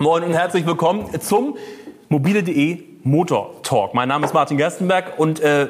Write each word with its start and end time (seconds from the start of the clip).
Moin 0.00 0.22
und 0.22 0.32
herzlich 0.32 0.64
willkommen 0.64 1.08
zum 1.20 1.56
mobile.de 2.08 2.84
Motor 3.02 3.60
Talk. 3.64 3.94
Mein 3.94 4.06
Name 4.06 4.26
ist 4.26 4.32
Martin 4.32 4.56
Gerstenberg 4.56 5.18
und 5.18 5.40
äh, 5.40 5.66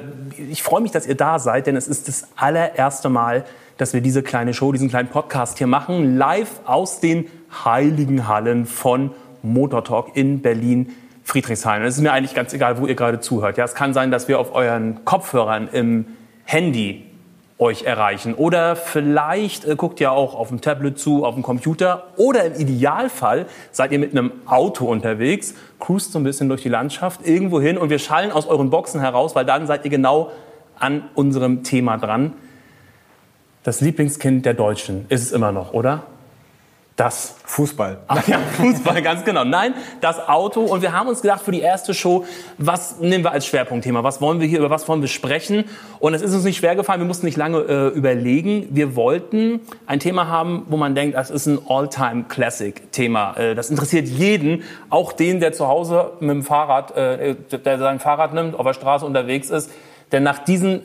ich 0.50 0.62
freue 0.62 0.82
mich, 0.82 0.90
dass 0.90 1.06
ihr 1.06 1.14
da 1.14 1.38
seid, 1.38 1.66
denn 1.66 1.76
es 1.76 1.88
ist 1.88 2.08
das 2.08 2.28
allererste 2.36 3.08
Mal, 3.08 3.46
dass 3.78 3.94
wir 3.94 4.02
diese 4.02 4.22
kleine 4.22 4.52
Show, 4.52 4.70
diesen 4.70 4.90
kleinen 4.90 5.08
Podcast 5.08 5.56
hier 5.56 5.66
machen, 5.66 6.18
live 6.18 6.60
aus 6.66 7.00
den 7.00 7.26
heiligen 7.64 8.28
Hallen 8.28 8.66
von 8.66 9.12
Motor 9.42 9.82
Talk 9.84 10.14
in 10.14 10.42
Berlin. 10.42 10.94
Friedrichshain. 11.24 11.82
Es 11.82 11.96
ist 11.96 12.02
mir 12.02 12.12
eigentlich 12.12 12.34
ganz 12.34 12.52
egal, 12.52 12.78
wo 12.78 12.86
ihr 12.86 12.96
gerade 12.96 13.20
zuhört. 13.20 13.56
Ja, 13.56 13.64
es 13.64 13.74
kann 13.74 13.94
sein, 13.94 14.10
dass 14.10 14.28
wir 14.28 14.38
auf 14.38 14.54
euren 14.54 15.06
Kopfhörern 15.06 15.68
im 15.72 16.04
Handy 16.44 17.07
euch 17.58 17.82
erreichen. 17.82 18.34
Oder 18.34 18.76
vielleicht 18.76 19.64
äh, 19.64 19.74
guckt 19.74 20.00
ihr 20.00 20.12
auch 20.12 20.34
auf 20.34 20.48
dem 20.48 20.60
Tablet 20.60 20.98
zu, 20.98 21.24
auf 21.24 21.34
dem 21.34 21.42
Computer. 21.42 22.04
Oder 22.16 22.44
im 22.44 22.54
Idealfall 22.54 23.46
seid 23.72 23.92
ihr 23.92 23.98
mit 23.98 24.12
einem 24.12 24.32
Auto 24.46 24.86
unterwegs, 24.86 25.54
cruist 25.80 26.12
so 26.12 26.20
ein 26.20 26.24
bisschen 26.24 26.48
durch 26.48 26.62
die 26.62 26.68
Landschaft, 26.68 27.26
irgendwo 27.26 27.60
hin 27.60 27.76
und 27.76 27.90
wir 27.90 27.98
schallen 27.98 28.30
aus 28.30 28.46
euren 28.46 28.70
Boxen 28.70 29.00
heraus, 29.00 29.34
weil 29.34 29.44
dann 29.44 29.66
seid 29.66 29.84
ihr 29.84 29.90
genau 29.90 30.30
an 30.78 31.04
unserem 31.14 31.64
Thema 31.64 31.96
dran. 31.96 32.32
Das 33.64 33.80
Lieblingskind 33.80 34.46
der 34.46 34.54
Deutschen 34.54 35.06
ist 35.08 35.22
es 35.22 35.32
immer 35.32 35.50
noch, 35.50 35.72
oder? 35.72 36.04
Das 36.98 37.36
Fußball. 37.44 37.98
Ach 38.08 38.26
ja, 38.26 38.40
Fußball, 38.40 39.00
ganz 39.02 39.24
genau. 39.24 39.44
Nein, 39.44 39.72
das 40.00 40.18
Auto. 40.28 40.62
Und 40.62 40.82
wir 40.82 40.92
haben 40.92 41.08
uns 41.08 41.22
gedacht 41.22 41.42
für 41.42 41.52
die 41.52 41.60
erste 41.60 41.94
Show, 41.94 42.24
was 42.58 42.98
nehmen 42.98 43.22
wir 43.22 43.30
als 43.30 43.46
Schwerpunktthema? 43.46 44.02
Was 44.02 44.20
wollen 44.20 44.40
wir 44.40 44.48
hier, 44.48 44.58
über 44.58 44.68
was 44.68 44.88
wollen 44.88 45.00
wir 45.00 45.08
sprechen? 45.08 45.62
Und 46.00 46.14
es 46.14 46.22
ist 46.22 46.34
uns 46.34 46.42
nicht 46.42 46.56
schwer 46.56 46.74
gefallen, 46.74 46.98
wir 47.00 47.06
mussten 47.06 47.26
nicht 47.26 47.38
lange 47.38 47.58
äh, 47.60 47.86
überlegen. 47.96 48.66
Wir 48.70 48.96
wollten 48.96 49.60
ein 49.86 50.00
Thema 50.00 50.26
haben, 50.26 50.66
wo 50.70 50.76
man 50.76 50.96
denkt, 50.96 51.16
das 51.16 51.30
ist 51.30 51.46
ein 51.46 51.60
All-Time-Classic-Thema. 51.68 53.36
Äh, 53.36 53.54
das 53.54 53.70
interessiert 53.70 54.08
jeden, 54.08 54.64
auch 54.90 55.12
den, 55.12 55.38
der 55.38 55.52
zu 55.52 55.68
Hause 55.68 56.14
mit 56.18 56.30
dem 56.30 56.42
Fahrrad, 56.42 56.96
äh, 56.96 57.36
der 57.64 57.78
sein 57.78 58.00
Fahrrad 58.00 58.34
nimmt, 58.34 58.58
auf 58.58 58.66
der 58.66 58.74
Straße 58.74 59.06
unterwegs 59.06 59.50
ist. 59.50 59.70
Denn 60.10 60.24
nach 60.24 60.40
diesen 60.40 60.82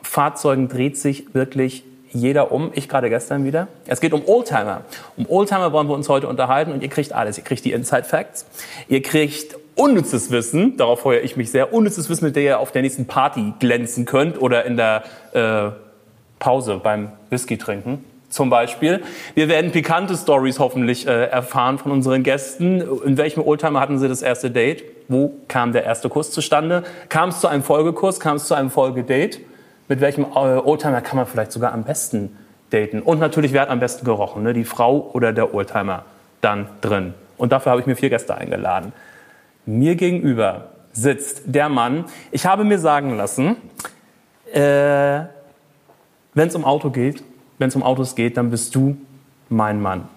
Fahrzeugen 0.00 0.68
dreht 0.68 0.96
sich 0.96 1.34
wirklich 1.34 1.84
jeder 2.18 2.52
um, 2.52 2.70
ich 2.74 2.88
gerade 2.88 3.08
gestern 3.08 3.44
wieder. 3.44 3.68
Es 3.86 4.00
geht 4.00 4.12
um 4.12 4.22
Oldtimer. 4.26 4.82
Um 5.16 5.28
Oldtimer 5.28 5.72
wollen 5.72 5.88
wir 5.88 5.94
uns 5.94 6.08
heute 6.08 6.28
unterhalten 6.28 6.72
und 6.72 6.82
ihr 6.82 6.88
kriegt 6.88 7.12
alles. 7.12 7.38
Ihr 7.38 7.44
kriegt 7.44 7.64
die 7.64 7.72
Inside 7.72 8.04
Facts, 8.04 8.46
ihr 8.88 9.02
kriegt 9.02 9.56
unnützes 9.74 10.30
Wissen, 10.30 10.76
darauf 10.76 11.00
freue 11.00 11.20
ich 11.20 11.36
mich 11.36 11.50
sehr, 11.50 11.72
unnützes 11.72 12.08
Wissen, 12.08 12.24
mit 12.24 12.36
dem 12.36 12.44
ihr 12.44 12.60
auf 12.60 12.72
der 12.72 12.82
nächsten 12.82 13.06
Party 13.06 13.52
glänzen 13.58 14.04
könnt 14.06 14.40
oder 14.40 14.64
in 14.64 14.76
der 14.76 15.04
äh, 15.32 15.70
Pause 16.38 16.80
beim 16.82 17.12
Whisky 17.30 17.58
trinken 17.58 18.04
zum 18.28 18.50
Beispiel. 18.50 19.02
Wir 19.34 19.48
werden 19.48 19.72
pikante 19.72 20.16
Stories 20.16 20.58
hoffentlich 20.58 21.06
äh, 21.06 21.26
erfahren 21.26 21.78
von 21.78 21.92
unseren 21.92 22.22
Gästen. 22.22 22.82
In 23.04 23.16
welchem 23.16 23.42
Oldtimer 23.42 23.80
hatten 23.80 23.98
sie 23.98 24.08
das 24.08 24.22
erste 24.22 24.50
Date? 24.50 24.84
Wo 25.08 25.34
kam 25.48 25.72
der 25.72 25.84
erste 25.84 26.08
Kuss 26.08 26.30
zustande? 26.30 26.82
Kam 27.08 27.30
es 27.30 27.40
zu 27.40 27.48
einem 27.48 27.62
Folgekuss? 27.62 28.20
Kam 28.20 28.36
es 28.36 28.46
zu 28.46 28.54
einem 28.54 28.70
Folgedate? 28.70 29.38
Mit 29.88 30.00
welchem 30.00 30.24
äh, 30.24 30.58
Oldtimer 30.58 31.00
kann 31.00 31.16
man 31.16 31.26
vielleicht 31.26 31.52
sogar 31.52 31.72
am 31.72 31.84
besten 31.84 32.36
daten. 32.70 33.00
Und 33.00 33.20
natürlich, 33.20 33.52
wer 33.52 33.62
hat 33.62 33.70
am 33.70 33.80
besten 33.80 34.04
gerochen? 34.04 34.42
Ne? 34.42 34.52
Die 34.52 34.64
Frau 34.64 35.10
oder 35.12 35.32
der 35.32 35.54
Oldtimer 35.54 36.04
dann 36.40 36.68
drin. 36.80 37.14
Und 37.36 37.52
dafür 37.52 37.72
habe 37.72 37.80
ich 37.80 37.86
mir 37.86 37.96
vier 37.96 38.10
Gäste 38.10 38.34
eingeladen. 38.34 38.92
Mir 39.66 39.96
gegenüber 39.96 40.68
sitzt 40.92 41.42
der 41.46 41.68
Mann. 41.68 42.06
Ich 42.30 42.46
habe 42.46 42.64
mir 42.64 42.78
sagen 42.78 43.16
lassen, 43.16 43.56
äh, 44.52 45.20
wenn 46.34 46.48
es 46.48 46.54
um 46.54 46.64
Auto 46.64 46.90
geht, 46.90 47.22
wenn 47.58 47.68
es 47.68 47.76
um 47.76 47.82
Autos 47.82 48.14
geht, 48.14 48.36
dann 48.36 48.50
bist 48.50 48.74
du 48.74 48.96
mein 49.48 49.80
Mann. 49.80 50.08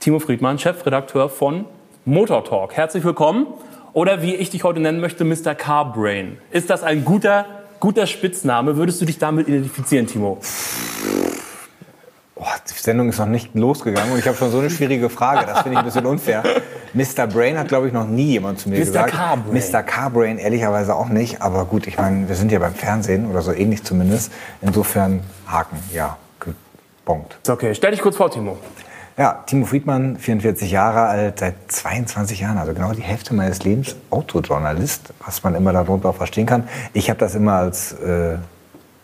Timo 0.00 0.18
Friedmann, 0.18 0.58
Chefredakteur 0.58 1.28
von 1.28 1.64
Motor 2.04 2.44
Talk. 2.44 2.74
Herzlich 2.74 3.04
willkommen. 3.04 3.46
Oder 3.92 4.22
wie 4.22 4.34
ich 4.34 4.50
dich 4.50 4.64
heute 4.64 4.80
nennen 4.80 5.00
möchte, 5.00 5.24
Mr. 5.24 5.54
Carbrain. 5.54 6.38
Ist 6.50 6.68
das 6.68 6.82
ein 6.82 7.04
guter 7.04 7.46
guter 7.84 8.06
Spitzname. 8.06 8.78
Würdest 8.78 9.02
du 9.02 9.04
dich 9.04 9.18
damit 9.18 9.46
identifizieren, 9.46 10.06
Timo? 10.06 10.38
Oh, 12.34 12.44
die 12.66 12.82
Sendung 12.82 13.10
ist 13.10 13.18
noch 13.18 13.26
nicht 13.26 13.54
losgegangen 13.54 14.10
und 14.10 14.18
ich 14.18 14.26
habe 14.26 14.38
schon 14.38 14.50
so 14.50 14.58
eine 14.58 14.70
schwierige 14.70 15.10
Frage. 15.10 15.44
Das 15.44 15.60
finde 15.60 15.72
ich 15.72 15.78
ein 15.80 15.84
bisschen 15.84 16.06
unfair. 16.06 16.42
Mr. 16.94 17.26
Brain 17.26 17.58
hat, 17.58 17.68
glaube 17.68 17.86
ich, 17.86 17.92
noch 17.92 18.06
nie 18.06 18.28
jemand 18.28 18.58
zu 18.58 18.70
mir 18.70 18.78
Mr. 18.78 18.84
gesagt. 18.86 19.10
Carbrain. 19.12 19.52
Mr. 19.52 19.82
Carbrain 19.82 20.38
ehrlicherweise 20.38 20.94
auch 20.94 21.10
nicht. 21.10 21.42
Aber 21.42 21.66
gut, 21.66 21.86
ich 21.86 21.98
meine, 21.98 22.26
wir 22.26 22.36
sind 22.36 22.50
ja 22.50 22.58
beim 22.58 22.74
Fernsehen 22.74 23.30
oder 23.30 23.42
so 23.42 23.52
ähnlich 23.52 23.84
zumindest. 23.84 24.32
Insofern 24.62 25.20
Haken, 25.46 25.76
ja, 25.92 26.16
Punkt. 27.04 27.36
Okay, 27.46 27.74
stell 27.74 27.90
dich 27.90 28.00
kurz 28.00 28.16
vor, 28.16 28.30
Timo. 28.30 28.56
Ja, 29.16 29.44
Timo 29.46 29.64
Friedmann, 29.64 30.16
44 30.16 30.72
Jahre 30.72 31.02
alt, 31.02 31.38
seit 31.38 31.54
22 31.68 32.40
Jahren, 32.40 32.58
also 32.58 32.74
genau 32.74 32.92
die 32.92 33.02
Hälfte 33.02 33.32
meines 33.32 33.62
Lebens 33.62 33.94
Autojournalist, 34.10 35.14
was 35.24 35.44
man 35.44 35.54
immer 35.54 35.72
darunter 35.72 36.12
verstehen 36.12 36.46
kann. 36.46 36.64
Ich 36.94 37.10
habe 37.10 37.20
das 37.20 37.36
immer 37.36 37.52
als 37.52 37.92
äh, 37.92 38.38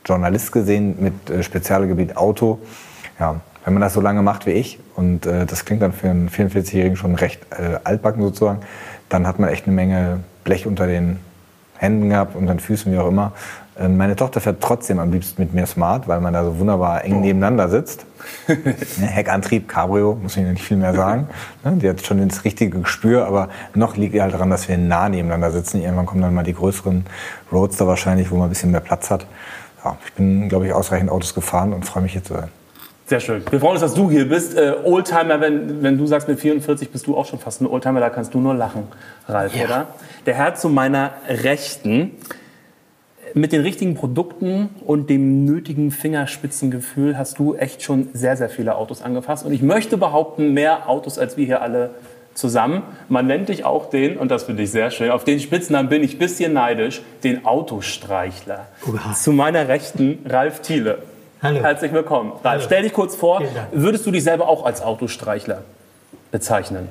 Journalist 0.04 0.50
gesehen 0.50 0.96
mit 0.98 1.30
äh, 1.30 1.44
Spezialgebiet 1.44 2.16
Auto. 2.16 2.58
Ja, 3.20 3.40
wenn 3.64 3.74
man 3.74 3.82
das 3.82 3.92
so 3.92 4.00
lange 4.00 4.20
macht 4.22 4.46
wie 4.46 4.50
ich, 4.50 4.80
und 4.96 5.26
äh, 5.26 5.46
das 5.46 5.64
klingt 5.64 5.80
dann 5.80 5.92
für 5.92 6.10
einen 6.10 6.28
44-Jährigen 6.28 6.96
schon 6.96 7.14
recht 7.14 7.46
äh, 7.50 7.78
altbacken 7.84 8.20
sozusagen, 8.20 8.62
dann 9.10 9.28
hat 9.28 9.38
man 9.38 9.48
echt 9.48 9.66
eine 9.66 9.76
Menge 9.76 10.24
Blech 10.42 10.66
unter 10.66 10.88
den 10.88 11.20
Händen 11.76 12.08
gehabt, 12.08 12.34
unter 12.34 12.52
den 12.52 12.58
Füßen, 12.58 12.92
wie 12.92 12.98
auch 12.98 13.08
immer. 13.08 13.30
Ähm, 13.80 13.96
meine 13.96 14.14
Tochter 14.14 14.42
fährt 14.42 14.60
trotzdem 14.60 14.98
am 14.98 15.10
liebsten 15.10 15.40
mit 15.40 15.54
mir 15.54 15.66
Smart, 15.66 16.06
weil 16.06 16.20
man 16.20 16.34
da 16.34 16.44
so 16.44 16.58
wunderbar 16.58 17.02
eng 17.02 17.16
oh. 17.16 17.20
nebeneinander 17.20 17.68
sitzt. 17.68 18.06
Ne, 18.48 19.06
Heckantrieb, 19.06 19.66
Cabrio, 19.66 20.18
muss 20.20 20.36
ich 20.36 20.44
nicht 20.44 20.62
viel 20.62 20.76
mehr 20.76 20.92
sagen. 20.92 21.28
Ne, 21.64 21.76
die 21.76 21.88
hat 21.88 22.04
schon 22.04 22.26
das 22.28 22.44
richtige 22.44 22.80
Gespür, 22.80 23.26
aber 23.26 23.48
noch 23.74 23.96
liegt 23.96 24.18
halt 24.20 24.34
daran, 24.34 24.50
dass 24.50 24.68
wir 24.68 24.76
nah 24.76 25.08
nebeneinander 25.08 25.50
sitzen. 25.50 25.80
Irgendwann 25.80 26.04
kommen 26.04 26.20
dann 26.20 26.34
mal 26.34 26.42
die 26.42 26.52
größeren 26.52 27.06
Roadster 27.50 27.86
wahrscheinlich, 27.86 28.30
wo 28.30 28.36
man 28.36 28.48
ein 28.48 28.50
bisschen 28.50 28.70
mehr 28.70 28.80
Platz 28.80 29.10
hat. 29.10 29.26
Ja, 29.82 29.96
ich 30.04 30.12
bin, 30.12 30.50
glaube 30.50 30.66
ich, 30.66 30.74
ausreichend 30.74 31.10
Autos 31.10 31.34
gefahren 31.34 31.72
und 31.72 31.86
freue 31.86 32.02
mich 32.02 32.12
hier 32.12 32.22
zu 32.22 32.34
sein. 32.34 32.48
Sehr 33.06 33.20
schön. 33.20 33.42
Wir 33.50 33.58
freuen 33.58 33.72
uns, 33.72 33.80
dass 33.80 33.94
du 33.94 34.10
hier 34.10 34.28
bist. 34.28 34.56
Äh, 34.56 34.74
Oldtimer, 34.84 35.40
wenn, 35.40 35.82
wenn 35.82 35.96
du 35.96 36.06
sagst, 36.06 36.28
mit 36.28 36.38
44 36.38 36.90
bist 36.90 37.06
du 37.06 37.16
auch 37.16 37.24
schon 37.24 37.38
fast 37.38 37.62
ein 37.62 37.66
Oldtimer, 37.66 38.00
da 38.00 38.10
kannst 38.10 38.34
du 38.34 38.40
nur 38.40 38.54
lachen, 38.54 38.84
Ralf, 39.26 39.56
ja. 39.56 39.64
oder? 39.64 39.86
Der 40.26 40.34
Herr 40.34 40.54
zu 40.54 40.68
meiner 40.68 41.12
Rechten 41.26 42.12
mit 43.34 43.52
den 43.52 43.62
richtigen 43.62 43.94
Produkten 43.94 44.70
und 44.86 45.10
dem 45.10 45.44
nötigen 45.44 45.90
Fingerspitzengefühl 45.90 47.16
hast 47.16 47.38
du 47.38 47.54
echt 47.54 47.82
schon 47.82 48.08
sehr, 48.12 48.36
sehr 48.36 48.48
viele 48.48 48.76
Autos 48.76 49.02
angefasst. 49.02 49.44
Und 49.44 49.52
ich 49.52 49.62
möchte 49.62 49.96
behaupten, 49.96 50.52
mehr 50.52 50.88
Autos 50.88 51.18
als 51.18 51.36
wir 51.36 51.46
hier 51.46 51.62
alle 51.62 51.90
zusammen. 52.34 52.82
Man 53.08 53.26
nennt 53.26 53.48
dich 53.48 53.64
auch 53.64 53.90
den, 53.90 54.16
und 54.16 54.30
das 54.30 54.44
finde 54.44 54.62
ich 54.62 54.70
sehr 54.70 54.90
schön, 54.90 55.10
auf 55.10 55.24
den 55.24 55.40
Spitznamen 55.40 55.88
bin 55.88 56.02
ich 56.02 56.14
ein 56.14 56.18
bisschen 56.18 56.52
neidisch, 56.52 57.02
den 57.24 57.44
Autostreichler. 57.44 58.68
Oha. 58.88 59.14
Zu 59.14 59.32
meiner 59.32 59.68
Rechten 59.68 60.18
Ralf 60.26 60.60
Thiele. 60.60 60.98
Hallo. 61.42 61.60
Herzlich 61.60 61.92
willkommen. 61.92 62.32
Ralf, 62.32 62.44
Hallo. 62.44 62.62
stell 62.64 62.82
dich 62.82 62.92
kurz 62.92 63.16
vor, 63.16 63.42
würdest 63.72 64.06
du 64.06 64.10
dich 64.10 64.24
selber 64.24 64.48
auch 64.48 64.64
als 64.64 64.82
Autostreichler 64.82 65.62
bezeichnen? 66.30 66.88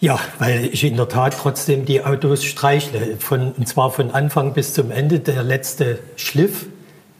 Ja, 0.00 0.20
weil 0.38 0.66
ich 0.66 0.84
in 0.84 0.96
der 0.96 1.08
Tat 1.08 1.36
trotzdem 1.40 1.84
die 1.84 2.04
Autos 2.04 2.44
streichle. 2.44 3.16
Von, 3.18 3.52
und 3.52 3.66
zwar 3.66 3.90
von 3.90 4.12
Anfang 4.12 4.52
bis 4.52 4.72
zum 4.72 4.92
Ende. 4.92 5.18
Der 5.18 5.42
letzte 5.42 5.98
Schliff 6.14 6.66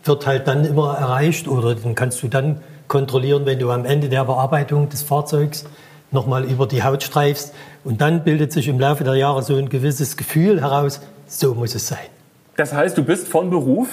wird 0.04 0.26
halt 0.26 0.46
dann 0.46 0.64
immer 0.64 0.96
erreicht 0.96 1.48
oder 1.48 1.74
den 1.74 1.96
kannst 1.96 2.22
du 2.22 2.28
dann 2.28 2.60
kontrollieren, 2.86 3.46
wenn 3.46 3.58
du 3.58 3.70
am 3.70 3.84
Ende 3.84 4.08
der 4.08 4.24
Bearbeitung 4.24 4.88
des 4.88 5.02
Fahrzeugs 5.02 5.64
nochmal 6.12 6.44
über 6.44 6.66
die 6.66 6.84
Haut 6.84 7.02
streifst. 7.02 7.52
Und 7.82 8.00
dann 8.00 8.22
bildet 8.22 8.52
sich 8.52 8.68
im 8.68 8.78
Laufe 8.78 9.02
der 9.02 9.14
Jahre 9.14 9.42
so 9.42 9.56
ein 9.56 9.68
gewisses 9.68 10.16
Gefühl 10.16 10.60
heraus, 10.60 11.00
so 11.26 11.54
muss 11.54 11.74
es 11.74 11.88
sein. 11.88 11.98
Das 12.56 12.72
heißt, 12.72 12.96
du 12.96 13.02
bist 13.02 13.26
von 13.26 13.50
Beruf? 13.50 13.88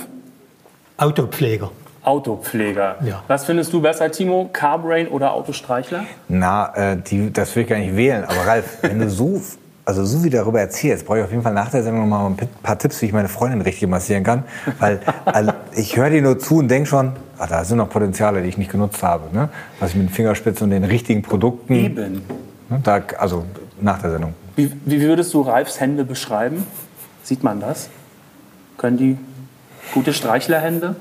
Autopfleger. 0.98 1.72
Autopfleger. 2.06 2.98
Ja. 3.04 3.24
Was 3.28 3.46
findest 3.46 3.74
du 3.74 3.82
besser, 3.82 4.12
Timo? 4.12 4.50
Carbrain 4.54 5.08
oder 5.08 5.34
Autostreichler? 5.34 6.06
Na, 6.28 6.74
äh, 6.76 6.98
die, 6.98 7.32
das 7.34 7.56
will 7.56 7.64
ich 7.64 7.70
gar 7.70 7.80
nicht 7.80 7.96
wählen. 7.96 8.24
Aber 8.24 8.48
Ralf, 8.48 8.78
wenn 8.82 9.00
du 9.00 9.10
so, 9.10 9.42
also 9.86 10.06
so 10.06 10.24
wie 10.24 10.30
darüber 10.30 10.60
erzählst, 10.60 11.06
brauche 11.06 11.20
ich 11.20 11.24
auf 11.24 11.32
jeden 11.32 11.44
Fall 11.44 11.54
nach 11.54 11.70
der 11.70 11.84
Sendung 11.84 12.08
noch 12.08 12.18
mal 12.18 12.28
ein 12.28 12.38
paar 12.62 12.78
Tipps, 12.78 13.02
wie 13.02 13.08
ich 13.08 13.14
meine 13.14 13.28
Freundin 13.28 13.62
richtig 13.62 13.90
massieren 13.90 14.24
kann. 14.24 14.44
Weil 14.80 15.00
also, 15.26 15.52
ich 15.76 15.98
höre 15.98 16.10
dir 16.10 16.22
nur 16.22 16.38
zu 16.40 16.58
und 16.58 16.68
denke 16.68 16.88
schon, 16.88 17.14
ah, 17.38 17.48
da 17.48 17.64
sind 17.64 17.78
noch 17.78 17.90
Potenziale, 17.90 18.42
die 18.44 18.50
ich 18.50 18.58
nicht 18.58 18.72
genutzt 18.72 19.02
habe. 19.02 19.36
Ne? 19.36 19.50
Was 19.80 19.92
ich 19.92 19.96
mit 19.96 20.10
den 20.10 20.14
Fingerspitzen 20.14 20.66
und 20.66 20.72
den 20.72 20.84
richtigen 20.84 21.22
Produkten. 21.22 21.74
Eben. 21.74 22.22
Ne, 22.70 22.80
da, 22.84 23.02
also 23.18 23.46
nach 23.82 24.02
der 24.02 24.12
Sendung. 24.12 24.34
Wie, 24.56 24.72
wie 24.86 25.02
würdest 25.02 25.34
du 25.34 25.42
Ralfs 25.42 25.80
Hände 25.80 26.06
beschreiben? 26.06 26.66
Sieht 27.24 27.44
man 27.44 27.60
das? 27.60 27.90
Können 28.78 28.98
die 28.98 29.18
gute 29.94 30.14
Streichlerhände? 30.14 30.96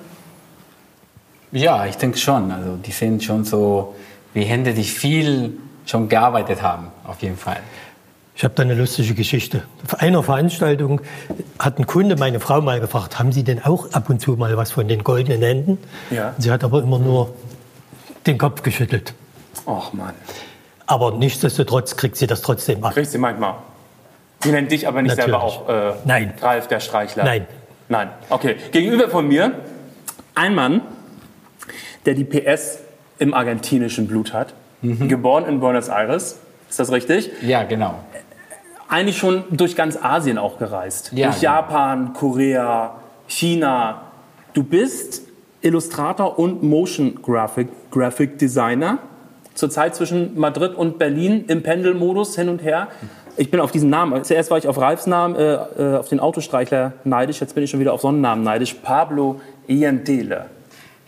Ja, 1.54 1.86
ich 1.86 1.96
denke 1.96 2.18
schon. 2.18 2.50
Also 2.50 2.76
die 2.76 2.90
sind 2.90 3.22
schon 3.22 3.44
so 3.44 3.94
wie 4.32 4.42
Hände, 4.42 4.74
die 4.74 4.82
viel 4.82 5.56
schon 5.86 6.08
gearbeitet 6.08 6.62
haben, 6.62 6.88
auf 7.04 7.22
jeden 7.22 7.36
Fall. 7.36 7.58
Ich 8.36 8.42
habe 8.42 8.54
da 8.56 8.64
eine 8.64 8.74
lustige 8.74 9.14
Geschichte. 9.14 9.62
Auf 9.84 10.00
einer 10.00 10.24
Veranstaltung 10.24 11.00
hat 11.60 11.78
ein 11.78 11.86
Kunde 11.86 12.16
meine 12.16 12.40
Frau 12.40 12.60
mal 12.60 12.80
gefragt, 12.80 13.20
haben 13.20 13.30
Sie 13.30 13.44
denn 13.44 13.64
auch 13.64 13.92
ab 13.92 14.10
und 14.10 14.20
zu 14.20 14.32
mal 14.32 14.56
was 14.56 14.72
von 14.72 14.88
den 14.88 15.04
goldenen 15.04 15.42
Händen? 15.42 15.78
Ja. 16.10 16.34
Sie 16.38 16.50
hat 16.50 16.64
aber 16.64 16.82
immer 16.82 16.98
nur 16.98 17.32
den 18.26 18.36
Kopf 18.36 18.62
geschüttelt. 18.62 19.14
Ach 19.66 19.92
Mann. 19.92 20.14
Aber 20.86 21.12
nichtsdestotrotz 21.12 21.96
kriegt 21.96 22.16
sie 22.16 22.26
das 22.26 22.42
trotzdem 22.42 22.82
ab. 22.82 22.94
Kriegst 22.94 23.14
du 23.14 23.18
manchmal. 23.18 23.54
Sie 24.42 24.50
nennt 24.50 24.72
dich 24.72 24.88
aber 24.88 25.02
nicht 25.02 25.16
Natürlich. 25.16 25.30
selber 25.30 25.44
auch 25.44 25.68
äh, 25.68 25.92
Nein. 26.04 26.34
Ralf 26.42 26.66
der 26.66 26.80
Streichler. 26.80 27.22
Nein. 27.22 27.46
Nein. 27.88 28.08
Okay. 28.28 28.56
Gegenüber 28.72 29.08
von 29.08 29.28
mir 29.28 29.52
ein 30.34 30.54
Mann, 30.56 30.80
der 32.06 32.14
die 32.14 32.24
PS 32.24 32.78
im 33.18 33.34
argentinischen 33.34 34.06
Blut 34.06 34.32
hat. 34.32 34.54
Mhm. 34.82 35.08
Geboren 35.08 35.46
in 35.46 35.60
Buenos 35.60 35.88
Aires. 35.88 36.38
Ist 36.68 36.78
das 36.78 36.92
richtig? 36.92 37.30
Ja, 37.42 37.64
genau. 37.64 37.94
Eigentlich 38.88 39.16
schon 39.16 39.44
durch 39.50 39.76
ganz 39.76 39.96
Asien 40.00 40.38
auch 40.38 40.58
gereist. 40.58 41.12
Ja, 41.14 41.28
durch 41.28 41.40
genau. 41.40 41.52
Japan, 41.52 42.12
Korea, 42.12 42.96
China. 43.26 44.02
Du 44.52 44.62
bist 44.62 45.22
Illustrator 45.62 46.38
und 46.38 46.62
Motion 46.62 47.20
Graphic, 47.22 47.68
Graphic 47.90 48.38
Designer. 48.38 48.98
Zurzeit 49.54 49.94
zwischen 49.94 50.38
Madrid 50.38 50.74
und 50.74 50.98
Berlin 50.98 51.44
im 51.46 51.62
Pendelmodus 51.62 52.36
hin 52.36 52.48
und 52.48 52.62
her. 52.62 52.88
Ich 53.36 53.50
bin 53.50 53.60
auf 53.60 53.72
diesen 53.72 53.88
Namen. 53.88 54.22
Zuerst 54.24 54.50
war 54.50 54.58
ich 54.58 54.68
auf 54.68 54.78
Ralfs 54.78 55.06
Namen, 55.06 55.34
äh, 55.36 55.54
äh, 55.54 55.96
auf 55.96 56.08
den 56.08 56.20
Autostreichler 56.20 56.92
neidisch. 57.04 57.40
Jetzt 57.40 57.54
bin 57.54 57.64
ich 57.64 57.70
schon 57.70 57.80
wieder 57.80 57.92
auf 57.92 58.00
so 58.00 58.08
einen 58.08 58.20
Namen 58.20 58.42
neidisch. 58.42 58.74
Pablo 58.74 59.40
Ientele. 59.66 60.46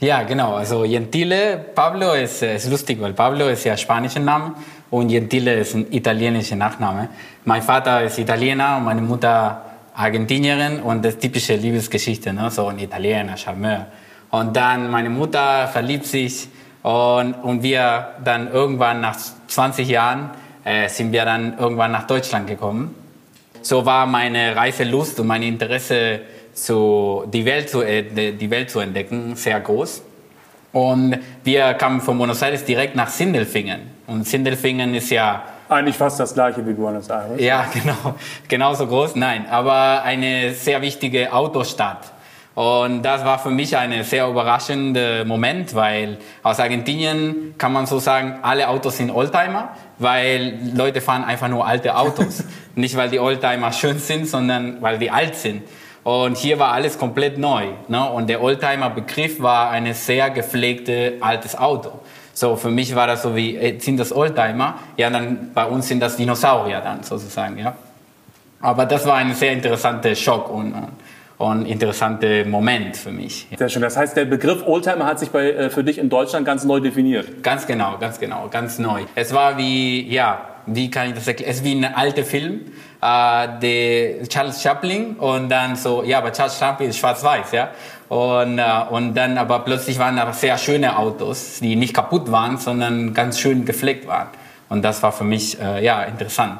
Ja, 0.01 0.25
genau. 0.25 0.57
Also 0.57 0.83
Gentile, 0.83 1.57
Pablo 1.75 2.13
ist, 2.13 2.43
äh, 2.43 2.57
ist 2.57 2.71
lustig, 2.71 3.01
weil 3.01 3.15
Pablo 3.15 3.49
ist 3.49 3.65
ja 3.65 3.77
spanischer 3.77 4.21
Name 4.21 4.55
und 4.91 5.09
Gentile 5.09 5.55
ist 5.55 5.75
ein 5.75 5.91
italienischer 5.91 6.57
Nachname. 6.57 7.09
Mein 7.47 7.63
Vater 7.63 8.03
ist 8.03 8.19
Italiener 8.19 8.77
und 8.77 8.85
meine 8.85 9.01
Mutter 9.01 9.63
Argentinierin 9.95 10.81
und 10.81 11.03
das 11.03 11.17
typische 11.17 11.57
Liebesgeschichte, 11.57 12.35
ne? 12.35 12.51
so 12.51 12.67
ein 12.67 12.79
Italiener, 12.79 13.39
Charmeur. 13.39 13.87
Und 14.31 14.55
dann 14.55 14.91
meine 14.91 15.09
Mutter 15.09 15.67
verliebt 15.69 16.05
sich 16.05 16.49
und, 16.83 17.33
und 17.33 17.63
wir 17.63 18.09
dann 18.23 18.53
irgendwann 18.53 19.01
nach 19.01 19.17
20 19.49 19.89
Jahren 19.89 20.31
äh, 20.65 20.91
sind 20.91 21.13
wir 21.13 21.25
dann 21.25 21.57
irgendwann 21.59 21.93
nach 21.93 22.07
Deutschland 22.07 22.47
gekommen. 22.47 22.95
So 23.63 23.87
war 23.87 24.05
meine 24.05 24.55
Reiselust 24.55 25.19
und 25.21 25.27
mein 25.27 25.43
Interesse, 25.43 26.21
zu, 26.57 27.25
die, 27.33 27.45
Welt 27.45 27.69
zu, 27.69 27.83
äh, 27.83 28.33
die 28.33 28.51
Welt 28.51 28.71
zu 28.71 28.81
entdecken, 28.81 29.37
sehr 29.37 29.61
groß. 29.61 30.03
Und 30.73 31.19
wir 31.45 31.75
kamen 31.75 32.01
von 32.01 32.19
Buenos 32.19 32.43
Aires 32.43 32.65
direkt 32.65 32.97
nach 32.97 33.09
Sindelfingen. 33.09 33.81
Und 34.07 34.27
Sindelfingen 34.27 34.95
ist 34.95 35.11
ja, 35.11 35.45
Eigentlich 35.69 35.97
fast 35.97 36.21
das 36.21 36.35
gleiche 36.35 36.67
wie 36.67 36.73
Buenos 36.73 37.09
Aires. 37.11 37.41
ja, 37.41 37.67
genau, 37.73 38.15
genauso 38.49 38.87
groß, 38.87 39.17
nein, 39.17 39.47
aber 39.51 40.03
eine 40.03 40.53
sehr 40.55 40.81
wichtige 40.83 41.33
Autostadt. 41.33 42.13
Und 42.55 43.03
das 43.03 43.23
war 43.23 43.39
für 43.39 43.51
mich 43.51 43.77
ein 43.77 44.03
sehr 44.03 44.27
überraschender 44.29 45.27
Moment, 45.27 45.75
weil 45.75 46.17
aus 46.43 46.59
Argentinien 46.59 47.55
kann 47.59 47.71
man 47.73 47.85
so 47.85 47.99
sagen, 47.99 48.39
alle 48.41 48.69
Autos 48.69 48.97
sind 48.97 49.11
Oldtimer, 49.11 49.77
weil 49.99 50.59
Leute 50.75 51.03
fahren 51.03 51.25
einfach 51.25 51.49
nur 51.49 51.67
alte 51.67 51.95
Autos. 51.95 52.45
Nicht, 52.75 52.97
weil 52.97 53.11
die 53.11 53.19
Oldtimer 53.19 53.73
schön 53.73 53.99
sind, 53.99 54.27
sondern 54.27 54.81
weil 54.81 54.99
die 54.99 55.11
alt 55.11 55.35
sind. 55.35 55.65
Und 56.07 56.37
hier 56.37 56.61
war 56.61 56.71
alles 56.71 56.99
komplett 56.99 57.37
neu. 57.37 57.65
Ne? 57.89 58.09
Und 58.09 58.29
der 58.29 58.41
Oldtimer-Begriff 58.41 59.43
war 59.43 59.71
ein 59.71 59.93
sehr 59.93 60.31
gepflegtes 60.31 61.21
altes 61.21 61.59
Auto. 61.59 61.99
So, 62.33 62.55
für 62.55 62.71
mich 62.71 62.95
war 62.95 63.09
das 63.09 63.23
so 63.23 63.35
wie, 63.35 63.57
äh, 63.57 63.81
sind 63.81 63.99
das 63.99 64.15
Oldtimer? 64.15 64.77
Ja, 64.97 65.11
dann 65.11 65.51
bei 65.53 65.67
uns 65.67 65.89
sind 65.89 65.99
das 65.99 66.17
Dinosaurier 66.17 66.81
dann 66.81 67.03
sozusagen, 67.03 67.59
ja. 67.59 67.75
Aber 68.61 68.87
das 68.87 69.05
war 69.05 69.17
ein 69.17 69.35
sehr 69.35 69.51
interessanter 69.51 70.15
Schock 70.15 70.49
und, 70.49 70.75
und, 70.75 70.89
und 71.39 71.67
interessanter 71.67 72.45
Moment 72.45 72.97
für 72.97 73.11
mich. 73.11 73.49
Sehr 73.59 73.69
schön. 73.69 73.83
Das 73.83 73.97
heißt, 73.97 74.17
der 74.17 74.27
Begriff 74.27 74.65
Oldtimer 74.65 75.07
hat 75.07 75.19
sich 75.19 75.31
bei, 75.31 75.51
äh, 75.51 75.71
für 75.71 75.83
dich 75.83 75.99
in 75.99 76.09
Deutschland 76.09 76.47
ganz 76.47 76.63
neu 76.63 76.79
definiert. 76.79 77.43
Ganz 77.43 77.67
genau, 77.67 77.99
ganz 77.99 78.21
genau, 78.21 78.47
ganz 78.49 78.79
neu. 78.79 79.01
Es 79.17 79.35
war 79.35 79.59
wie, 79.59 80.09
ja, 80.09 80.41
wie 80.67 80.89
kann 80.89 81.09
ich 81.09 81.15
das 81.15 81.27
erklären? 81.27 81.51
Es 81.51 81.57
ist 81.57 81.65
wie 81.65 81.75
ein 81.75 81.85
alter 81.85 82.23
Film, 82.23 82.61
äh, 83.07 83.61
der 83.61 84.29
Charles 84.29 84.63
Chaplin 84.63 85.17
und 85.17 85.49
dann 85.49 85.77
so, 85.77 86.03
ja, 86.03 86.19
aber 86.19 86.33
Charles 86.33 86.59
Chaplin 86.59 86.91
ist 86.91 86.99
schwarz-weiß, 86.99 87.53
ja. 87.53 87.69
Und, 88.09 88.59
äh, 88.59 88.65
und 88.91 89.15
dann 89.15 89.39
aber 89.39 89.61
plötzlich 89.61 89.99
waren 89.99 90.19
aber 90.19 90.33
sehr 90.33 90.59
schöne 90.59 90.97
Autos, 90.97 91.59
die 91.61 91.77
nicht 91.77 91.95
kaputt 91.95 92.31
waren, 92.31 92.57
sondern 92.59 93.15
ganz 93.15 93.39
schön 93.39 93.65
gepflegt 93.65 94.07
waren. 94.07 94.29
Und 94.69 94.83
das 94.83 95.03
war 95.03 95.13
für 95.13 95.25
mich, 95.25 95.61
äh, 95.61 95.85
ja, 95.85 96.03
interessant. 96.03 96.59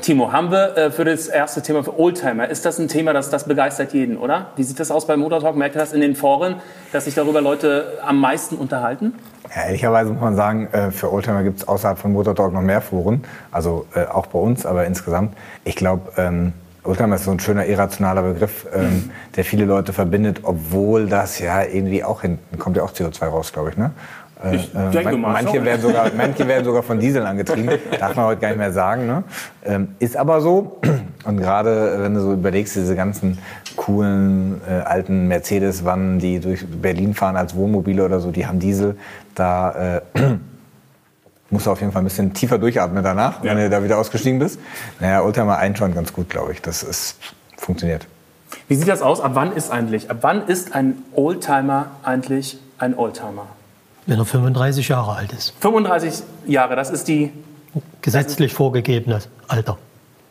Timo, 0.00 0.32
haben 0.32 0.50
wir 0.50 0.76
äh, 0.76 0.90
für 0.90 1.04
das 1.04 1.28
erste 1.28 1.60
Thema 1.60 1.84
für 1.84 1.98
Oldtimer, 1.98 2.48
ist 2.48 2.64
das 2.64 2.78
ein 2.78 2.88
Thema, 2.88 3.12
das, 3.12 3.28
das 3.28 3.44
begeistert 3.44 3.92
jeden, 3.92 4.16
oder? 4.16 4.46
Wie 4.56 4.62
sieht 4.62 4.80
das 4.80 4.90
aus 4.90 5.06
beim 5.06 5.20
Motortalk? 5.20 5.54
Merkt 5.54 5.76
ihr 5.76 5.80
das 5.80 5.92
in 5.92 6.00
den 6.00 6.16
Foren, 6.16 6.56
dass 6.92 7.04
sich 7.04 7.14
darüber 7.14 7.42
Leute 7.42 7.98
am 8.02 8.18
meisten 8.18 8.56
unterhalten? 8.56 9.14
Ja, 9.54 9.64
ehrlicherweise 9.64 10.10
muss 10.12 10.20
man 10.22 10.34
sagen, 10.36 10.68
äh, 10.72 10.90
für 10.90 11.12
Oldtimer 11.12 11.42
gibt 11.42 11.58
es 11.60 11.68
außerhalb 11.68 11.98
von 11.98 12.12
Motortalk 12.12 12.52
noch 12.52 12.62
mehr 12.62 12.80
Foren. 12.80 13.24
Also 13.50 13.86
äh, 13.94 14.04
auch 14.06 14.26
bei 14.26 14.38
uns, 14.38 14.64
aber 14.64 14.86
insgesamt. 14.86 15.36
Ich 15.64 15.76
glaube, 15.76 16.10
ähm, 16.16 16.52
Oldtimer 16.84 17.16
ist 17.16 17.24
so 17.24 17.30
ein 17.32 17.38
schöner 17.40 17.66
irrationaler 17.66 18.22
Begriff, 18.22 18.66
ähm, 18.74 19.10
der 19.36 19.44
viele 19.44 19.66
Leute 19.66 19.92
verbindet, 19.92 20.40
obwohl 20.42 21.06
das 21.06 21.38
ja 21.38 21.62
irgendwie 21.64 22.02
auch 22.02 22.22
hinten 22.22 22.58
kommt 22.58 22.76
ja 22.76 22.82
auch 22.82 22.92
CO2 22.92 23.26
raus, 23.26 23.52
glaube 23.52 23.70
ich, 23.70 23.76
ne? 23.76 23.90
Äh, 24.42 24.56
Ich 24.56 24.74
äh, 24.74 24.90
denke 24.90 25.12
man- 25.12 25.20
mal 25.20 25.32
manche, 25.34 25.56
schon. 25.56 25.64
werden 25.64 25.82
sogar, 25.82 26.10
manche 26.16 26.48
werden 26.48 26.64
sogar 26.64 26.82
von 26.82 26.98
Diesel 26.98 27.24
angetrieben, 27.24 27.70
darf 28.00 28.16
man 28.16 28.24
heute 28.26 28.40
gar 28.40 28.48
nicht 28.48 28.58
mehr 28.58 28.72
sagen. 28.72 29.06
Ne? 29.06 29.22
Ähm, 29.64 29.88
ist 30.00 30.16
aber 30.16 30.40
so. 30.40 30.80
Und 31.24 31.36
gerade 31.38 31.96
wenn 32.00 32.14
du 32.14 32.20
so 32.20 32.32
überlegst, 32.32 32.74
diese 32.76 32.96
ganzen 32.96 33.38
coolen 33.76 34.60
äh, 34.68 34.72
alten 34.80 35.28
Mercedes-Wannen, 35.28 36.18
die 36.18 36.40
durch 36.40 36.66
Berlin 36.66 37.14
fahren 37.14 37.36
als 37.36 37.54
Wohnmobile 37.54 38.04
oder 38.04 38.20
so, 38.20 38.30
die 38.30 38.46
haben 38.46 38.58
Diesel, 38.58 38.96
da 39.34 39.96
äh, 39.96 40.00
musst 41.50 41.66
du 41.66 41.70
auf 41.70 41.80
jeden 41.80 41.92
Fall 41.92 42.02
ein 42.02 42.06
bisschen 42.06 42.32
tiefer 42.34 42.58
durchatmen 42.58 43.02
danach, 43.04 43.42
wenn 43.42 43.56
Ja. 43.58 43.64
du 43.64 43.70
da 43.70 43.84
wieder 43.84 43.98
ausgestiegen 43.98 44.38
bist. 44.38 44.58
Naja, 45.00 45.22
Oldtimer 45.22 45.58
ein 45.58 45.76
schon 45.76 45.94
ganz 45.94 46.12
gut, 46.12 46.28
glaube 46.30 46.52
ich. 46.52 46.62
Das 46.62 46.82
ist, 46.82 47.16
funktioniert. 47.56 48.06
Wie 48.68 48.74
sieht 48.74 48.88
das 48.88 49.02
aus? 49.02 49.20
Ab 49.20 49.32
wann 49.34 49.52
ist 49.52 49.70
eigentlich, 49.70 50.10
ab 50.10 50.18
wann 50.22 50.46
ist 50.46 50.74
ein 50.74 50.96
Oldtimer 51.14 51.86
eigentlich 52.02 52.58
ein 52.78 52.96
Oldtimer? 52.96 53.46
Wenn 54.06 54.18
er 54.18 54.24
35 54.24 54.88
Jahre 54.88 55.14
alt 55.14 55.32
ist. 55.32 55.54
35 55.60 56.22
Jahre, 56.46 56.74
das 56.76 56.90
ist 56.90 57.06
die, 57.08 57.30
Gesetzlich 58.02 58.52
vorgegebenes 58.52 59.28
Alter. 59.48 59.78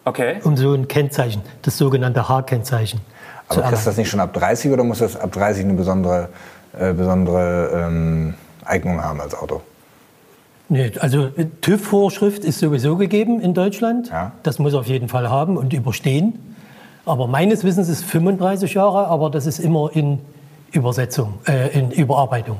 Okay. 0.05 0.39
Um 0.43 0.57
so 0.57 0.73
ein 0.73 0.87
Kennzeichen, 0.87 1.41
das 1.61 1.77
sogenannte 1.77 2.27
H-Kennzeichen 2.27 3.01
Aber 3.47 3.61
kriegst 3.61 3.85
du 3.85 3.89
das 3.89 3.97
nicht 3.97 4.09
schon 4.09 4.19
ab 4.19 4.33
30 4.33 4.71
oder 4.71 4.83
muss 4.83 4.99
das 4.99 5.15
ab 5.15 5.31
30 5.31 5.65
eine 5.65 5.73
besondere, 5.73 6.29
äh, 6.77 6.93
besondere 6.93 7.71
ähm, 7.73 8.33
Eignung 8.65 9.03
haben 9.03 9.19
als 9.21 9.35
Auto? 9.35 9.61
Nee, 10.69 10.93
also 10.99 11.27
TÜV-Vorschrift 11.59 12.45
ist 12.45 12.59
sowieso 12.59 12.95
gegeben 12.95 13.41
in 13.41 13.53
Deutschland. 13.53 14.09
Ja. 14.09 14.31
Das 14.43 14.57
muss 14.57 14.71
er 14.71 14.79
auf 14.79 14.87
jeden 14.87 15.09
Fall 15.09 15.29
haben 15.29 15.57
und 15.57 15.73
überstehen. 15.73 16.55
Aber 17.05 17.27
meines 17.27 17.63
Wissens 17.63 17.89
ist 17.89 18.05
35 18.05 18.73
Jahre, 18.75 19.07
aber 19.07 19.29
das 19.29 19.45
ist 19.47 19.59
immer 19.59 19.89
in 19.93 20.19
Übersetzung, 20.71 21.39
äh, 21.45 21.77
in 21.77 21.91
Überarbeitung. 21.91 22.57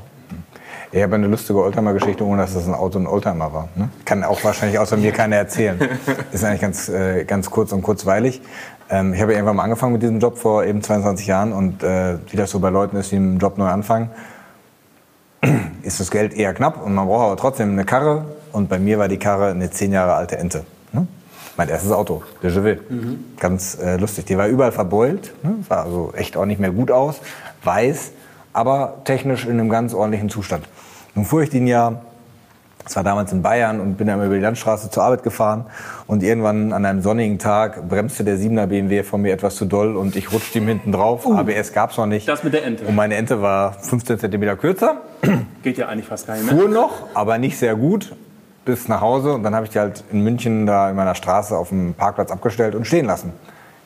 Ich 0.94 1.02
habe 1.02 1.14
eine 1.14 1.26
lustige 1.26 1.58
Oldtimer-Geschichte, 1.58 2.22
ohne 2.22 2.42
dass 2.42 2.52
das 2.52 2.68
ein 2.68 2.74
Auto 2.74 2.98
ein 2.98 3.06
Oldtimer 3.06 3.50
war. 3.50 3.68
Ne? 3.76 3.88
Kann 4.04 4.22
auch 4.24 4.44
wahrscheinlich 4.44 4.78
außer 4.78 4.98
mir 4.98 5.12
keiner 5.12 5.36
erzählen. 5.36 5.80
Ist 6.32 6.44
eigentlich 6.44 6.60
ganz, 6.60 6.90
äh, 6.90 7.24
ganz 7.24 7.50
kurz 7.50 7.72
und 7.72 7.80
kurzweilig. 7.80 8.42
Ähm, 8.90 9.14
ich 9.14 9.22
habe 9.22 9.32
irgendwann 9.32 9.56
mal 9.56 9.62
angefangen 9.62 9.94
mit 9.94 10.02
diesem 10.02 10.20
Job 10.20 10.36
vor 10.36 10.64
eben 10.64 10.82
22 10.82 11.26
Jahren 11.26 11.54
und 11.54 11.82
äh, 11.82 12.18
wie 12.28 12.36
das 12.36 12.50
so 12.50 12.60
bei 12.60 12.68
Leuten 12.68 12.98
ist, 12.98 13.10
die 13.10 13.16
einen 13.16 13.38
Job 13.38 13.56
neu 13.56 13.68
anfangen, 13.68 14.10
ist 15.82 15.98
das 15.98 16.10
Geld 16.10 16.34
eher 16.34 16.52
knapp 16.52 16.84
und 16.84 16.92
man 16.92 17.06
braucht 17.06 17.24
aber 17.24 17.36
trotzdem 17.38 17.70
eine 17.70 17.86
Karre. 17.86 18.26
Und 18.52 18.68
bei 18.68 18.78
mir 18.78 18.98
war 18.98 19.08
die 19.08 19.18
Karre 19.18 19.52
eine 19.52 19.70
zehn 19.70 19.92
Jahre 19.92 20.12
alte 20.12 20.36
Ente. 20.36 20.62
Ne? 20.92 21.06
Mein 21.56 21.70
erstes 21.70 21.90
Auto, 21.90 22.22
Déjà 22.42 22.62
vu. 22.62 22.76
Ganz 23.40 23.78
äh, 23.82 23.96
lustig. 23.96 24.26
Die 24.26 24.36
war 24.36 24.46
überall 24.46 24.72
verbeult, 24.72 25.32
ne? 25.42 25.54
sah 25.66 25.84
also 25.84 26.12
echt 26.14 26.36
auch 26.36 26.44
nicht 26.44 26.60
mehr 26.60 26.70
gut 26.70 26.90
aus, 26.90 27.22
weiß, 27.64 28.12
aber 28.52 29.02
technisch 29.04 29.44
in 29.44 29.52
einem 29.52 29.68
ganz 29.68 29.94
ordentlichen 29.94 30.28
Zustand. 30.28 30.68
Nun 31.14 31.24
fuhr 31.24 31.42
ich 31.42 31.50
den 31.50 31.66
ja, 31.66 32.00
das 32.84 32.96
war 32.96 33.04
damals 33.04 33.32
in 33.32 33.42
Bayern 33.42 33.80
und 33.80 33.96
bin 33.96 34.08
dann 34.08 34.24
über 34.24 34.34
die 34.34 34.40
Landstraße 34.40 34.90
zur 34.90 35.04
Arbeit 35.04 35.22
gefahren 35.22 35.66
und 36.06 36.22
irgendwann 36.22 36.72
an 36.72 36.84
einem 36.84 37.00
sonnigen 37.00 37.38
Tag 37.38 37.88
bremste 37.88 38.24
der 38.24 38.36
7er 38.36 38.66
BMW 38.66 39.02
von 39.02 39.22
mir 39.22 39.32
etwas 39.32 39.56
zu 39.56 39.66
doll 39.66 39.96
und 39.96 40.16
ich 40.16 40.32
rutschte 40.32 40.58
ihm 40.58 40.66
hinten 40.66 40.90
drauf. 40.90 41.26
ABS 41.26 41.72
gab's 41.72 41.96
noch 41.96 42.06
nicht. 42.06 42.26
Das 42.26 42.42
mit 42.42 42.54
der 42.54 42.64
Ente. 42.64 42.84
Und 42.84 42.94
meine 42.94 43.14
Ente 43.14 43.40
war 43.40 43.72
15 43.74 44.18
Zentimeter 44.18 44.56
kürzer 44.56 45.02
Geht 45.62 45.78
ja 45.78 45.88
eigentlich 45.88 46.06
fast 46.06 46.26
gar 46.26 46.34
nicht 46.34 46.46
mehr. 46.46 46.56
fuhr 46.56 46.68
noch, 46.68 47.06
aber 47.14 47.38
nicht 47.38 47.56
sehr 47.56 47.76
gut 47.76 48.16
bis 48.64 48.88
nach 48.88 49.00
Hause. 49.00 49.32
Und 49.34 49.42
dann 49.42 49.54
habe 49.54 49.66
ich 49.66 49.72
die 49.72 49.78
halt 49.78 50.04
in 50.12 50.22
München 50.22 50.66
da 50.66 50.90
in 50.90 50.96
meiner 50.96 51.14
Straße 51.14 51.56
auf 51.56 51.68
dem 51.68 51.94
Parkplatz 51.94 52.30
abgestellt 52.30 52.74
und 52.74 52.86
stehen 52.86 53.06
lassen. 53.06 53.32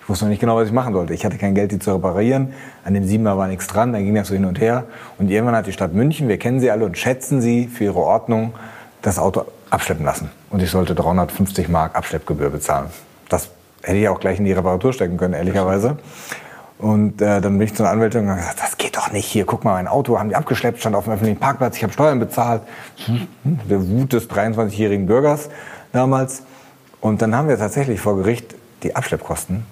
Ich 0.06 0.10
wusste 0.10 0.26
noch 0.26 0.30
nicht 0.30 0.38
genau, 0.38 0.54
was 0.54 0.68
ich 0.68 0.72
machen 0.72 0.94
sollte. 0.94 1.14
Ich 1.14 1.24
hatte 1.24 1.36
kein 1.36 1.56
Geld, 1.56 1.72
die 1.72 1.80
zu 1.80 1.92
reparieren. 1.92 2.54
An 2.84 2.94
dem 2.94 3.02
Siebener 3.02 3.36
war 3.38 3.48
nichts 3.48 3.66
dran. 3.66 3.92
Dann 3.92 4.04
ging 4.04 4.14
das 4.14 4.28
so 4.28 4.34
hin 4.34 4.44
und 4.44 4.60
her. 4.60 4.84
Und 5.18 5.28
irgendwann 5.28 5.56
hat 5.56 5.66
die 5.66 5.72
Stadt 5.72 5.94
München, 5.94 6.28
wir 6.28 6.38
kennen 6.38 6.60
sie 6.60 6.70
alle 6.70 6.84
und 6.84 6.96
schätzen 6.96 7.40
sie 7.40 7.66
für 7.66 7.82
ihre 7.82 7.98
Ordnung, 7.98 8.54
das 9.02 9.18
Auto 9.18 9.46
abschleppen 9.68 10.04
lassen. 10.04 10.30
Und 10.50 10.62
ich 10.62 10.70
sollte 10.70 10.94
350 10.94 11.68
Mark 11.68 11.96
Abschleppgebühr 11.96 12.50
bezahlen. 12.50 12.86
Das 13.28 13.50
hätte 13.82 13.98
ich 13.98 14.08
auch 14.08 14.20
gleich 14.20 14.38
in 14.38 14.44
die 14.44 14.52
Reparatur 14.52 14.92
stecken 14.92 15.16
können, 15.16 15.34
ehrlicherweise. 15.34 15.96
Und 16.78 17.20
äh, 17.20 17.40
dann 17.40 17.58
bin 17.58 17.62
ich 17.62 17.74
zu 17.74 17.82
einer 17.82 17.90
Anwältin 17.90 18.28
und 18.28 18.36
gesagt, 18.36 18.60
das 18.62 18.76
geht 18.78 18.96
doch 18.96 19.10
nicht 19.10 19.24
hier. 19.24 19.44
Guck 19.44 19.64
mal, 19.64 19.72
mein 19.72 19.88
Auto 19.88 20.20
haben 20.20 20.28
die 20.28 20.36
abgeschleppt, 20.36 20.78
stand 20.78 20.94
auf 20.94 21.02
dem 21.02 21.14
öffentlichen 21.14 21.40
Parkplatz, 21.40 21.78
ich 21.78 21.82
habe 21.82 21.92
Steuern 21.92 22.20
bezahlt. 22.20 22.62
Hm, 23.06 23.26
Der 23.68 23.88
Wut 23.88 24.12
des 24.12 24.30
23-jährigen 24.30 25.06
Bürgers 25.06 25.48
damals. 25.92 26.44
Und 27.00 27.22
dann 27.22 27.34
haben 27.34 27.48
wir 27.48 27.58
tatsächlich 27.58 28.00
vor 28.00 28.16
Gericht 28.16 28.54
die 28.84 28.94
Abschleppkosten 28.94 29.64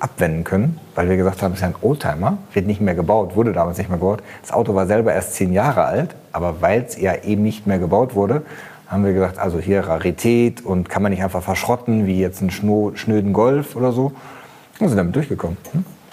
abwenden 0.00 0.44
können, 0.44 0.78
weil 0.94 1.08
wir 1.08 1.16
gesagt 1.16 1.42
haben, 1.42 1.52
es 1.52 1.58
ist 1.58 1.62
ja 1.62 1.68
ein 1.68 1.74
Oldtimer, 1.82 2.38
wird 2.52 2.66
nicht 2.66 2.80
mehr 2.80 2.94
gebaut, 2.94 3.34
wurde 3.34 3.52
damals 3.52 3.78
nicht 3.78 3.88
mehr 3.90 3.98
gebaut. 3.98 4.22
Das 4.42 4.52
Auto 4.52 4.74
war 4.74 4.86
selber 4.86 5.12
erst 5.12 5.34
zehn 5.34 5.52
Jahre 5.52 5.84
alt, 5.84 6.14
aber 6.32 6.60
weil 6.60 6.84
es 6.86 6.96
ja 7.00 7.14
eben 7.24 7.42
nicht 7.42 7.66
mehr 7.66 7.78
gebaut 7.78 8.14
wurde, 8.14 8.42
haben 8.86 9.04
wir 9.04 9.12
gesagt, 9.12 9.38
also 9.38 9.58
hier 9.58 9.80
Rarität 9.86 10.64
und 10.64 10.88
kann 10.88 11.02
man 11.02 11.12
nicht 11.12 11.22
einfach 11.22 11.42
verschrotten, 11.42 12.06
wie 12.06 12.20
jetzt 12.20 12.40
einen 12.40 12.50
schno- 12.50 12.96
schnöden 12.96 13.32
Golf 13.32 13.76
oder 13.76 13.92
so. 13.92 14.12
Und 14.80 14.88
sind 14.88 14.96
damit 14.96 15.14
durchgekommen. 15.16 15.56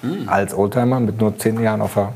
Hm? 0.01 0.27
Als 0.27 0.53
Oldtimer 0.57 0.99
mit 0.99 1.21
nur 1.21 1.37
zehn 1.37 1.61
Jahren 1.61 1.81
auf 1.81 1.93
der 1.93 2.11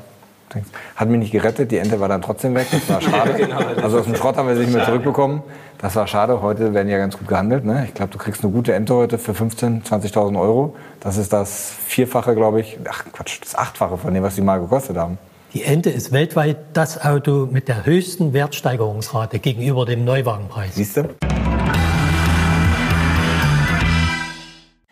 Dings. 0.54 0.68
Hat 0.96 1.08
mich 1.08 1.20
nicht 1.20 1.32
gerettet, 1.32 1.72
die 1.72 1.78
Ente 1.78 2.00
war 2.00 2.10
dann 2.10 2.22
trotzdem 2.24 2.56
weg, 2.56 2.68
das 2.72 2.90
war 2.90 3.00
schade. 3.02 3.48
also 3.84 4.00
aus 4.00 4.06
dem 4.06 4.16
Schrott 4.16 4.36
haben 4.36 4.48
wir 4.48 4.56
sie 4.56 4.62
nicht 4.64 4.74
mehr 4.74 4.84
zurückbekommen. 4.86 5.42
Das 5.82 5.96
war 5.96 6.08
schade, 6.08 6.42
heute 6.42 6.74
werden 6.74 6.90
ja 6.90 6.98
ganz 6.98 7.18
gut 7.18 7.28
gehandelt. 7.30 7.64
Ne? 7.64 7.86
Ich 7.88 7.94
glaube, 7.94 8.12
du 8.12 8.18
kriegst 8.18 8.44
eine 8.44 8.52
gute 8.52 8.74
Ente 8.74 8.94
heute 8.94 9.18
für 9.18 9.32
15.000, 9.32 9.86
20.000 9.86 10.38
Euro. 10.38 10.76
Das 11.00 11.16
ist 11.16 11.32
das 11.32 11.72
Vierfache, 11.88 12.36
glaube 12.36 12.60
ich, 12.60 12.78
ach 12.90 13.06
Quatsch, 13.14 13.40
das 13.42 13.56
Achtfache 13.56 13.98
von 13.98 14.14
dem, 14.14 14.22
was 14.22 14.36
die 14.36 14.42
mal 14.42 14.60
gekostet 14.60 14.98
haben. 14.98 15.18
Die 15.54 15.64
Ente 15.64 15.90
ist 15.90 16.12
weltweit 16.12 16.58
das 16.74 17.04
Auto 17.04 17.48
mit 17.50 17.70
der 17.70 17.86
höchsten 17.86 18.34
Wertsteigerungsrate 18.34 19.40
gegenüber 19.40 19.86
dem 19.86 20.04
Neuwagenpreis. 20.04 20.76
Siehst 20.76 20.98
du? 20.98 21.04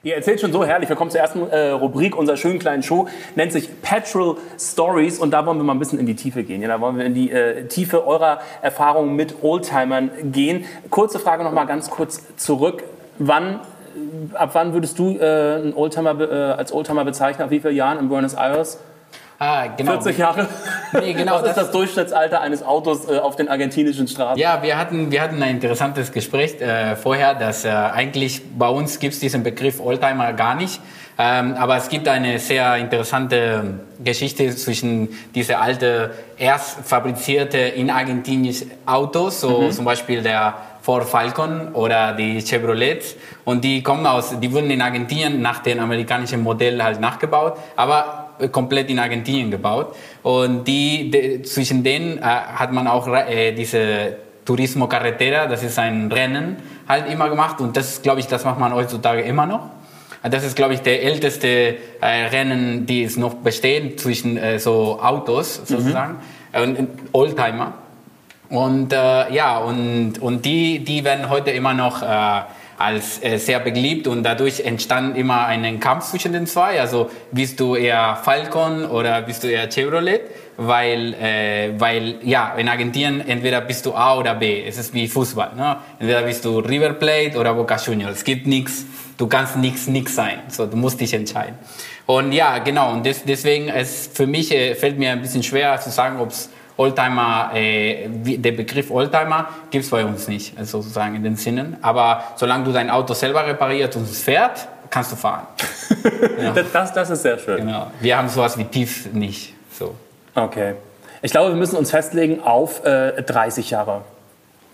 Ihr 0.07 0.15
erzählt 0.15 0.39
schon 0.39 0.53
so 0.53 0.63
herrlich. 0.63 0.87
Wir 0.87 0.95
kommen 0.95 1.11
zur 1.11 1.19
ersten 1.19 1.49
äh, 1.49 1.71
Rubrik 1.71 2.15
unserer 2.15 2.37
schönen 2.37 2.59
kleinen 2.59 2.81
Show. 2.81 3.09
Nennt 3.35 3.51
sich 3.51 3.81
Petrol 3.81 4.37
Stories. 4.57 5.19
Und 5.19 5.31
da 5.31 5.45
wollen 5.45 5.57
wir 5.57 5.65
mal 5.65 5.73
ein 5.73 5.79
bisschen 5.79 5.99
in 5.99 6.05
die 6.05 6.15
Tiefe 6.15 6.43
gehen. 6.43 6.61
Ja, 6.61 6.69
da 6.69 6.79
wollen 6.79 6.97
wir 6.97 7.03
in 7.03 7.13
die 7.13 7.29
äh, 7.29 7.65
Tiefe 7.65 8.07
eurer 8.07 8.39
Erfahrungen 8.61 9.17
mit 9.17 9.43
Oldtimern 9.43 10.09
gehen. 10.31 10.63
Kurze 10.91 11.19
Frage 11.19 11.43
noch 11.43 11.51
mal 11.51 11.65
ganz 11.65 11.89
kurz 11.89 12.23
zurück. 12.37 12.85
Wann, 13.19 13.59
ab 14.33 14.51
wann 14.53 14.71
würdest 14.71 14.97
du 14.97 15.17
äh, 15.17 15.55
einen 15.55 15.73
Oldtimer 15.73 16.17
äh, 16.21 16.53
als 16.53 16.71
Oldtimer 16.71 17.03
bezeichnen? 17.03 17.43
Ab 17.43 17.51
wie 17.51 17.59
vielen 17.59 17.75
Jahren 17.75 17.99
in 17.99 18.07
Buenos 18.07 18.33
Aires? 18.33 18.79
Ah, 19.39 19.67
genau. 19.67 19.91
40 19.93 20.17
Jahre? 20.17 20.47
Nee, 20.93 21.13
genau, 21.13 21.33
Was 21.33 21.41
ist 21.41 21.47
das- 21.49 21.55
das 21.55 21.71
Durchschnittsalter 21.71 22.41
eines 22.41 22.63
Autos 22.63 23.07
äh, 23.09 23.19
auf 23.19 23.35
den 23.35 23.49
argentinischen 23.49 24.07
Straßen? 24.07 24.39
Ja, 24.39 24.63
wir 24.63 24.77
hatten, 24.77 25.11
wir 25.11 25.21
hatten 25.21 25.41
ein 25.43 25.51
interessantes 25.55 26.11
Gespräch 26.11 26.59
äh, 26.59 26.95
vorher, 26.95 27.35
dass 27.35 27.63
äh, 27.63 27.69
eigentlich 27.69 28.41
bei 28.57 28.67
uns 28.67 28.97
gibt 28.99 29.13
es 29.13 29.19
diesen 29.19 29.43
Begriff 29.43 29.79
Oldtimer 29.79 30.33
gar 30.33 30.55
nicht. 30.55 30.81
Ähm, 31.19 31.55
aber 31.55 31.77
es 31.77 31.89
gibt 31.89 32.07
eine 32.07 32.37
sehr 32.39 32.77
interessante 32.77 33.79
Geschichte 34.03 34.55
zwischen 34.55 35.09
diese 35.33 35.57
alte, 35.59 36.11
erst 36.37 36.79
fabrizierte 36.85 37.57
in 37.57 37.89
Argentinien 37.89 38.55
Autos, 38.85 39.41
so 39.41 39.69
zum 39.69 39.83
Beispiel 39.85 40.21
der 40.21 40.53
Ford 40.81 41.05
Falcon 41.05 41.73
oder 41.73 42.13
die 42.13 42.39
Chevrolet. 42.41 43.01
Und 43.45 43.63
die 43.63 43.81
kommen 43.81 44.05
aus, 44.05 44.39
die 44.39 44.51
wurden 44.53 44.69
in 44.69 44.81
Argentinien 44.81 45.41
nach 45.41 45.59
dem 45.59 45.79
amerikanischen 45.79 46.43
Modell 46.43 46.81
halt 46.83 46.99
nachgebaut, 47.01 47.57
aber 47.75 48.16
komplett 48.51 48.89
in 48.89 48.99
Argentinien 48.99 49.51
gebaut. 49.51 49.95
Und 50.23 50.67
die, 50.67 51.09
de, 51.11 51.41
zwischen 51.43 51.83
denen 51.83 52.17
äh, 52.17 52.21
hat 52.21 52.71
man 52.71 52.87
auch 52.87 53.07
äh, 53.07 53.51
diese 53.51 54.17
Turismo 54.45 54.87
Carretera, 54.87 55.47
das 55.47 55.63
ist 55.63 55.77
ein 55.77 56.11
Rennen, 56.11 56.57
halt 56.87 57.11
immer 57.11 57.29
gemacht. 57.29 57.59
Und 57.59 57.75
das, 57.75 58.01
glaube 58.01 58.19
ich, 58.19 58.27
das 58.27 58.45
macht 58.45 58.59
man 58.59 58.73
heutzutage 58.73 59.21
immer 59.21 59.45
noch. 59.45 59.69
Das 60.23 60.43
ist, 60.43 60.55
glaube 60.55 60.73
ich, 60.73 60.81
der 60.81 61.03
älteste 61.03 61.75
äh, 62.01 62.07
Rennen, 62.31 62.85
die 62.85 63.03
es 63.03 63.17
noch 63.17 63.35
bestehen 63.35 63.97
zwischen 63.97 64.37
äh, 64.37 64.59
so 64.59 64.99
Autos 65.01 65.61
sozusagen 65.65 66.15
und 66.53 66.79
und 66.79 66.89
Oldtimer. 67.11 67.73
Und 68.49 68.93
äh, 68.93 69.33
ja, 69.33 69.57
und, 69.57 70.19
und 70.19 70.45
die, 70.45 70.79
die 70.79 71.03
werden 71.03 71.29
heute 71.29 71.51
immer 71.51 71.73
noch 71.73 72.01
äh, 72.01 72.41
als 72.77 73.23
äh, 73.23 73.37
sehr 73.37 73.59
beliebt 73.59 74.07
und 74.07 74.23
dadurch 74.23 74.59
entstand 74.61 75.17
immer 75.17 75.47
ein 75.47 75.79
Kampf 75.79 76.05
zwischen 76.05 76.33
den 76.33 76.45
zwei. 76.45 76.79
Also 76.79 77.09
bist 77.31 77.59
du 77.59 77.75
eher 77.75 78.17
Falcon 78.23 78.85
oder 78.85 79.21
bist 79.23 79.43
du 79.43 79.47
eher 79.47 79.67
Chevrolet? 79.69 80.21
Weil, 80.57 81.13
äh, 81.15 81.79
weil 81.79 82.15
ja, 82.23 82.53
in 82.55 82.67
Argentinien 82.67 83.27
entweder 83.27 83.61
bist 83.61 83.85
du 83.85 83.93
A 83.93 84.17
oder 84.17 84.35
B. 84.35 84.63
Es 84.65 84.77
ist 84.77 84.93
wie 84.93 85.07
Fußball. 85.07 85.55
Ne? 85.55 85.77
Entweder 85.99 86.23
bist 86.23 86.45
du 86.45 86.59
River 86.59 86.93
Plate 86.93 87.37
oder 87.37 87.53
Boca 87.53 87.77
Juniors. 87.77 88.17
Es 88.17 88.23
gibt 88.23 88.47
nichts, 88.47 88.85
du 89.17 89.27
kannst 89.27 89.57
nichts, 89.57 89.87
nichts 89.87 90.15
sein. 90.15 90.39
So, 90.47 90.65
du 90.65 90.77
musst 90.77 90.99
dich 90.99 91.13
entscheiden. 91.13 91.55
Und 92.05 92.31
ja, 92.31 92.59
genau. 92.59 92.93
Und 92.93 93.05
des, 93.05 93.23
deswegen 93.23 93.69
es 93.69 94.09
für 94.11 94.25
mich 94.25 94.51
äh, 94.51 94.75
fällt 94.75 94.97
mir 94.97 95.11
ein 95.11 95.21
bisschen 95.21 95.43
schwer 95.43 95.79
zu 95.79 95.89
sagen, 95.89 96.19
ob 96.19 96.29
es 96.29 96.49
Oldtimer, 96.77 97.51
äh, 97.53 98.07
wie- 98.23 98.37
der 98.37 98.51
Begriff 98.53 98.89
Oldtimer 98.91 99.47
gibt 99.71 99.83
es 99.85 99.89
bei 99.91 100.05
uns 100.05 100.27
nicht, 100.27 100.57
also 100.57 100.81
sozusagen 100.81 101.15
in 101.15 101.23
den 101.23 101.35
Sinnen. 101.35 101.77
Aber 101.81 102.23
solange 102.35 102.63
du 102.65 102.71
dein 102.71 102.89
Auto 102.89 103.13
selber 103.13 103.45
repariert 103.45 103.95
und 103.95 104.03
es 104.03 104.21
fährt, 104.21 104.67
kannst 104.89 105.11
du 105.11 105.15
fahren. 105.15 105.47
Das, 106.53 106.71
das, 106.71 106.93
das 106.93 107.09
ist 107.09 107.21
sehr 107.23 107.37
schön. 107.39 107.57
Genau. 107.65 107.91
Wir 107.99 108.17
haben 108.17 108.29
sowas 108.29 108.57
wie 108.57 108.63
TIF 108.65 109.11
nicht. 109.13 109.53
So. 109.77 109.95
Okay. 110.35 110.75
Ich 111.21 111.31
glaube, 111.31 111.49
wir 111.49 111.55
müssen 111.57 111.75
uns 111.75 111.91
festlegen 111.91 112.41
auf 112.43 112.85
äh, 112.85 113.21
30 113.23 113.69
Jahre. 113.71 114.01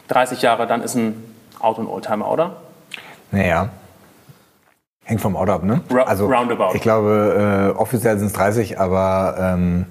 30 0.09 0.41
Jahre, 0.41 0.67
dann 0.67 0.81
ist 0.81 0.95
ein 0.95 1.23
Auto 1.59 1.81
ein 1.81 1.87
Oldtimer, 1.87 2.29
oder? 2.29 2.57
Naja. 3.31 3.69
Hängt 5.05 5.21
vom 5.21 5.35
Auto 5.35 5.51
ab, 5.53 5.63
ne? 5.63 5.81
Ra- 5.89 6.11
roundabout. 6.13 6.75
Ich 6.75 6.81
glaube, 6.81 7.73
äh, 7.75 7.79
offiziell 7.79 8.17
sind 8.17 8.27
es 8.27 8.33
30, 8.33 8.79
aber 8.79 9.35
ähm, 9.39 9.85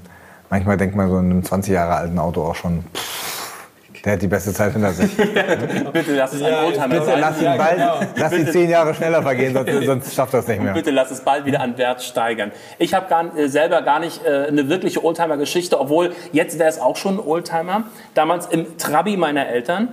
manchmal 0.52 0.76
denkt 0.76 0.94
man 0.94 1.08
so 1.08 1.18
in 1.18 1.30
einem 1.30 1.42
20 1.42 1.72
Jahre 1.72 1.94
alten 1.94 2.18
Auto 2.18 2.42
auch 2.42 2.54
schon, 2.54 2.84
pff, 2.94 4.02
der 4.04 4.14
hat 4.14 4.22
die 4.22 4.26
beste 4.26 4.52
Zeit 4.52 4.74
hinter 4.74 4.92
sich. 4.92 5.16
Bitte 5.92 6.14
lass 6.14 6.34
es 6.34 6.42
ein 6.42 6.52
Oldtimer 6.52 6.88
Bitte 6.88 7.04
sein. 7.06 7.20
lass 7.20 7.40
ihn 7.40 7.56
bald, 7.56 8.08
lass 8.16 8.32
ihn 8.34 8.46
zehn 8.48 8.68
Jahre 8.68 8.94
schneller 8.94 9.22
vergehen, 9.22 9.54
sonst, 9.54 9.72
sonst 9.86 10.14
schafft 10.14 10.34
er 10.34 10.40
es 10.40 10.48
nicht 10.48 10.60
mehr. 10.60 10.74
Bitte 10.74 10.90
lass 10.90 11.10
es 11.10 11.20
bald 11.20 11.46
wieder 11.46 11.60
an 11.62 11.78
Wert 11.78 12.02
steigern. 12.02 12.52
Ich 12.78 12.92
habe 12.92 13.08
gar, 13.08 13.34
äh, 13.34 13.48
selber 13.48 13.80
gar 13.80 14.00
nicht 14.00 14.26
äh, 14.26 14.46
eine 14.48 14.68
wirkliche 14.68 15.02
Oldtimer-Geschichte, 15.02 15.80
obwohl 15.80 16.12
jetzt 16.32 16.58
wäre 16.58 16.68
es 16.68 16.78
auch 16.78 16.96
schon 16.96 17.14
ein 17.14 17.20
Oldtimer. 17.26 17.84
Damals 18.12 18.44
im 18.46 18.76
Trabi 18.76 19.16
meiner 19.16 19.46
Eltern. 19.46 19.88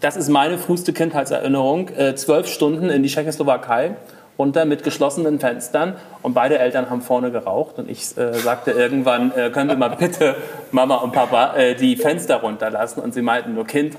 Das 0.00 0.16
ist 0.16 0.28
meine 0.28 0.58
früheste 0.58 0.92
Kindheitserinnerung. 0.92 1.88
Äh, 1.90 2.14
Zwölf 2.16 2.48
Stunden 2.48 2.90
in 2.90 3.02
die 3.02 3.08
Tschechoslowakei 3.08 3.92
runter 4.40 4.64
mit 4.64 4.82
geschlossenen 4.82 5.38
Fenstern 5.38 5.96
und 6.22 6.32
beide 6.32 6.58
Eltern 6.58 6.88
haben 6.88 7.02
vorne 7.02 7.30
geraucht 7.30 7.78
und 7.78 7.90
ich 7.90 8.16
äh, 8.16 8.32
sagte 8.32 8.70
irgendwann, 8.70 9.32
äh, 9.32 9.50
können 9.50 9.68
wir 9.68 9.76
mal 9.76 9.90
bitte 9.90 10.34
Mama 10.72 10.96
und 10.96 11.12
Papa 11.12 11.54
äh, 11.56 11.74
die 11.74 11.94
Fenster 11.96 12.36
runterlassen 12.36 13.02
und 13.02 13.12
sie 13.12 13.20
meinten 13.20 13.52
nur 13.54 13.66
Kind, 13.66 13.98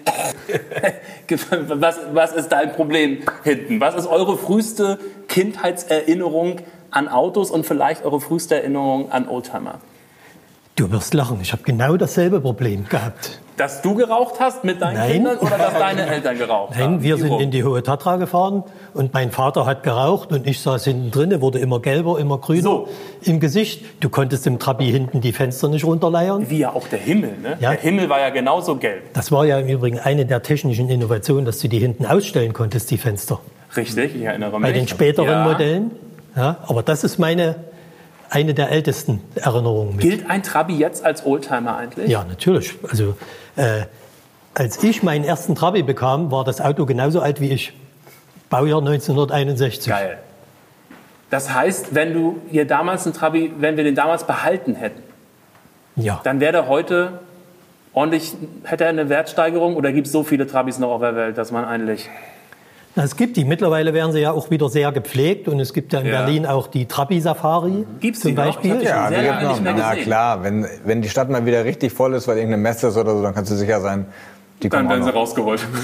was, 1.67 1.99
was 2.11 2.33
ist 2.33 2.49
dein 2.51 2.73
Problem 2.73 3.19
hinten? 3.43 3.79
Was 3.79 3.93
ist 3.93 4.07
eure 4.07 4.35
früheste 4.35 4.97
Kindheitserinnerung 5.27 6.57
an 6.89 7.07
Autos 7.07 7.51
und 7.51 7.63
vielleicht 7.63 8.03
eure 8.03 8.19
früheste 8.19 8.55
Erinnerung 8.55 9.11
an 9.11 9.29
Oldtimer? 9.29 9.75
Du 10.75 10.91
wirst 10.91 11.13
lachen, 11.13 11.37
ich 11.39 11.51
habe 11.51 11.61
genau 11.61 11.97
dasselbe 11.97 12.41
Problem 12.41 12.87
gehabt. 12.89 13.39
Dass 13.61 13.83
du 13.83 13.93
geraucht 13.93 14.39
hast 14.39 14.63
mit 14.63 14.81
deinen 14.81 14.95
Nein. 14.95 15.11
Kindern 15.11 15.37
oder 15.37 15.55
dass 15.55 15.73
deine 15.77 16.07
Eltern 16.07 16.35
geraucht 16.35 16.73
haben? 16.75 16.93
Nein, 16.93 17.03
wir 17.03 17.17
sind 17.17 17.29
rum? 17.29 17.41
in 17.41 17.51
die 17.51 17.63
Hohe 17.63 17.83
Tatra 17.83 18.15
gefahren 18.15 18.63
und 18.95 19.13
mein 19.13 19.29
Vater 19.29 19.67
hat 19.67 19.83
geraucht 19.83 20.31
und 20.31 20.47
ich 20.47 20.59
saß 20.61 20.83
hinten 20.85 21.11
drin, 21.11 21.41
wurde 21.41 21.59
immer 21.59 21.79
gelber, 21.79 22.17
immer 22.17 22.39
grüner 22.39 22.63
So. 22.63 22.87
im 23.21 23.39
Gesicht. 23.39 23.85
Du 23.99 24.09
konntest 24.09 24.47
im 24.47 24.57
Trabi 24.57 24.85
hinten 24.91 25.21
die 25.21 25.31
Fenster 25.31 25.69
nicht 25.69 25.85
runterleiern. 25.85 26.49
Wie 26.49 26.57
ja 26.57 26.73
auch 26.73 26.87
der 26.87 26.97
Himmel, 26.97 27.37
ne? 27.39 27.57
Ja. 27.59 27.69
Der 27.69 27.79
Himmel 27.81 28.09
war 28.09 28.19
ja 28.19 28.31
genauso 28.31 28.77
gelb. 28.77 29.13
Das 29.13 29.31
war 29.31 29.45
ja 29.45 29.59
im 29.59 29.67
Übrigen 29.67 29.99
eine 29.99 30.25
der 30.25 30.41
technischen 30.41 30.89
Innovationen, 30.89 31.45
dass 31.45 31.59
du 31.59 31.67
die 31.67 31.77
hinten 31.77 32.07
ausstellen 32.07 32.53
konntest, 32.53 32.89
die 32.89 32.97
Fenster. 32.97 33.39
Richtig, 33.77 34.15
ich 34.15 34.23
erinnere 34.23 34.59
mich. 34.59 34.67
Bei 34.69 34.73
den 34.73 34.87
späteren 34.87 35.27
Ja. 35.29 35.43
Modellen. 35.43 35.91
Ja, 36.35 36.57
aber 36.65 36.81
das 36.81 37.03
ist 37.03 37.19
meine, 37.19 37.57
eine 38.31 38.53
der 38.55 38.71
ältesten 38.71 39.21
Erinnerungen. 39.35 39.97
Mit. 39.97 40.01
Gilt 40.01 40.29
ein 40.31 40.41
Trabi 40.41 40.77
jetzt 40.77 41.05
als 41.05 41.25
Oldtimer 41.25 41.77
eigentlich? 41.77 42.09
Ja, 42.09 42.23
natürlich. 42.27 42.73
Also, 42.89 43.15
äh, 43.55 43.83
als 44.53 44.83
ich 44.83 45.01
meinen 45.03 45.23
ersten 45.23 45.55
Trabi 45.55 45.83
bekam, 45.83 46.31
war 46.31 46.43
das 46.43 46.59
Auto 46.61 46.85
genauso 46.85 47.21
alt 47.21 47.39
wie 47.41 47.49
ich. 47.49 47.73
Baujahr 48.49 48.79
1961. 48.79 49.89
Geil. 49.89 50.17
Das 51.29 51.53
heißt, 51.53 51.95
wenn 51.95 52.13
du 52.13 52.41
hier 52.49 52.67
damals 52.67 53.05
einen 53.05 53.13
Trabi, 53.15 53.53
wenn 53.57 53.77
wir 53.77 53.85
den 53.85 53.95
damals 53.95 54.25
behalten 54.25 54.75
hätten, 54.75 55.01
Ja. 55.95 56.19
dann 56.23 56.39
wäre 56.41 56.51
der 56.51 56.67
heute 56.67 57.19
ordentlich, 57.93 58.33
hätte 58.63 58.83
er 58.83 58.89
eine 58.89 59.07
Wertsteigerung 59.07 59.75
oder 59.77 59.91
gibt 59.93 60.07
es 60.07 60.13
so 60.13 60.23
viele 60.23 60.45
Trabis 60.47 60.79
noch 60.79 60.89
auf 60.89 61.01
der 61.01 61.15
Welt, 61.15 61.37
dass 61.37 61.51
man 61.51 61.63
eigentlich. 61.65 62.09
Na, 62.95 63.03
Es 63.03 63.15
gibt 63.15 63.37
die. 63.37 63.45
Mittlerweile 63.45 63.93
werden 63.93 64.11
sie 64.11 64.19
ja 64.19 64.31
auch 64.31 64.49
wieder 64.49 64.67
sehr 64.69 64.91
gepflegt 64.91 65.47
und 65.47 65.59
es 65.59 65.73
gibt 65.73 65.93
ja 65.93 65.99
in 66.01 66.07
Ja. 66.07 66.23
Berlin 66.23 66.45
auch 66.45 66.67
die 66.67 66.87
Trabi-Safari 66.87 67.85
Gibt's 67.99 68.19
die 68.21 68.27
zum 68.29 68.33
noch? 68.35 68.45
Beispiel. 68.45 68.71
Die 68.71 68.77
schon 68.79 68.85
Ja, 68.87 69.07
sehr 69.09 69.21
die 69.21 69.27
lange 69.27 69.39
gibt's 69.39 69.59
nicht 69.61 69.65
noch. 69.71 69.75
mehr 69.77 69.95
Na 69.95 70.01
klar, 70.01 70.43
wenn, 70.43 70.67
wenn 70.85 71.01
die 71.01 71.09
Stadt 71.09 71.29
mal 71.29 71.45
wieder 71.45 71.63
richtig 71.63 71.93
voll 71.93 72.13
ist, 72.13 72.27
weil 72.27 72.37
irgendeine 72.37 72.61
Messe 72.61 72.87
ist 72.87 72.97
oder 72.97 73.15
so, 73.15 73.21
dann 73.23 73.33
kannst 73.33 73.51
du 73.51 73.55
sicher 73.55 73.79
sein, 73.81 74.05
Die 74.63 74.69
Dann 74.69 74.87
werden 74.89 75.03
sie 75.03 75.09
noch. 75.09 75.15
rausgeholt. 75.15 75.61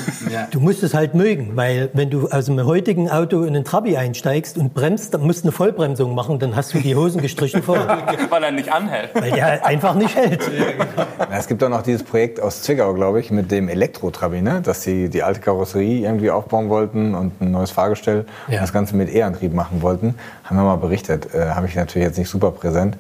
Du 0.52 0.60
musst 0.60 0.84
es 0.84 0.94
halt 0.94 1.14
mögen, 1.16 1.52
weil 1.56 1.90
wenn 1.94 2.10
du 2.10 2.28
aus 2.30 2.48
einem 2.50 2.66
heutigen 2.66 3.10
Auto 3.10 3.42
in 3.44 3.56
einen 3.56 3.64
Trabi 3.64 3.98
einsteigst 3.98 4.58
und 4.58 4.74
bremst, 4.74 5.14
dann 5.14 5.22
musst 5.22 5.40
du 5.40 5.46
eine 5.46 5.52
Vollbremsung 5.52 6.14
machen, 6.14 6.38
dann 6.40 6.56
hast 6.56 6.74
du 6.74 6.80
die 6.80 6.96
Hosen 6.96 7.22
gestrichen 7.22 7.64
voll, 7.64 7.80
Weil 8.30 8.44
er 8.44 8.52
nicht 8.52 8.72
anhält. 8.72 9.10
weil 9.16 9.32
der 9.32 9.66
einfach 9.66 9.96
nicht 9.96 10.16
hält. 10.16 10.42
Ja, 10.58 11.28
Es 11.38 11.48
gibt 11.48 11.64
auch 11.64 11.70
noch 11.70 11.82
dieses 11.82 12.04
Projekt 12.04 12.40
aus 12.40 12.62
Zwickau, 12.62 12.94
glaube 12.94 13.20
ich, 13.20 13.32
mit 13.32 13.52
dem 13.52 13.68
Elektro-Trabi, 13.70 14.42
ne? 14.42 14.62
dass 14.62 14.84
sie 14.84 15.10
die 15.10 15.24
alte 15.24 15.40
Karosserie 15.40 16.02
irgendwie 16.06 16.30
aufbauen 16.32 16.70
wollten 16.70 17.16
und 17.16 17.42
ein 17.42 17.52
neues 17.52 17.72
Fahrgestell 17.72 18.26
und 18.48 18.54
Ja. 18.54 18.62
das 18.62 18.74
Ganze 18.74 18.96
mit 18.96 19.14
E-Antrieb 19.14 19.54
machen 19.54 19.82
wollten. 19.82 20.16
Haben 20.44 20.58
wir 20.58 20.64
mal 20.64 20.76
berichtet. 20.78 21.34
Äh, 21.34 21.50
Habe 21.50 21.68
ich 21.68 21.76
natürlich 21.76 22.08
jetzt 22.08 22.18
nicht 22.18 22.30
super 22.30 22.52
präsent. 22.52 22.98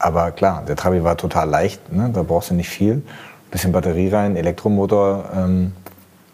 Aber 0.00 0.30
klar, 0.30 0.62
der 0.66 0.76
Trabi 0.76 1.02
war 1.02 1.16
total 1.16 1.48
leicht. 1.50 1.92
Ne? 1.92 2.10
Da 2.12 2.22
brauchst 2.22 2.50
du 2.50 2.54
nicht 2.54 2.68
viel. 2.68 3.02
Bisschen 3.50 3.72
Batterie 3.72 4.08
rein, 4.08 4.36
Elektromotor 4.36 5.24
ähm, 5.34 5.72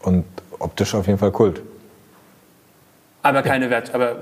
und 0.03 0.25
optisch 0.59 0.95
auf 0.95 1.07
jeden 1.07 1.19
Fall 1.19 1.31
Kult. 1.33 1.63
Aber 3.23 3.43
keine 3.43 3.71
Wert, 3.71 3.95
aber 3.95 4.17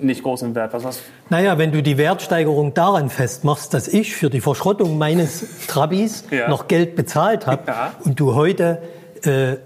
nicht 0.00 0.22
groß 0.22 0.42
im 0.42 0.54
Wert. 0.54 0.72
Was 0.72 0.82
was? 0.84 1.00
Naja, 1.28 1.58
wenn 1.58 1.70
du 1.72 1.82
die 1.82 1.98
Wertsteigerung 1.98 2.74
daran 2.74 3.10
festmachst, 3.10 3.74
dass 3.74 3.86
ich 3.86 4.16
für 4.16 4.30
die 4.30 4.40
Verschrottung 4.40 4.98
meines 4.98 5.66
Trabis 5.66 6.24
Ja. 6.30 6.48
noch 6.48 6.66
Geld 6.66 6.96
bezahlt 6.96 7.46
habe 7.46 7.62
Ja. 7.66 7.92
und 8.04 8.18
du 8.18 8.34
heute 8.34 8.82
äh, 9.22 9.56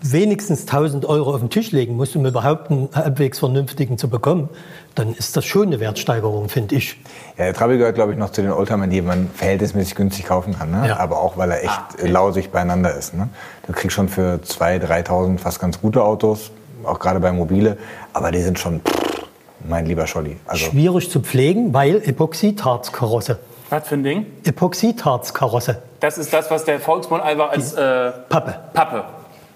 wenigstens 0.00 0.62
1000 0.62 1.04
Euro 1.06 1.34
auf 1.34 1.40
den 1.40 1.50
Tisch 1.50 1.70
legen 1.72 1.96
musst, 1.96 2.16
um 2.16 2.24
überhaupt 2.24 2.70
einen 2.70 2.88
halbwegs 2.94 3.38
vernünftigen 3.40 3.98
zu 3.98 4.08
bekommen, 4.08 4.48
dann 4.96 5.14
ist 5.14 5.36
das 5.36 5.44
schon 5.44 5.68
eine 5.68 5.78
Wertsteigerung, 5.78 6.48
finde 6.48 6.74
ich. 6.74 6.96
Ja, 7.36 7.44
der 7.44 7.54
Trabi 7.54 7.76
gehört, 7.78 7.94
glaube 7.94 8.12
ich, 8.12 8.18
noch 8.18 8.30
zu 8.30 8.42
den 8.42 8.50
Oldtimern, 8.50 8.90
die 8.90 9.02
man 9.02 9.28
verhältnismäßig 9.32 9.94
günstig 9.94 10.24
kaufen 10.26 10.58
kann. 10.58 10.70
Ne? 10.70 10.88
Ja. 10.88 10.96
Aber 10.98 11.20
auch, 11.20 11.36
weil 11.36 11.50
er 11.50 11.62
echt 11.62 12.00
äh, 12.02 12.08
lausig 12.08 12.50
beieinander 12.50 12.94
ist. 12.94 13.14
Ne? 13.14 13.28
Du 13.66 13.72
kriegst 13.72 13.94
schon 13.94 14.08
für 14.08 14.40
2.000, 14.42 14.86
3.000 15.06 15.38
fast 15.38 15.60
ganz 15.60 15.80
gute 15.80 16.02
Autos, 16.02 16.50
auch 16.82 16.98
gerade 16.98 17.20
bei 17.20 17.30
Mobile. 17.30 17.76
Aber 18.14 18.30
die 18.32 18.40
sind 18.40 18.58
schon, 18.58 18.80
pff, 18.80 19.22
mein 19.68 19.84
lieber 19.86 20.06
Scholli. 20.06 20.38
Also, 20.46 20.64
Schwierig 20.66 21.10
zu 21.10 21.20
pflegen, 21.20 21.74
weil 21.74 21.96
Epoxidharzkarosse. 22.02 23.38
Was 23.68 23.88
für 23.88 23.96
ein 23.96 24.04
Ding? 24.04 24.26
Epoxidharzkarosse, 24.44 25.82
Das 26.00 26.18
ist 26.18 26.32
das, 26.32 26.50
was 26.50 26.64
der 26.64 26.80
Volksmund 26.80 27.22
einfach 27.22 27.50
als 27.50 27.72
äh, 27.74 28.12
Pappe 28.28 28.54
Pappe. 28.72 29.04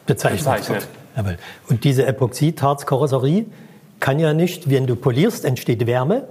bezeichnet. 0.06 0.40
Bezeichnet. 0.40 0.88
Und 1.68 1.84
diese 1.84 2.06
Epoxidharzkarosserie 2.06 3.46
kann 4.00 4.18
ja 4.18 4.32
nicht, 4.32 4.70
wenn 4.70 4.86
du 4.86 4.96
polierst, 4.96 5.44
entsteht 5.44 5.86
Wärme. 5.86 6.28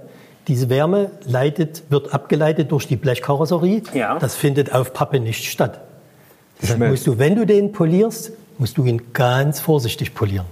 Diese 0.48 0.68
Wärme 0.68 1.10
leitet, 1.24 1.84
wird 1.90 2.12
abgeleitet 2.12 2.72
durch 2.72 2.88
die 2.88 2.96
Blechkarosserie. 2.96 3.82
Ja. 3.94 4.18
Das 4.18 4.34
findet 4.34 4.72
auf 4.72 4.92
Pappe 4.92 5.20
nicht 5.20 5.44
statt. 5.44 5.80
Deshalb 6.60 6.80
musst 6.80 7.06
du, 7.06 7.18
wenn 7.18 7.36
du 7.36 7.46
den 7.46 7.72
polierst, 7.72 8.32
musst 8.58 8.76
du 8.76 8.84
ihn 8.84 9.12
ganz 9.12 9.60
vorsichtig 9.60 10.14
polieren. 10.14 10.46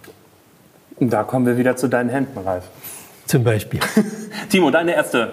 Und 0.97 1.11
da 1.13 1.23
kommen 1.23 1.47
wir 1.47 1.59
wieder 1.59 1.77
zu 1.77 1.89
deinen 1.89 2.09
Händen, 2.09 2.39
Ralf. 2.39 2.65
Zum 3.27 3.45
Beispiel. 3.45 3.81
Timo, 4.49 4.71
deine 4.71 4.95
erste 4.95 5.33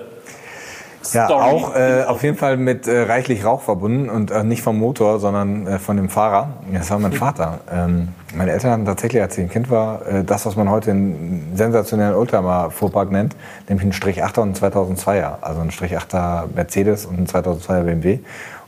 ja, 1.13 1.25
Story. 1.25 1.43
auch 1.43 1.75
äh, 1.75 2.03
auf 2.03 2.23
jeden 2.23 2.37
Fall 2.37 2.57
mit 2.57 2.87
äh, 2.87 3.01
reichlich 3.03 3.45
Rauch 3.45 3.61
verbunden 3.61 4.09
und 4.09 4.31
äh, 4.31 4.43
nicht 4.43 4.61
vom 4.61 4.77
Motor, 4.77 5.19
sondern 5.19 5.67
äh, 5.67 5.79
von 5.79 5.97
dem 5.97 6.09
Fahrer. 6.09 6.49
Das 6.71 6.89
war 6.91 6.99
mein 6.99 7.13
Vater. 7.13 7.59
Ähm, 7.71 8.09
meine 8.35 8.51
Eltern 8.51 8.71
hatten 8.71 8.85
tatsächlich, 8.85 9.21
als 9.21 9.37
ich 9.37 9.43
ein 9.43 9.49
Kind 9.49 9.69
war, 9.69 10.05
äh, 10.05 10.23
das, 10.23 10.45
was 10.45 10.55
man 10.55 10.69
heute 10.69 10.91
einen 10.91 11.53
sensationellen 11.55 12.15
Oldtimer-Fuhrpark 12.15 13.11
nennt, 13.11 13.35
nämlich 13.69 13.83
einen 13.83 13.93
Strich 13.93 14.23
8er 14.23 14.41
und 14.41 14.61
einen 14.61 14.73
2002er. 14.73 15.41
Also 15.41 15.61
einen 15.61 15.71
Strich 15.71 15.97
8er 15.97 16.45
Mercedes 16.53 17.05
und 17.05 17.17
einen 17.17 17.27
2002er 17.27 17.83
BMW. 17.83 18.19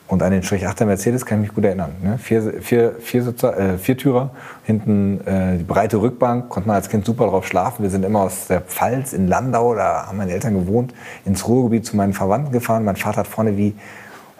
Und 0.08 0.24
an 0.24 0.32
den 0.32 0.42
Strich 0.42 0.66
8er 0.66 0.86
Mercedes 0.86 1.26
kann 1.26 1.40
ich 1.40 1.50
mich 1.50 1.56
gut 1.56 1.66
erinnern. 1.66 1.92
Ne? 2.02 2.18
Vier, 2.18 2.62
vier, 2.62 2.96
vier, 3.00 3.24
Sitzer, 3.24 3.58
äh, 3.58 3.78
Viertürer, 3.78 4.30
hinten 4.64 5.20
äh, 5.28 5.58
die 5.58 5.64
breite 5.64 6.02
Rückbank, 6.02 6.48
konnte 6.48 6.68
man 6.68 6.78
als 6.78 6.88
Kind 6.88 7.06
super 7.06 7.28
drauf 7.28 7.46
schlafen. 7.46 7.84
Wir 7.84 7.90
sind 7.90 8.06
immer 8.06 8.22
aus 8.22 8.48
der 8.48 8.62
Pfalz 8.62 9.12
in 9.12 9.28
Landau, 9.28 9.76
da 9.76 10.08
haben 10.08 10.18
meine 10.18 10.32
Eltern 10.32 10.54
gewohnt, 10.54 10.94
ins 11.26 11.46
Ruhrgebiet 11.48 11.86
zu 11.86 11.98
meinen 11.98 12.14
Verwandten 12.14 12.54
gefahren. 12.54 12.86
Mein 12.86 12.96
Vater 12.96 13.18
hat 13.18 13.28
vorne 13.28 13.58
wie 13.58 13.76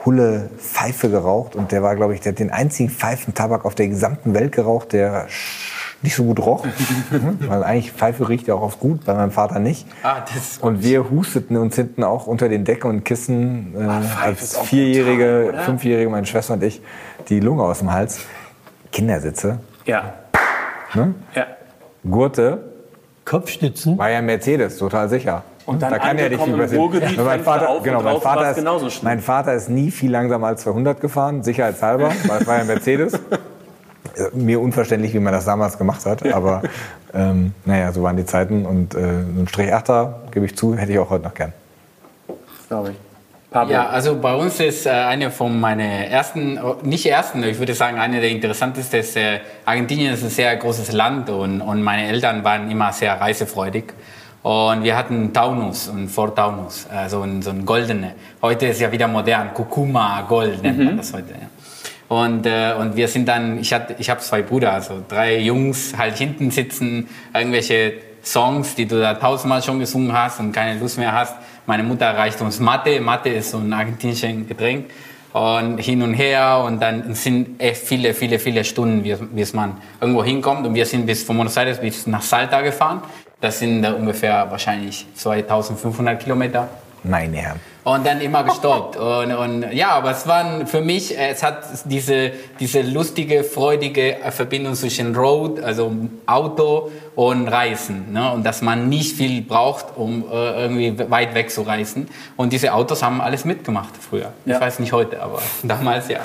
Hulle 0.06 0.50
Pfeife 0.58 1.10
geraucht 1.10 1.56
und 1.56 1.74
der 1.74 1.84
war, 1.84 1.98
glaube 1.98 2.14
ich, 2.14 2.22
der 2.22 2.32
hat 2.32 2.40
den 2.40 2.52
einzigen 2.52 2.90
Pfeifentabak 2.90 3.66
auf 3.66 3.76
der 3.76 3.90
gesamten 3.90 4.34
Welt 4.34 4.54
geraucht, 4.54 4.94
der 4.94 5.28
nicht 6.02 6.16
so 6.16 6.24
gut 6.24 6.40
roch. 6.40 6.66
Weil 7.40 7.64
eigentlich 7.64 7.92
Pfeife 7.92 8.30
riecht 8.30 8.48
ja 8.48 8.54
auch 8.56 8.62
oft 8.62 8.80
gut, 8.80 9.06
bei 9.06 9.14
meinem 9.14 9.32
Vater 9.32 9.60
nicht. 9.60 9.86
Ah, 10.04 10.18
das 10.22 10.36
ist 10.36 10.64
Und 10.64 10.84
wir 10.84 11.10
husteten 11.10 11.58
uns 11.58 11.76
hinten 11.76 12.04
auch 12.04 12.28
unter 12.28 12.50
den 12.50 12.66
Decken 12.66 12.88
und 12.90 13.04
Kissen 13.04 13.74
äh, 13.76 13.80
Pfeife 14.04 14.24
als 14.42 14.58
Vierjährige, 14.60 15.46
brutal? 15.48 15.64
Fünfjährige, 15.66 16.10
meine 16.10 16.26
Schwester 16.26 16.54
und 16.54 16.64
ich, 16.64 16.82
die 17.30 17.40
Lunge 17.40 17.64
aus 17.64 17.80
dem 17.80 17.92
Hals. 17.92 18.20
Kindersitze, 18.92 19.60
Ja. 19.86 20.14
ne? 20.94 21.14
ja. 21.36 21.46
Gurte, 22.10 22.60
Kopfstützen. 23.26 23.98
war 23.98 24.10
ja 24.10 24.22
Mercedes, 24.22 24.78
total 24.78 25.10
sicher. 25.10 25.44
Und 25.66 25.82
dann 25.82 25.92
da 25.92 26.00
kann 26.00 26.18
ja 26.18 26.30
nicht 26.30 26.42
viel 26.42 26.54
angekommen 26.54 26.54
im 26.54 26.60
passieren. 26.62 26.82
Ruhrgebiet, 26.82 27.18
Weil 27.18 27.26
mein 27.26 27.44
Vater, 27.44 27.70
auf 27.70 27.84
genau, 27.84 28.02
mein 28.02 28.22
Vater, 28.22 28.52
ist, 28.52 29.04
mein 29.04 29.20
Vater 29.20 29.54
ist 29.54 29.70
nie 29.70 29.92
viel 29.92 30.12
langsamer 30.12 30.48
als 30.48 30.62
200 30.62 31.02
gefahren, 31.02 31.44
sicherheitshalber, 31.44 32.12
weil 32.28 32.42
es 32.42 32.48
war 32.48 32.56
ja 32.56 32.62
ein 32.62 32.68
Mercedes. 32.68 33.20
Äh, 34.18 34.36
Mir 34.36 34.60
unverständlich, 34.60 35.14
wie 35.14 35.20
man 35.20 35.34
das 35.34 35.46
damals 35.46 35.78
gemacht 35.78 36.06
hat, 36.06 36.26
aber 36.34 36.64
ähm, 37.14 37.54
naja, 37.66 37.92
so 37.92 38.04
waren 38.04 38.18
die 38.18 38.26
Zeiten 38.26 38.66
und 38.66 38.96
äh, 38.96 39.24
so 39.36 39.42
ein 39.42 39.48
Strich 39.48 39.74
8er, 39.74 40.32
gebe 40.32 40.46
ich 40.46 40.56
zu, 40.56 40.76
hätte 40.76 40.92
ich 40.92 41.00
auch 41.00 41.10
heute 41.10 41.26
noch 41.26 41.34
gern. 41.34 41.54
Glaube 42.68 42.92
ich. 42.92 42.96
Pablo. 43.50 43.74
Ja, 43.74 43.88
also 43.88 44.20
bei 44.20 44.36
uns 44.36 44.60
ist 44.60 44.86
äh, 44.86 44.90
eine 44.90 45.32
von 45.32 45.58
meinen 45.58 45.80
ersten, 45.80 46.60
oh, 46.62 46.76
nicht 46.84 47.06
ersten, 47.06 47.44
ich 47.44 47.58
würde 47.60 47.74
sagen, 47.74 47.98
eine 47.98 48.20
der 48.20 48.30
interessantesten 48.30 49.00
ist, 49.00 49.16
äh, 49.16 49.40
Argentinien 49.64 50.14
ist 50.14 50.24
ein 50.24 50.30
sehr 50.30 50.56
großes 50.58 50.92
Land 50.92 51.30
und, 51.30 51.62
und 51.62 51.82
meine 51.82 52.08
Eltern 52.08 52.44
waren 52.44 52.70
immer 52.70 52.92
sehr 52.92 53.20
reisefreudig. 53.20 53.94
Und 54.44 54.84
wir 54.84 54.96
hatten 54.96 55.34
Taunus 55.34 55.88
und 55.88 56.10
Ford 56.10 56.36
Taunus, 56.36 56.88
also 56.90 57.22
ein, 57.22 57.42
so 57.42 57.50
ein 57.50 57.66
goldene. 57.66 58.14
Heute 58.42 58.68
ist 58.68 58.80
ja 58.80 58.92
wieder 58.92 59.08
modern, 59.08 59.54
Kurkuma 59.54 60.22
Gold 60.22 60.62
nennt 60.62 60.80
man 60.80 60.98
das 60.98 61.14
heute. 61.14 61.32
Ja. 61.32 61.48
Und, 62.10 62.46
äh, 62.46 62.74
und 62.80 62.96
wir 62.96 63.08
sind 63.08 63.28
dann, 63.28 63.60
ich, 63.60 63.74
hatte, 63.74 63.96
ich 64.00 64.10
habe 64.10 64.22
zwei 64.22 64.42
Brüder, 64.42 64.74
also 64.74 65.04
drei 65.08 65.40
Jungs 65.40 65.94
halt 65.98 66.18
hinten 66.18 66.52
sitzen, 66.52 67.10
irgendwelche 67.34 67.94
Songs, 68.24 68.76
die 68.76 68.86
du 68.86 69.00
da 69.00 69.14
tausendmal 69.14 69.62
schon 69.62 69.80
gesungen 69.80 70.14
hast 70.14 70.40
und 70.40 70.52
keine 70.52 70.80
Lust 70.80 70.98
mehr 70.98 71.14
hast. 71.14 71.36
Meine 71.66 71.84
Mutter 71.84 72.10
reicht 72.16 72.42
uns 72.42 72.60
Mate, 72.60 73.00
Mate 73.02 73.30
ist 73.30 73.52
so 73.52 73.58
ein 73.58 73.74
argentinisches 73.74 74.48
Getränk 74.48 74.86
und 75.34 75.78
hin 75.80 76.02
und 76.02 76.14
her 76.14 76.64
und 76.66 76.82
dann 76.82 77.14
sind 77.14 77.62
echt 77.62 77.82
viele, 77.82 78.14
viele, 78.14 78.40
viele 78.40 78.64
Stunden, 78.64 79.04
bis, 79.34 79.54
man 79.54 79.78
irgendwo 80.02 80.24
hinkommt 80.24 80.66
und 80.66 80.74
wir 80.74 80.86
sind 80.86 81.06
bis 81.06 81.24
von 81.24 81.38
Buenos 81.38 81.58
Aires 81.58 81.80
bis 81.80 82.08
nach 82.08 82.22
Salta 82.22 82.62
gefahren. 82.62 83.02
Das 83.40 83.60
sind 83.60 83.84
äh, 83.84 83.90
ungefähr 83.90 84.50
wahrscheinlich 84.50 85.06
2500 85.16 86.22
Kilometer. 86.22 86.70
Meine 87.04 87.38
Herren. 87.38 87.60
Und 87.88 88.06
dann 88.06 88.20
immer 88.20 88.44
gestoppt. 88.44 88.98
Und, 89.08 89.32
und 89.32 89.72
ja, 89.72 89.92
aber 89.92 90.12
es 90.12 90.28
waren 90.28 90.68
für 90.68 90.82
mich, 90.82 91.18
es 91.18 91.42
hat 91.42 91.64
diese, 91.86 92.32
diese 92.60 92.82
lustige, 92.82 93.46
freudige 93.46 94.18
Verbindung 94.32 94.76
zwischen 94.76 95.16
Road, 95.16 95.62
also 95.62 95.96
Auto 96.26 96.92
und 97.16 97.48
Reisen. 97.48 98.12
Ne? 98.12 98.34
Und 98.34 98.46
dass 98.46 98.62
man 98.62 98.90
nicht 98.90 99.16
viel 99.16 99.42
braucht, 99.42 99.86
um 99.96 100.26
äh, 100.30 100.64
irgendwie 100.64 101.10
weit 101.10 101.34
weg 101.34 101.50
zu 101.50 101.62
reisen. 101.62 102.10
Und 102.36 102.52
diese 102.52 102.74
Autos 102.74 103.04
haben 103.04 103.22
alles 103.22 103.46
mitgemacht 103.46 103.94
früher. 103.98 104.34
Ja. 104.46 104.56
Ich 104.56 104.62
weiß 104.62 104.80
nicht 104.80 104.92
heute, 104.92 105.22
aber 105.22 105.42
damals 105.64 106.10
ja. 106.10 106.20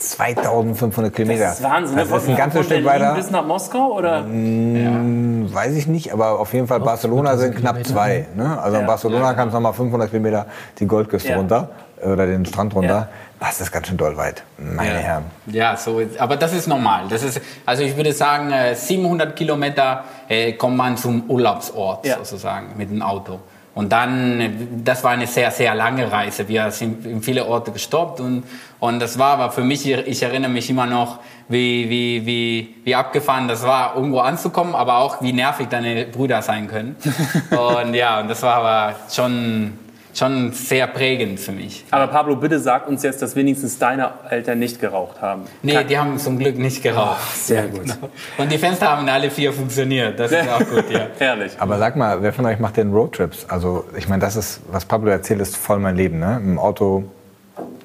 2500 0.00 1.14
Kilometer. 1.14 1.44
Das 1.44 1.58
ist 1.58 1.64
Wahnsinn. 1.64 1.96
Das 1.96 2.08
ne? 2.10 2.16
ist 2.16 2.28
ein 2.28 2.36
ganzes 2.36 2.66
Stück 2.66 2.84
Berlin 2.84 3.02
weiter. 3.02 3.14
bis 3.14 3.30
nach 3.30 3.44
Moskau 3.44 3.92
oder? 3.92 4.24
Hm, 4.24 5.52
Weiß 5.52 5.74
ich 5.76 5.86
nicht, 5.86 6.12
aber 6.12 6.38
auf 6.38 6.52
jeden 6.52 6.66
Fall 6.66 6.80
Barcelona 6.80 7.36
sind 7.36 7.56
knapp 7.56 7.76
Kilometer. 7.76 7.90
zwei. 7.92 8.26
Ne? 8.34 8.60
Also 8.60 8.78
in 8.78 8.86
Barcelona 8.86 9.34
kannst 9.34 9.52
du 9.54 9.56
nochmal 9.58 9.72
500 9.72 10.10
Kilometer 10.10 10.46
die 10.78 10.86
Goldküste 10.86 11.30
Ja. 11.30 11.36
runter 11.36 11.68
oder 12.04 12.26
den 12.26 12.44
Strand 12.46 12.74
runter. 12.74 12.88
Ja. 12.94 13.08
Das 13.40 13.60
ist 13.60 13.70
ganz 13.72 13.86
schön 13.86 13.96
doll 13.96 14.16
weit. 14.16 14.42
Meine 14.58 14.90
Ja. 14.94 14.96
Herren. 14.98 15.24
Ja, 15.46 15.76
so, 15.76 16.00
ist- 16.00 16.18
aber 16.20 16.36
das 16.36 16.52
ist 16.52 16.66
normal. 16.66 17.04
Das 17.08 17.22
ist, 17.22 17.40
also 17.66 17.82
ich 17.82 17.96
würde 17.96 18.12
sagen, 18.12 18.50
äh, 18.52 18.74
700 18.74 19.34
Kilometer 19.36 20.04
äh, 20.28 20.52
kommt 20.54 20.76
man 20.76 20.96
zum 20.96 21.24
Urlaubsort 21.28 22.04
Ja. 22.06 22.16
sozusagen 22.16 22.66
mit 22.76 22.90
dem 22.90 23.00
Auto. 23.02 23.38
Und 23.78 23.92
dann, 23.92 24.82
das 24.82 25.04
war 25.04 25.12
eine 25.12 25.28
sehr, 25.28 25.52
sehr 25.52 25.72
lange 25.72 26.10
Reise. 26.10 26.48
Wir 26.48 26.72
sind 26.72 27.06
in 27.06 27.22
viele 27.22 27.46
Orte 27.46 27.70
gestoppt 27.70 28.18
und, 28.18 28.42
und 28.80 28.98
das 28.98 29.20
war 29.20 29.34
aber 29.34 29.52
für 29.52 29.62
mich, 29.62 29.88
ich 29.88 30.20
erinnere 30.20 30.50
mich 30.50 30.68
immer 30.68 30.86
noch, 30.86 31.20
wie, 31.46 31.88
wie, 31.88 32.26
wie, 32.26 32.74
wie 32.82 32.94
abgefahren 32.96 33.46
das 33.46 33.62
war, 33.62 33.94
irgendwo 33.94 34.18
anzukommen, 34.18 34.74
aber 34.74 34.98
auch 34.98 35.22
wie 35.22 35.32
nervig 35.32 35.68
deine 35.68 36.06
Brüder 36.06 36.42
sein 36.42 36.66
können. 36.66 36.96
und 37.50 37.94
ja, 37.94 38.18
und 38.18 38.26
das 38.26 38.42
war 38.42 38.56
aber 38.56 38.96
schon, 39.12 39.78
schon 40.14 40.52
sehr 40.52 40.86
prägend 40.86 41.38
für 41.38 41.52
mich. 41.52 41.84
Aber 41.90 42.06
Pablo, 42.08 42.36
bitte 42.36 42.58
sag 42.58 42.88
uns 42.88 43.02
jetzt, 43.02 43.22
dass 43.22 43.36
wenigstens 43.36 43.78
deine 43.78 44.10
Eltern 44.30 44.58
nicht 44.58 44.80
geraucht 44.80 45.20
haben. 45.20 45.42
Nee, 45.62 45.84
die 45.84 45.98
haben 45.98 46.18
zum 46.18 46.38
Glück 46.38 46.58
nicht 46.58 46.82
geraucht. 46.82 47.20
Sehr 47.36 47.68
gut. 47.68 47.86
Und 48.38 48.50
die 48.50 48.58
Fenster 48.58 48.90
haben 48.96 49.08
alle 49.08 49.30
vier 49.30 49.52
funktioniert. 49.52 50.18
Das 50.18 50.32
ist 50.32 50.48
auch 50.48 50.58
gut, 50.58 50.90
ja. 50.90 51.06
Herrlich. 51.18 51.52
Aber 51.58 51.78
sag 51.78 51.96
mal, 51.96 52.22
wer 52.22 52.32
von 52.32 52.46
euch 52.46 52.58
macht 52.58 52.76
denn 52.76 52.92
Roadtrips? 52.92 53.46
Also 53.48 53.84
ich 53.96 54.08
meine, 54.08 54.20
das 54.20 54.36
ist, 54.36 54.60
was 54.70 54.84
Pablo 54.84 55.10
erzählt, 55.10 55.40
ist 55.40 55.56
voll 55.56 55.78
mein 55.78 55.96
Leben. 55.96 56.18
Ne? 56.18 56.40
Im 56.42 56.58
Auto 56.58 57.04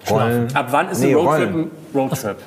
rollen. 0.09 0.47
Ab 0.55 0.67
wann 0.71 0.89
ist 0.89 0.99
Nee, 0.99 1.09
ein 1.11 1.15
Roadtrip 1.15 1.53
rollen. 1.53 1.71
ein 1.93 1.97
Roadtrip? 1.99 2.37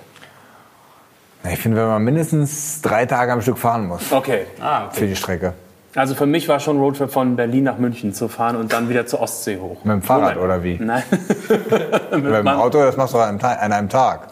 Ich 1.52 1.58
finde, 1.60 1.76
wenn 1.76 1.86
man 1.86 2.02
mindestens 2.02 2.82
drei 2.82 3.06
Tage 3.06 3.32
am 3.32 3.40
Stück 3.40 3.58
fahren 3.58 3.86
muss 3.86 4.10
Okay. 4.10 4.46
Ah, 4.60 4.86
okay. 4.86 4.96
für 4.98 5.06
die 5.06 5.14
Strecke. 5.16 5.52
Also 5.96 6.14
für 6.14 6.26
mich 6.26 6.46
war 6.46 6.60
schon 6.60 6.78
Roadtrip 6.78 7.10
von 7.10 7.36
Berlin 7.36 7.64
nach 7.64 7.78
München 7.78 8.12
zu 8.12 8.28
fahren 8.28 8.56
und 8.56 8.72
dann 8.72 8.90
wieder 8.90 9.06
zur 9.06 9.20
Ostsee 9.22 9.58
hoch. 9.58 9.82
Mit 9.82 9.94
dem 9.94 10.02
Fahrrad 10.02 10.36
Moment. 10.36 10.44
oder 10.44 10.62
wie? 10.62 10.76
Nein. 10.78 11.02
Mit 12.10 12.24
dem 12.24 12.44
Mann. 12.44 12.58
Auto, 12.58 12.78
das 12.78 12.98
machst 12.98 13.14
du 13.14 13.18
an 13.18 13.40
einem, 13.40 13.58
an 13.60 13.72
einem 13.72 13.88
Tag. 13.88 14.28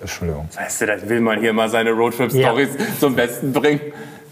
Entschuldigung. 0.00 0.48
Weißt 0.56 0.80
du, 0.80 0.86
das 0.86 1.06
will 1.06 1.20
man 1.20 1.38
hier 1.40 1.52
mal 1.52 1.68
seine 1.68 1.90
Roadtrip-Stories 1.90 2.70
zum 2.98 3.14
Besten 3.14 3.52
bringen. 3.52 3.80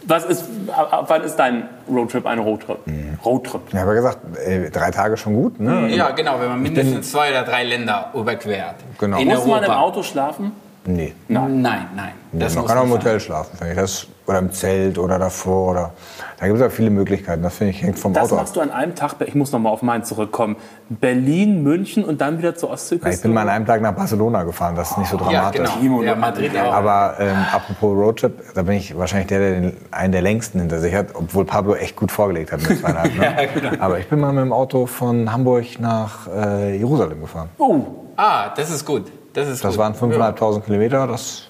Was 0.09 0.25
ist, 0.25 0.45
ab, 0.75 1.05
wann 1.09 1.23
ist 1.23 1.37
dein 1.37 1.69
Roadtrip 1.87 2.25
ein 2.25 2.39
Roadtrip? 2.39 2.79
Roadtrip. 3.25 3.61
Ich 3.69 3.75
habe 3.75 3.89
ja 3.91 3.95
gesagt, 3.95 4.19
ey, 4.43 4.71
drei 4.71 4.91
Tage 4.91 5.17
schon 5.19 5.35
gut. 5.35 5.61
Ne? 5.61 5.95
Ja, 5.95 6.13
genau, 6.13 6.41
wenn 6.41 6.49
man 6.49 6.63
mindestens 6.63 7.11
zwei 7.11 7.31
oder 7.31 7.43
drei 7.43 7.65
Länder 7.65 8.11
überquert. 8.15 8.77
Genau. 8.99 9.19
In 9.19 9.27
Muss 9.29 9.45
man 9.45 9.65
im 9.65 9.71
Europa. 9.71 9.81
Auto 9.81 10.03
schlafen? 10.03 10.53
Nee. 10.87 11.15
Nein, 11.29 11.63
nein. 11.63 12.13
Das 12.33 12.55
man 12.55 12.67
kann 12.67 12.79
auch 12.79 12.85
im 12.85 12.91
Hotel 12.91 13.19
schlafen, 13.19 13.57
finde 13.57 13.73
ich. 13.73 13.79
Das, 13.79 14.07
oder 14.27 14.39
im 14.41 14.53
Zelt 14.53 14.99
oder 14.99 15.19
davor. 15.19 15.71
Oder, 15.71 15.93
da 16.39 16.47
gibt 16.47 16.57
es 16.59 16.63
ja 16.63 16.69
viele 16.69 16.91
Möglichkeiten. 16.91 17.43
Das 17.43 17.57
finde 17.57 17.71
ich 17.73 17.83
hängt 17.83 17.99
vom 17.99 18.13
Das 18.13 18.25
Auto 18.25 18.35
ab. 18.35 18.41
machst 18.43 18.57
du 18.57 18.61
an 18.61 18.71
einem 18.71 18.95
Tag, 18.95 19.15
ich 19.25 19.35
muss 19.35 19.53
noch 19.53 19.59
mal 19.61 19.71
auf 19.71 19.83
meinen 19.83 20.05
zurückkommen. 20.05 20.57
Berlin, 20.89 21.63
München 21.63 22.05
und 22.05 22.21
dann 22.21 22.39
wieder 22.39 22.55
zur 22.55 22.71
Ostseeküste? 22.71 23.09
Ja, 23.09 23.15
ich 23.15 23.23
bin 23.23 23.33
mal 23.33 23.43
an 23.43 23.49
einem 23.49 23.67
Tag 23.67 23.81
nach 23.81 23.95
Barcelona 23.95 24.43
gefahren. 24.43 24.75
Das 24.77 24.91
ist 24.91 24.99
nicht 24.99 25.09
so 25.11 25.19
sein. 25.19 25.31
Ja, 25.31 25.51
dramatisch. 25.51 25.81
genau. 25.81 26.03
Ja, 26.03 26.15
Madrid 26.15 26.53
auch. 26.59 26.73
Aber 26.75 27.15
ähm, 27.21 27.37
apropos 27.53 27.97
Roadtrip, 27.97 28.55
da 28.55 28.63
bin 28.63 28.75
ich 28.77 28.97
wahrscheinlich 28.99 29.29
der, 29.29 29.39
der 29.39 29.61
den, 29.61 29.77
einen 29.93 30.13
der 30.13 30.23
längsten 30.23 30.61
hinter 30.61 30.81
sich 30.81 30.95
hat, 30.95 31.15
obwohl 31.15 31.45
Pablo 31.45 31.75
echt 31.75 31.97
gut 31.97 32.11
vorgelegt 32.13 32.53
hat 32.53 32.69
mit 32.69 32.79
zweieinhalb. 32.81 33.17
Ne? 33.17 33.81
Aber 33.81 33.99
ich 33.99 34.09
bin 34.09 34.21
mal 34.21 34.33
mit 34.33 34.43
dem 34.43 34.53
Auto 34.53 34.87
von 34.87 35.33
Hamburg 35.33 35.81
nach 35.81 36.29
äh, 36.29 36.77
Jerusalem 36.77 37.21
gefahren. 37.21 37.49
Oh, 37.59 37.81
Ah, 38.19 38.49
das 38.57 38.71
ist 38.71 38.87
gut. 38.87 39.13
Das 39.37 39.49
ist 39.49 39.63
Das 39.63 39.73
gut. 39.73 39.79
waren 39.79 39.95
5.500 39.95 40.61
Kilometer. 40.65 41.07
Das, 41.07 41.43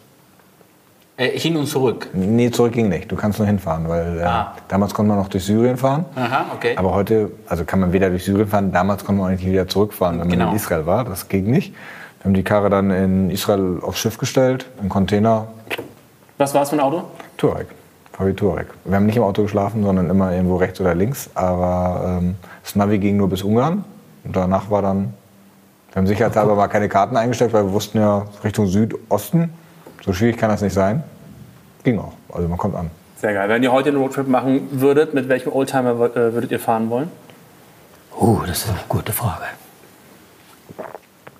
Äh, 1.18 1.38
hin 1.38 1.56
und 1.56 1.66
zurück. 1.66 2.08
nee, 2.12 2.50
zurück 2.50 2.72
ging 2.72 2.88
nicht. 2.90 3.10
Du 3.10 3.16
kannst 3.16 3.38
nur 3.38 3.46
hinfahren, 3.46 3.88
weil 3.88 4.18
äh, 4.18 4.22
Ah. 4.24 4.52
damals 4.68 4.92
konnte 4.92 5.08
man 5.08 5.18
noch 5.18 5.28
durch 5.28 5.44
Syrien 5.44 5.78
fahren. 5.78 6.04
Aha, 6.14 6.46
okay. 6.54 6.74
Aber 6.76 6.92
heute, 6.92 7.30
also 7.48 7.64
kann 7.64 7.80
man 7.80 7.92
weder 7.94 8.10
durch 8.10 8.24
Syrien 8.24 8.48
fahren, 8.48 8.70
damals 8.70 9.02
konnte 9.04 9.22
man 9.22 9.28
auch 9.30 9.34
nicht 9.38 9.46
wieder 9.46 9.66
zurückfahren, 9.66 10.20
wenn 10.20 10.28
man 10.28 10.38
Genau. 10.38 10.50
in 10.50 10.56
Israel 10.56 10.84
war. 10.84 11.04
Das 11.04 11.28
ging 11.28 11.46
nicht. 11.50 11.72
Wir 12.18 12.24
haben 12.24 12.34
die 12.34 12.42
Karre 12.42 12.68
dann 12.68 12.90
in 12.90 13.30
Israel 13.30 13.78
aufs 13.80 13.98
Schiff 14.00 14.18
gestellt, 14.18 14.66
einen 14.80 14.88
Container, 14.90 15.46
was 16.38 16.52
war 16.52 16.62
es 16.62 16.68
für 16.68 16.76
ein 16.76 16.80
Auto? 16.80 17.04
Touareg. 17.38 17.68
VW 18.12 18.32
Touareg. 18.34 18.66
Wir 18.84 18.96
haben 18.96 19.06
nicht 19.06 19.16
im 19.16 19.22
Auto 19.22 19.42
geschlafen, 19.42 19.82
sondern 19.84 20.10
immer 20.10 20.32
irgendwo 20.32 20.56
rechts 20.56 20.78
oder 20.82 20.94
links. 20.94 21.30
Aber 21.34 22.18
ähm, 22.20 22.34
das 22.62 22.76
Navi 22.76 22.98
ging 22.98 23.16
nur 23.16 23.30
bis 23.30 23.42
Ungarn. 23.42 23.84
Und 24.24 24.36
danach 24.36 24.70
war 24.70 24.82
dann, 24.82 25.14
wir 25.96 26.00
haben 26.02 26.08
sicherheitshalber 26.08 26.54
mal 26.56 26.68
keine 26.68 26.90
Karten 26.90 27.16
eingesteckt, 27.16 27.54
weil 27.54 27.64
wir 27.64 27.72
wussten 27.72 27.96
ja 27.98 28.26
Richtung 28.44 28.66
Südosten. 28.66 29.48
So 30.04 30.12
schwierig 30.12 30.36
kann 30.36 30.50
das 30.50 30.60
nicht 30.60 30.74
sein. 30.74 31.02
Ging 31.84 31.98
auch. 31.98 32.12
Also 32.30 32.46
man 32.48 32.58
kommt 32.58 32.74
an. 32.76 32.90
Sehr 33.18 33.32
geil. 33.32 33.48
Wenn 33.48 33.62
ihr 33.62 33.72
heute 33.72 33.88
einen 33.88 33.96
Roadtrip 33.96 34.28
machen 34.28 34.68
würdet, 34.72 35.14
mit 35.14 35.30
welchem 35.30 35.52
Oldtimer 35.54 35.92
äh, 35.92 36.34
würdet 36.34 36.50
ihr 36.50 36.60
fahren 36.60 36.90
wollen? 36.90 37.10
Oh, 38.14 38.40
das 38.46 38.58
ist 38.64 38.68
eine 38.68 38.78
gute 38.90 39.10
Frage. 39.10 39.44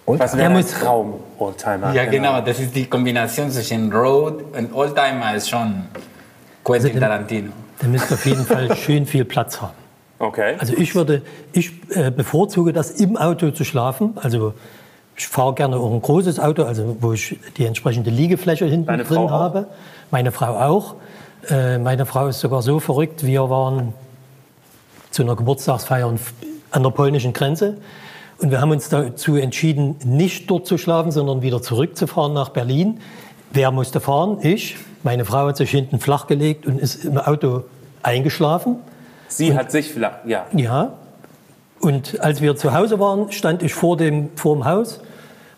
Und? 0.07 0.21
Was 0.21 0.31
Der 0.33 0.40
wäre 0.40 0.51
muss- 0.53 0.71
Traum-Oldtimer? 0.71 1.92
Ja, 1.92 2.07
genau. 2.07 2.40
Das 2.40 2.59
ist 2.59 2.75
die 2.75 2.87
Kombination 2.87 3.51
zwischen 3.51 3.92
Road 3.92 4.42
und 4.57 4.73
Oldtimer 4.75 5.35
ist 5.35 5.51
schon 5.51 5.85
Quentin 6.64 6.88
Also 6.92 7.01
Tarantino. 7.01 7.53
Der 7.83 7.88
müsste 7.90 8.14
auf 8.14 8.25
jeden 8.25 8.47
Fall 8.47 8.75
schön 8.75 9.05
viel 9.05 9.27
Platz 9.27 9.61
haben. 9.61 9.75
Okay. 10.18 10.55
Also 10.59 10.74
ich 10.74 10.94
würde, 10.94 11.22
ich 11.52 11.72
äh, 11.90 12.11
bevorzuge 12.11 12.72
das 12.72 12.90
im 12.90 13.16
Auto 13.16 13.50
zu 13.50 13.64
schlafen. 13.64 14.12
Also 14.16 14.55
ich 15.16 15.26
fahre 15.26 15.55
gerne 15.55 15.76
auch 15.76 15.92
ein 15.92 16.00
großes 16.00 16.40
Auto, 16.40 16.64
also 16.64 16.96
wo 17.00 17.12
ich 17.12 17.38
die 17.57 17.64
entsprechende 17.64 18.11
Liegefläche 18.11 18.66
hinten 18.66 18.87
Deine 18.87 19.05
drin 19.05 19.16
Frau 19.16 19.26
auch? 19.26 19.31
habe. 19.31 19.66
Meine 20.11 20.33
Frau 20.33 20.59
auch. 20.59 20.94
Äh, 21.48 21.79
meine 21.79 22.07
Frau 22.07 22.29
ist 22.29 22.40
sogar 22.40 22.62
so 22.62 22.81
verrückt. 22.81 23.24
Wir 23.24 23.48
waren 23.50 23.92
zu 25.11 25.22
einer 25.22 25.37
Geburtstagsfeier 25.37 26.14
an 26.70 26.83
der 26.83 26.90
polnischen 26.90 27.33
Grenze. 27.33 27.76
Und 28.38 28.50
wir 28.50 28.61
haben 28.61 28.70
uns 28.70 28.88
dazu 28.90 29.37
entschieden, 29.37 29.96
nicht 30.05 30.50
dort 30.50 30.66
zu 30.66 30.76
schlafen, 30.76 31.11
sondern 31.11 31.40
wieder 31.40 31.62
zurückzufahren 31.62 32.35
nach 32.35 32.50
Berlin. 32.50 33.00
Wer 33.52 33.70
musste 33.70 34.00
fahren? 34.00 34.38
Ich. 34.42 34.76
Meine 35.02 35.24
Frau 35.24 35.46
hat 35.46 35.57
sich 35.57 35.70
hinten 35.70 36.00
flach 36.00 36.26
gelegt 36.26 36.66
und 36.66 36.79
ist 36.79 37.05
im 37.05 37.16
Auto 37.16 37.64
eingeschlafen. 38.02 38.76
Sie 39.28 39.56
hat 39.56 39.70
sich 39.70 39.92
vielleicht, 39.92 40.26
ja. 40.26 40.46
Ja. 40.52 40.92
Und 41.80 42.20
als 42.20 42.40
wir 42.40 42.56
zu 42.56 42.72
Hause 42.72 42.98
waren, 42.98 43.30
stand 43.32 43.62
ich 43.62 43.74
vor 43.74 43.96
dem, 43.96 44.30
vor 44.36 44.54
dem 44.54 44.64
Haus. 44.64 45.00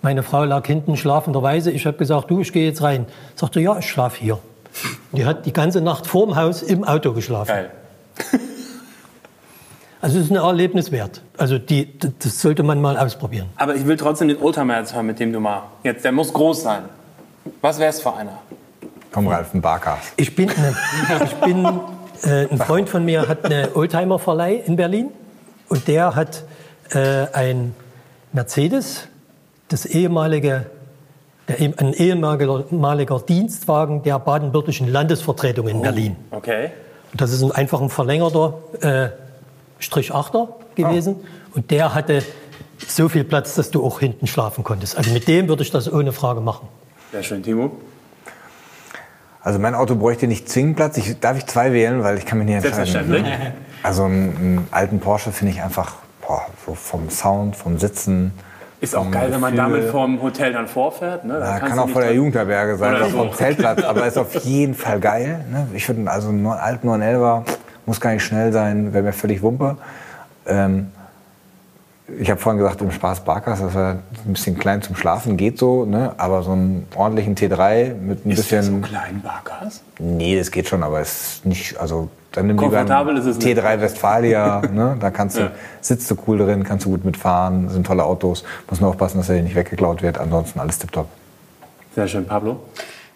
Meine 0.02 0.22
Frau 0.22 0.44
lag 0.44 0.66
hinten 0.66 0.96
schlafenderweise. 0.96 1.70
Ich 1.70 1.86
habe 1.86 1.96
gesagt, 1.96 2.30
du, 2.30 2.40
ich 2.40 2.52
gehe 2.52 2.66
jetzt 2.66 2.82
rein. 2.82 3.06
Sagte, 3.34 3.60
ja, 3.60 3.78
ich 3.78 3.88
schlafe 3.88 4.20
hier. 4.20 4.38
Die 5.12 5.24
hat 5.24 5.46
die 5.46 5.52
ganze 5.52 5.80
Nacht 5.80 6.06
vor 6.06 6.26
dem 6.26 6.36
Haus 6.36 6.62
im 6.62 6.84
Auto 6.84 7.12
geschlafen. 7.12 7.48
Geil. 7.48 7.70
Also 10.00 10.18
es 10.18 10.26
ist 10.26 10.30
ein 10.30 10.36
Erlebnis 10.36 10.92
wert. 10.92 11.22
Also 11.36 11.58
die, 11.58 11.98
das 11.98 12.40
sollte 12.40 12.62
man 12.62 12.80
mal 12.80 12.96
ausprobieren. 12.96 13.48
Aber 13.56 13.74
ich 13.74 13.84
will 13.84 13.96
trotzdem 13.96 14.28
den 14.28 14.40
Oldtimer 14.40 14.78
jetzt 14.78 14.94
hören, 14.94 15.06
mit 15.06 15.18
dem 15.18 15.32
du 15.32 15.40
mal. 15.40 15.64
Jetzt, 15.82 16.04
der 16.04 16.12
muss 16.12 16.32
groß 16.32 16.62
sein. 16.62 16.84
Was 17.60 17.80
wäre 17.80 17.90
es 17.90 18.00
für 18.00 18.14
einer? 18.14 18.38
Komm, 19.10 19.26
Ralf, 19.26 19.52
ein 19.54 19.60
Barkas. 19.60 19.98
Ich 20.16 20.36
bin, 20.36 20.50
eine, 20.50 20.76
ich 21.24 21.34
bin 21.34 21.68
äh, 22.24 22.46
ein 22.50 22.58
Freund 22.58 22.88
von 22.88 23.04
mir 23.04 23.28
hat 23.28 23.44
eine 23.44 23.74
Oldtimer-Verleih 23.74 24.54
in 24.66 24.76
Berlin 24.76 25.10
und 25.68 25.86
der 25.88 26.14
hat 26.14 26.44
äh, 26.92 27.26
ein 27.32 27.74
Mercedes, 28.32 29.08
das 29.68 29.86
ehemalige, 29.86 30.66
der, 31.48 31.60
ehm- 31.60 31.74
ein 31.78 31.92
ehemaliger 31.92 32.64
ehemaliger 32.70 33.20
Dienstwagen 33.20 34.02
der 34.02 34.18
baden-württembergischen 34.18 34.88
Landesvertretung 34.88 35.68
in 35.68 35.82
Berlin. 35.82 36.16
Okay. 36.30 36.70
Und 37.12 37.20
das 37.20 37.32
ist 37.32 37.42
ein 37.42 37.52
einfach 37.52 37.80
ein 37.80 37.88
verlängerter 37.88 38.54
äh, 38.80 39.08
Strich 39.78 40.12
8er 40.12 40.48
gewesen 40.74 41.16
und 41.54 41.70
der 41.70 41.94
hatte 41.94 42.22
so 42.86 43.08
viel 43.08 43.24
Platz, 43.24 43.54
dass 43.54 43.70
du 43.70 43.84
auch 43.84 44.00
hinten 44.00 44.26
schlafen 44.26 44.62
konntest. 44.64 44.96
Also 44.96 45.10
mit 45.12 45.26
dem 45.28 45.48
würde 45.48 45.62
ich 45.62 45.70
das 45.70 45.90
ohne 45.92 46.12
Frage 46.12 46.40
machen. 46.40 46.68
Sehr 47.12 47.22
schön, 47.22 47.42
Timo. 47.42 47.72
Also 49.48 49.58
mein 49.60 49.74
Auto 49.74 49.94
bräuchte 49.94 50.26
nicht 50.26 50.46
zwingend 50.46 50.76
Platz. 50.76 50.98
Ich, 50.98 51.20
darf 51.20 51.38
ich 51.38 51.46
zwei 51.46 51.72
wählen, 51.72 52.02
weil 52.04 52.18
ich 52.18 52.26
kann 52.26 52.36
mich 52.36 52.48
nicht 52.48 52.56
entscheiden. 52.56 52.84
Selbstverständlich. 52.84 53.24
Also 53.82 54.04
einen, 54.04 54.36
einen 54.36 54.68
alten 54.72 55.00
Porsche 55.00 55.32
finde 55.32 55.54
ich 55.54 55.62
einfach 55.62 55.94
boah, 56.20 56.42
so 56.66 56.74
vom 56.74 57.08
Sound, 57.08 57.56
vom 57.56 57.78
Sitzen. 57.78 58.32
Ist 58.82 58.94
auch 58.94 59.10
geil, 59.10 59.28
wenn 59.30 59.40
man 59.40 59.56
damit 59.56 59.84
vom 59.84 60.20
Hotel 60.20 60.52
dann 60.52 60.68
vorfährt. 60.68 61.24
Ne? 61.24 61.40
Da 61.40 61.52
Ja, 61.52 61.60
kann 61.60 61.78
auch 61.78 61.88
vor 61.88 62.02
der 62.02 62.12
Jugendherberge 62.12 62.76
sein, 62.76 62.96
Oder 62.96 63.06
vom. 63.06 63.32
Zeltplatz, 63.32 63.82
aber 63.84 64.06
ist 64.06 64.18
auf 64.18 64.34
jeden 64.34 64.74
Fall 64.74 65.00
geil. 65.00 65.42
Ne? 65.50 65.66
Ich 65.72 65.88
würde 65.88 66.10
also 66.10 66.28
einen 66.28 66.46
alten 66.46 66.86
911er, 66.86 67.44
muss 67.86 68.02
gar 68.02 68.12
nicht 68.12 68.24
schnell 68.24 68.52
sein, 68.52 68.92
wäre 68.92 69.02
mir 69.02 69.14
völlig 69.14 69.40
Wumpe. 69.40 69.78
Ähm, 70.46 70.88
ich 72.18 72.30
habe 72.30 72.40
vorhin 72.40 72.58
gesagt, 72.58 72.80
im 72.80 72.90
Spaß 72.90 73.20
Barkas, 73.20 73.60
das 73.60 73.74
war 73.74 73.90
ein 74.26 74.32
bisschen 74.32 74.58
klein 74.58 74.80
zum 74.80 74.96
Schlafen, 74.96 75.36
geht 75.36 75.58
so, 75.58 75.84
ne? 75.84 76.14
aber 76.16 76.42
so 76.42 76.52
einen 76.52 76.86
ordentlichen 76.94 77.34
T3 77.36 77.94
mit 77.94 78.24
ein 78.24 78.30
Ist 78.30 78.50
der 78.50 78.62
so 78.62 78.72
bisschen. 78.72 78.82
klein, 78.82 79.20
Barkas? 79.22 79.82
Nee, 79.98 80.38
das 80.38 80.50
geht 80.50 80.68
schon, 80.68 80.82
aber 80.82 81.00
es 81.00 81.34
ist 81.34 81.46
nicht, 81.46 81.78
also 81.78 82.08
dann 82.32 82.46
nimm 82.46 82.56
lieber 82.56 82.70
Komfortabel 82.70 83.14
einen 83.16 83.22
ist 83.22 83.36
es 83.36 83.44
nicht. 83.44 83.58
T3 83.58 83.80
Westfalia, 83.80 84.62
ne? 84.72 84.96
da 84.98 85.10
kannst 85.10 85.36
du, 85.36 85.42
Ja. 85.42 85.50
sitzt 85.82 86.10
du 86.10 86.16
cool 86.26 86.38
drin, 86.38 86.64
kannst 86.64 86.86
du 86.86 86.90
gut 86.90 87.04
mitfahren, 87.04 87.68
sind 87.68 87.86
tolle 87.86 88.04
Autos, 88.04 88.42
muss 88.70 88.80
nur 88.80 88.90
aufpassen, 88.90 89.18
dass 89.18 89.28
er 89.28 89.42
nicht 89.42 89.54
weggeklaut 89.54 90.00
wird, 90.02 90.16
ansonsten 90.18 90.60
alles 90.60 90.78
tipptopp. 90.78 91.08
Sehr 91.94 92.08
schön, 92.08 92.26
Pablo. 92.26 92.60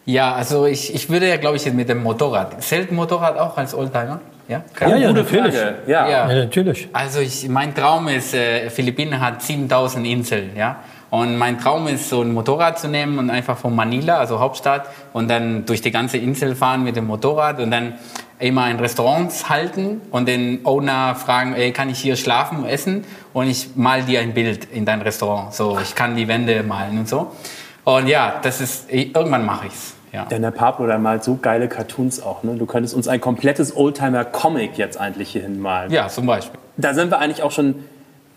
Ja, 0.05 0.35
also 0.35 0.67
ich, 0.67 0.95
ich 0.95 1.09
würde 1.09 1.29
ja, 1.29 1.37
glaube 1.37 1.57
ich, 1.57 1.73
mit 1.73 1.89
dem 1.89 2.03
Motorrad. 2.03 2.61
Zählt 2.63 2.91
Motorrad 2.91 3.39
auch 3.39 3.57
als 3.57 3.73
Oldtimer? 3.73 4.21
Ja? 4.53 4.63
Ja, 4.81 4.97
ja, 4.97 5.09
Gute 5.09 5.23
natürlich. 5.23 5.55
Frage. 5.55 5.75
Ja. 5.87 6.09
Ja. 6.09 6.27
Natürlich. 6.27 6.89
Also 6.93 7.21
ich, 7.21 7.49
mein 7.49 7.75
Traum 7.75 8.09
ist, 8.09 8.35
äh, 8.35 8.71
Philippinen 8.71 9.21
hat 9.21 9.43
7000 9.43 10.07
Inseln, 10.07 10.51
ja. 10.57 10.77
Und 11.11 11.37
mein 11.37 11.59
Traum 11.59 11.89
ist, 11.89 12.09
so 12.09 12.23
ein 12.23 12.33
Motorrad 12.33 12.79
zu 12.79 12.89
nehmen 12.89 13.19
und 13.19 13.29
einfach 13.29 13.59
von 13.59 13.75
Manila, 13.77 14.17
also 14.17 14.41
Hauptstadt, 14.41 14.87
und 15.13 15.29
dann 15.29 15.67
durch 15.67 15.83
die 15.83 15.91
ganze 15.91 16.17
Insel 16.17 16.55
fahren 16.55 16.85
mit 16.85 16.97
dem 16.97 17.07
Motorrad 17.07 17.61
und 17.61 17.71
dann 17.71 17.99
immer 18.39 18.71
in 18.71 18.81
Restaurants 18.81 19.51
halten 19.51 20.01
und 20.11 20.27
den 20.27 20.61
Owner 20.65 21.15
fragen, 21.15 21.55
ey, 21.55 21.71
kann 21.73 21.91
ich 21.91 21.99
hier 21.99 22.17
schlafen, 22.17 22.65
essen? 22.65 23.05
Und 23.35 23.49
ich 23.49 23.77
mal 23.77 24.03
dir 24.03 24.21
ein 24.21 24.33
Bild 24.33 24.65
in 24.73 24.87
dein 24.87 25.03
Restaurant. 25.03 25.53
So, 25.53 25.79
ich 25.83 25.95
kann 25.95 26.17
die 26.17 26.29
Wände 26.29 26.63
malen 26.63 27.01
und 27.01 27.09
so. 27.09 27.33
Und 27.85 28.09
ja, 28.09 28.41
das 28.43 28.61
ist, 28.61 28.91
irgendwann 28.91 29.45
mache 29.45 29.67
ich's. 29.67 29.95
Ja. 30.13 30.27
Denn 30.27 30.43
der 30.43 30.51
Pablo, 30.51 30.87
der 30.87 30.99
malt 30.99 31.25
so 31.25 31.39
geile 31.41 31.69
Cartoons 31.69 32.23
auch. 32.23 32.43
Ne? 32.43 32.57
Du 32.57 32.67
könntest 32.67 32.95
uns 32.95 33.09
ein 33.09 33.21
komplettes 33.21 33.75
Oldtimer-Comic 33.75 34.77
jetzt 34.77 35.01
eigentlich 35.01 35.31
hier 35.31 35.43
hinmalen. 35.43 35.91
ja, 35.91 36.09
zum 36.09 36.27
Beispiel. 36.27 36.61
Da 36.77 36.93
sind 36.93 37.11
wir 37.11 37.19
eigentlich 37.19 37.43
auch 37.43 37.51
schon 37.51 37.77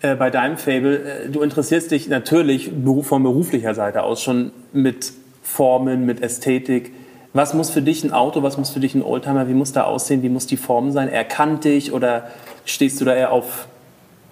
äh, 0.02 0.16
bei 0.16 0.30
deinem 0.30 0.58
Fable. 0.58 1.26
Äh, 1.26 1.30
du 1.30 1.42
interessierst 1.42 1.92
dich 1.92 2.08
natürlich 2.08 2.72
von 3.02 3.24
beruflicher 3.24 3.74
Seite 3.74 4.04
aus 4.04 4.22
schon 4.22 4.52
mit 4.72 5.12
Formen, 5.44 6.06
mit 6.06 6.22
Ästhetik. 6.22 6.94
Was 7.34 7.54
muss 7.54 7.70
für 7.70 7.82
dich 7.82 8.06
ein 8.06 8.14
Auto, 8.14 8.42
was 8.44 8.58
muss 8.58 8.70
für 8.70 8.80
dich 8.80 8.96
ein 8.96 9.04
Oldtimer, 9.04 9.50
wie 9.50 9.54
muss 9.54 9.74
der 9.74 9.88
aussehen, 9.88 10.24
wie 10.24 10.30
muss 10.30 10.48
die 10.48 10.58
Form 10.58 10.92
sein? 10.92 11.10
Er 11.10 11.26
kantig 11.26 11.92
oder 11.92 12.30
stehst 12.64 13.02
du 13.02 13.06
da 13.06 13.14
eher 13.14 13.32
auf 13.34 13.68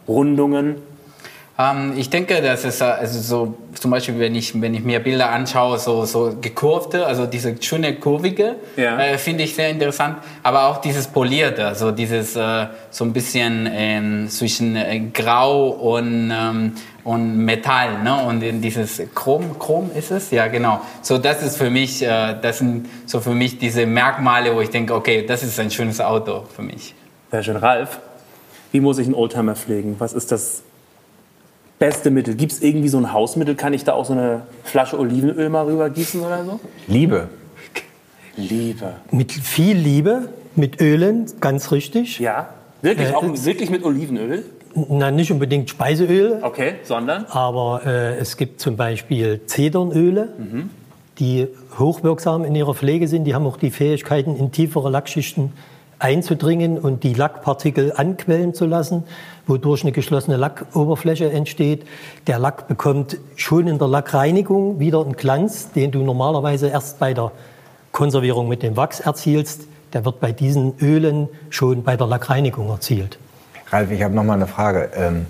Rundungen? 0.08 0.76
Ähm, 1.58 1.94
ich 1.98 2.10
denke, 2.10 2.42
das 2.42 2.66
ist 2.66 2.82
äh, 2.82 2.86
also 2.86 3.20
so, 3.20 3.54
zum 3.80 3.92
Beispiel, 3.92 4.18
wenn 4.18 4.34
ich, 4.34 4.60
wenn 4.60 4.74
ich 4.74 4.84
mir 4.84 5.00
Bilder 5.00 5.30
anschaue, 5.30 5.78
so, 5.78 6.04
so 6.06 6.36
gekurvte, 6.42 7.06
also 7.06 7.28
diese 7.28 7.56
schöne 7.62 7.96
kurvige, 7.96 8.56
Ja. 8.76 9.00
äh, 9.00 9.18
finde 9.20 9.44
ich 9.44 9.54
sehr 9.54 9.70
interessant. 9.70 10.18
Aber 10.42 10.64
auch 10.70 10.78
dieses 10.82 11.06
polierte, 11.06 11.66
also 11.68 11.92
dieses 11.92 12.36
äh, 12.36 12.68
so 12.90 13.06
ein 13.06 13.14
bisschen 13.14 13.70
ähm, 13.72 14.30
zwischen 14.30 14.76
äh, 14.76 15.00
Grau 15.14 15.68
und, 15.70 16.32
ähm, 16.34 16.74
und 17.04 17.38
Metall, 17.46 18.02
ne? 18.02 18.16
Und 18.26 18.42
in 18.42 18.60
dieses 18.62 19.00
Chrom, 19.14 19.60
Chrom 19.60 19.92
ist 19.94 20.10
es? 20.10 20.32
Ja, 20.32 20.48
genau. 20.48 20.82
So, 21.04 21.20
das 21.20 21.44
ist 21.44 21.58
für 21.58 21.70
mich, 21.70 22.02
äh, 22.02 22.36
das 22.42 22.58
sind 22.60 22.88
so 23.06 23.20
für 23.20 23.36
mich 23.36 23.60
diese 23.60 23.86
Merkmale, 23.86 24.56
wo 24.56 24.62
ich 24.62 24.70
denke, 24.72 24.96
okay, 24.96 25.24
das 25.24 25.44
ist 25.44 25.60
ein 25.60 25.70
schönes 25.70 26.02
Auto 26.02 26.46
für 26.56 26.64
mich. 26.64 26.96
Sehr 27.30 27.44
schön. 27.44 27.58
Ralf, 27.58 28.00
wie 28.72 28.80
muss 28.80 28.98
ich 28.98 29.06
einen 29.06 29.14
Oldtimer 29.16 29.56
pflegen? 29.56 29.98
Was 30.00 30.14
ist 30.14 30.32
das 30.32 30.64
beste 31.84 32.12
Mittel? 32.12 32.36
Gibt 32.36 32.54
es 32.54 32.62
irgendwie 32.62 32.88
so 32.88 32.98
ein 32.98 33.12
Hausmittel? 33.12 33.56
Kann 33.56 33.74
ich 33.74 33.84
da 33.84 33.92
auch 33.92 34.06
so 34.06 34.14
eine 34.14 34.44
Flasche 34.64 34.98
Olivenöl 34.98 35.50
mal 35.50 35.66
rübergießen 35.66 36.22
oder 36.22 36.46
so? 36.46 36.62
Liebe. 36.88 37.28
Liebe. 38.38 38.94
Mit 39.12 39.34
viel 39.34 39.76
Liebe, 39.76 40.30
mit 40.56 40.80
Ölen, 40.80 41.26
ganz 41.42 41.74
richtig. 41.74 42.20
Ja? 42.20 42.50
Wirklich, 42.82 43.10
Äh, 43.10 43.14
auch 43.16 43.24
wirklich 43.26 43.70
mit 43.70 43.84
Olivenöl? 43.84 44.46
Na, 44.76 45.12
nicht 45.12 45.30
unbedingt 45.32 45.70
Speiseöl, 45.70 46.40
Okay, 46.42 46.76
sondern? 46.84 47.26
aber 47.26 47.82
äh, 47.86 48.16
es 48.18 48.38
gibt 48.38 48.62
zum 48.62 48.78
Beispiel 48.78 49.42
Zedernöle, 49.46 50.30
die 51.20 51.48
hochwirksam 51.78 52.46
in 52.46 52.56
ihrer 52.56 52.74
Pflege 52.74 53.08
sind. 53.10 53.26
Die 53.26 53.36
haben 53.36 53.46
auch 53.46 53.58
die 53.58 53.72
Fähigkeiten, 53.72 54.38
in 54.38 54.52
tiefere 54.54 54.90
Lackschichten 54.90 55.52
einzudringen 56.00 56.80
und 56.80 57.04
die 57.04 57.14
Lackpartikel 57.14 57.92
anquellen 57.96 58.54
zu 58.54 58.66
lassen, 58.66 59.04
wodurch 59.48 59.84
eine 59.84 59.92
geschlossene 59.92 60.38
Lackoberfläche 60.38 61.30
entsteht. 61.32 61.86
Der 62.28 62.40
Lack 62.40 62.68
bekommt 62.68 63.18
schon 63.36 63.68
in 63.68 63.78
der 63.78 63.88
Lackreinigung 63.88 64.80
wieder 64.80 65.02
einen 65.02 65.14
Glanz, 65.14 65.72
den 65.72 65.92
du 65.92 66.04
normalerweise 66.04 66.68
erst 66.70 67.00
bei 67.00 67.14
der 67.14 67.32
Konservierung 67.92 68.48
mit 68.48 68.64
dem 68.64 68.78
Wachs 68.78 69.00
erzielst. 69.00 69.64
Der 69.94 70.06
wird 70.06 70.20
bei 70.20 70.32
diesen 70.32 70.78
Ölen 70.80 71.30
schon 71.50 71.84
bei 71.84 71.98
der 71.98 72.08
Lackreinigung 72.08 72.70
erzielt. 72.70 73.20
Ralf, 73.70 73.92
ich 73.92 74.02
habe 74.02 74.14
noch 74.14 74.24
mal 74.24 74.34
eine 74.34 74.48
Frage. 74.48 74.90
Ähm, 74.96 75.26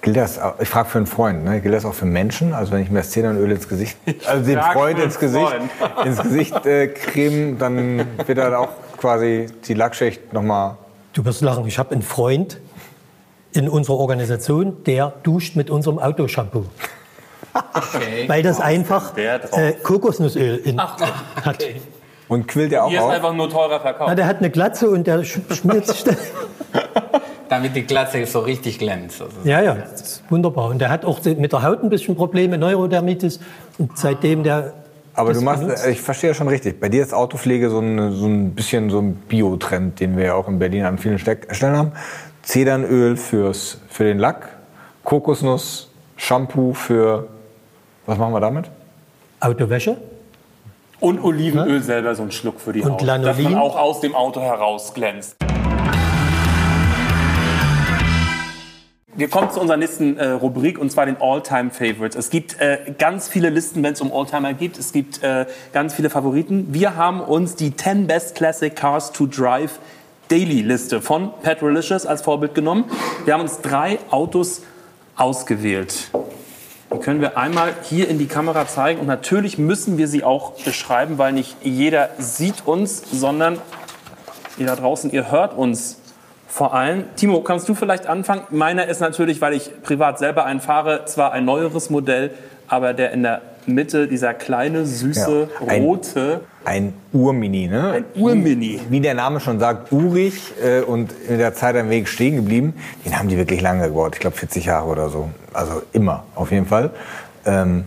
gilt 0.00 0.16
das, 0.16 0.40
ich 0.60 0.68
frage 0.68 0.88
für 0.88 0.98
einen 0.98 1.06
Freund, 1.06 1.44
ne? 1.44 1.60
gilt 1.60 1.74
das 1.74 1.84
auch 1.84 1.94
für 1.94 2.06
Menschen? 2.06 2.54
Also 2.54 2.72
wenn 2.72 2.82
ich 2.82 2.90
mir 2.90 2.98
das 2.98 3.10
Zedernöl 3.10 3.50
ins 3.52 3.68
Gesicht, 3.68 3.96
also 4.26 4.44
dem 4.44 4.58
Frag 4.58 4.72
Freund 4.72 4.98
ins 4.98 5.18
Gesicht, 5.18 5.46
Freund. 5.46 5.70
ins 6.06 6.22
Gesicht 6.22 6.66
äh, 6.66 6.88
creme, 6.88 7.58
dann 7.58 8.06
wird 8.26 8.38
dann 8.38 8.54
auch 8.54 8.70
quasi 8.96 9.46
die 9.66 9.74
Lackschicht 9.74 10.32
noch 10.32 10.42
mal 10.42 10.78
Du 11.12 11.24
wirst 11.26 11.42
lachen, 11.42 11.66
ich 11.66 11.78
habe 11.78 11.92
einen 11.92 12.02
Freund 12.02 12.58
in 13.54 13.68
unserer 13.68 13.96
Organisation, 13.98 14.82
der 14.84 15.12
duscht 15.22 15.56
mit 15.56 15.70
unserem 15.70 15.98
Autoshampoo. 15.98 16.64
Okay. 17.54 18.28
Weil 18.28 18.42
das 18.42 18.60
einfach 18.60 19.16
äh, 19.16 19.72
Kokosnussöl 19.82 20.56
in, 20.64 20.80
hat. 20.80 21.64
und 22.28 22.48
quillt 22.48 22.72
der 22.72 22.84
auch 22.84 22.88
Hier 22.88 22.98
ist 23.00 23.04
auf? 23.04 23.10
einfach 23.10 23.34
nur 23.34 23.50
teurer 23.50 23.68
Na, 23.74 23.80
Verkauf. 23.80 24.14
der 24.14 24.26
hat 24.26 24.38
eine 24.38 24.48
Glatze 24.50 24.88
und 24.88 25.06
der 25.06 25.20
sch- 25.20 25.54
schmiert 25.54 25.86
sich 25.86 26.02
da. 26.04 26.12
Damit 27.50 27.76
die 27.76 27.82
Glatze 27.82 28.24
so 28.24 28.40
richtig 28.40 28.78
glänzt. 28.78 29.20
Also 29.20 29.36
Ja, 29.44 29.60
ja, 29.60 29.74
das 29.74 30.00
ist 30.00 30.22
wunderbar. 30.30 30.68
Und 30.70 30.78
der 30.78 30.88
hat 30.88 31.04
auch 31.04 31.22
mit 31.24 31.52
der 31.52 31.62
Haut 31.62 31.82
ein 31.82 31.90
bisschen 31.90 32.16
Probleme, 32.16 32.56
Neurodermitis. 32.56 33.40
Und 33.76 33.98
seitdem 33.98 34.42
der. 34.42 34.72
Aber 35.14 35.28
das 35.30 35.38
du 35.40 35.44
machst, 35.44 35.60
benutzt- 35.62 35.86
ich 35.86 36.00
verstehe 36.00 36.30
ja 36.30 36.34
schon 36.34 36.48
richtig. 36.48 36.80
Bei 36.80 36.88
dir 36.88 37.02
ist 37.02 37.12
Autopflege 37.12 37.68
so 37.68 37.80
ein, 37.80 38.12
so 38.12 38.24
ein 38.26 38.52
bisschen 38.54 38.88
so 38.88 39.00
ein 39.00 39.12
Bio-Trend, 39.28 40.00
den 40.00 40.16
wir 40.16 40.24
ja 40.24 40.34
auch 40.34 40.48
in 40.48 40.58
Berlin 40.58 40.84
an 40.86 40.96
vielen 40.96 41.18
Stellen 41.18 41.76
haben. 41.76 41.92
Zedernöl 42.42 43.16
fürs, 43.16 43.78
für 43.88 44.04
den 44.04 44.18
Lack, 44.18 44.48
Kokosnuss, 45.04 45.90
Shampoo 46.16 46.74
für, 46.74 47.28
was 48.06 48.18
machen 48.18 48.32
wir 48.34 48.40
damit? 48.40 48.70
Autowäsche. 49.40 49.96
Und 51.00 51.22
Olivenöl 51.22 51.82
selber 51.82 52.14
so 52.14 52.22
ein 52.22 52.30
Schluck 52.30 52.60
für 52.60 52.72
die 52.72 52.80
Und 52.82 52.92
Haut. 52.92 53.02
Dass 53.02 53.08
man 53.08 53.22
Lanolin. 53.24 53.56
auch 53.56 53.76
aus 53.76 54.00
dem 54.00 54.14
Auto 54.14 54.40
heraus 54.40 54.94
glänzt. 54.94 55.36
Wir 59.14 59.28
kommen 59.28 59.50
zu 59.50 59.60
unserer 59.60 59.76
nächsten 59.76 60.16
äh, 60.16 60.30
Rubrik 60.30 60.78
und 60.78 60.90
zwar 60.90 61.06
den 61.06 61.16
All-Time 61.20 61.70
Favorites. 61.70 62.16
Es 62.16 62.30
gibt 62.30 62.60
äh, 62.60 62.94
ganz 62.98 63.28
viele 63.28 63.50
Listen, 63.50 63.82
wenn 63.82 63.92
es 63.92 64.00
um 64.00 64.10
Oldtimer 64.10 64.54
geht. 64.54 64.78
Es 64.78 64.92
gibt 64.92 65.22
äh, 65.22 65.46
ganz 65.72 65.94
viele 65.94 66.08
Favoriten. 66.08 66.68
Wir 66.70 66.96
haben 66.96 67.20
uns 67.20 67.54
die 67.54 67.76
10 67.76 68.06
Best 68.06 68.34
Classic 68.36 68.74
Cars 68.74 69.12
to 69.12 69.26
Drive 69.26 69.80
Daily 70.32 70.62
Liste 70.62 71.02
von 71.02 71.30
Petrolicious 71.42 72.06
als 72.06 72.22
Vorbild 72.22 72.54
genommen. 72.54 72.86
Wir 73.26 73.34
haben 73.34 73.42
uns 73.42 73.60
drei 73.60 73.98
Autos 74.10 74.62
ausgewählt. 75.14 76.08
Die 76.90 76.98
können 77.00 77.20
wir 77.20 77.36
einmal 77.36 77.74
hier 77.82 78.08
in 78.08 78.18
die 78.18 78.28
Kamera 78.28 78.66
zeigen 78.66 78.98
und 78.98 79.06
natürlich 79.06 79.58
müssen 79.58 79.98
wir 79.98 80.08
sie 80.08 80.24
auch 80.24 80.52
beschreiben, 80.52 81.18
weil 81.18 81.34
nicht 81.34 81.56
jeder 81.62 82.08
sieht 82.16 82.66
uns, 82.66 83.02
sondern 83.12 83.58
ihr 84.56 84.64
da 84.64 84.74
draußen, 84.74 85.12
ihr 85.12 85.30
hört 85.30 85.54
uns 85.54 85.98
vor 86.48 86.72
allem. 86.72 87.14
Timo, 87.16 87.42
kannst 87.42 87.68
du 87.68 87.74
vielleicht 87.74 88.06
anfangen? 88.06 88.44
Meiner 88.48 88.86
ist 88.86 89.00
natürlich, 89.00 89.42
weil 89.42 89.52
ich 89.52 89.82
privat 89.82 90.18
selber 90.18 90.46
einen 90.46 90.62
fahre, 90.62 91.04
zwar 91.04 91.32
ein 91.32 91.44
neueres 91.44 91.90
Modell, 91.90 92.30
aber 92.68 92.94
der 92.94 93.10
in 93.10 93.22
der 93.22 93.42
Mitte, 93.68 94.08
dieser 94.08 94.34
kleine, 94.34 94.84
süße, 94.86 95.48
Ja, 95.60 95.66
ein- 95.68 95.82
rote, 95.82 96.40
Ein 96.64 96.94
Urmini, 97.12 97.66
ne? 97.68 97.92
ein 97.92 98.04
Urmini. 98.14 98.80
Wie 98.88 99.00
der 99.00 99.14
Name 99.14 99.40
schon 99.40 99.58
sagt, 99.58 99.90
urig 99.92 100.52
äh, 100.62 100.80
und 100.80 101.12
in 101.28 101.38
der 101.38 101.54
Zeit 101.54 101.76
am 101.76 101.90
Weg 101.90 102.08
stehen 102.08 102.36
geblieben. 102.36 102.74
Den 103.04 103.18
haben 103.18 103.28
die 103.28 103.36
wirklich 103.36 103.60
lange 103.60 103.88
gebaut. 103.88 104.12
Ich 104.14 104.20
glaube 104.20 104.36
40 104.36 104.66
Jahre 104.66 104.86
oder 104.88 105.08
so. 105.08 105.28
Also 105.52 105.82
immer, 105.92 106.24
auf 106.34 106.50
jeden 106.52 106.66
Fall. 106.66 106.90
Ähm, 107.44 107.84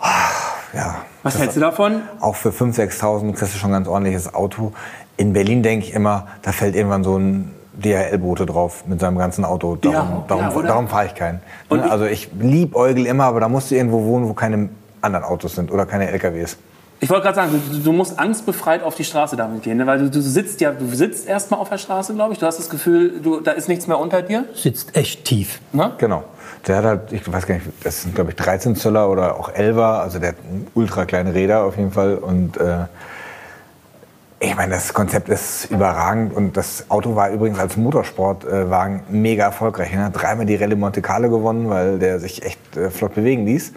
ah, 0.00 0.28
ja, 0.74 0.96
Was 1.22 1.38
hältst 1.38 1.56
du 1.56 1.60
davon? 1.60 2.02
auch 2.20 2.36
für 2.36 2.50
5.000, 2.50 2.74
6.000 3.00 3.32
kriegst 3.34 3.54
du 3.54 3.58
schon 3.58 3.70
ein 3.70 3.74
ganz 3.74 3.88
ordentliches 3.88 4.34
Auto. 4.34 4.72
In 5.16 5.32
Berlin 5.32 5.62
denke 5.62 5.86
ich 5.86 5.94
immer, 5.94 6.26
da 6.42 6.52
fällt 6.52 6.74
irgendwann 6.76 7.02
so 7.04 7.16
ein 7.18 7.52
DHL-Bote 7.82 8.46
drauf 8.46 8.84
mit 8.86 9.00
seinem 9.00 9.18
ganzen 9.18 9.44
Auto. 9.44 9.76
Darum, 9.76 9.94
Ja, 9.96 10.24
darum, 10.28 10.44
ja, 10.44 10.62
darum 10.68 10.88
fahre 10.88 11.06
ich 11.06 11.14
keinen. 11.14 11.40
Und 11.68 11.84
ich- 11.84 11.90
also 11.90 12.04
ich 12.06 12.28
liebäugel 12.38 13.06
immer, 13.06 13.24
aber 13.24 13.40
da 13.40 13.48
musst 13.48 13.70
du 13.70 13.74
irgendwo 13.74 14.04
wohnen, 14.04 14.28
wo 14.28 14.32
keine 14.34 14.68
anderen 15.02 15.24
Autos 15.24 15.54
sind 15.54 15.70
oder 15.70 15.86
keine 15.86 16.08
LKWs. 16.10 16.56
Ich 16.98 17.10
wollte 17.10 17.24
gerade 17.24 17.36
sagen, 17.36 17.62
du, 17.70 17.78
du 17.78 17.92
musst 17.92 18.18
angstbefreit 18.18 18.82
auf 18.82 18.94
die 18.94 19.04
Straße 19.04 19.36
damit 19.36 19.62
gehen, 19.62 19.76
ne? 19.76 19.86
weil 19.86 19.98
du, 19.98 20.08
du 20.08 20.22
sitzt 20.22 20.62
ja, 20.62 20.72
du 20.72 20.86
sitzt 20.88 21.28
erstmal 21.28 21.60
auf 21.60 21.68
der 21.68 21.76
Straße, 21.76 22.14
glaube 22.14 22.32
ich. 22.32 22.38
Du 22.38 22.46
hast 22.46 22.58
das 22.58 22.70
Gefühl, 22.70 23.20
du, 23.22 23.40
da 23.40 23.50
ist 23.52 23.68
nichts 23.68 23.86
mehr 23.86 23.98
unter 23.98 24.22
dir. 24.22 24.44
Sitzt 24.54 24.96
echt 24.96 25.24
tief. 25.26 25.60
Ne? 25.72 25.92
Genau. 25.98 26.24
Der 26.66 26.76
hat 26.78 26.84
halt, 26.84 27.12
ich 27.12 27.30
weiß 27.30 27.46
gar 27.46 27.56
nicht, 27.56 27.66
das 27.84 28.00
sind 28.02 28.14
glaube 28.14 28.30
ich 28.30 28.36
13 28.36 28.76
Zöller 28.76 29.10
oder 29.10 29.38
auch 29.38 29.52
11er, 29.52 30.00
also 30.00 30.18
der 30.18 30.30
hat 30.30 30.36
ultra 30.74 31.04
kleine 31.04 31.34
Räder 31.34 31.64
auf 31.64 31.76
jeden 31.76 31.92
Fall 31.92 32.16
und 32.16 32.56
äh, 32.56 32.86
ich 34.46 34.56
meine, 34.56 34.74
das 34.74 34.94
Konzept 34.94 35.28
ist 35.28 35.70
überragend 35.70 36.34
und 36.34 36.56
das 36.56 36.90
Auto 36.90 37.16
war 37.16 37.30
übrigens 37.30 37.58
als 37.58 37.76
Motorsportwagen 37.76 39.02
mega 39.08 39.44
erfolgreich. 39.44 39.92
Er 39.92 40.04
hat 40.04 40.20
dreimal 40.20 40.46
die 40.46 40.56
Rallye 40.56 40.76
Monte 40.76 41.02
Carlo 41.02 41.28
gewonnen, 41.28 41.68
weil 41.68 41.98
der 41.98 42.20
sich 42.20 42.44
echt 42.44 42.76
äh, 42.76 42.90
flott 42.90 43.14
bewegen 43.14 43.44
ließ. 43.44 43.72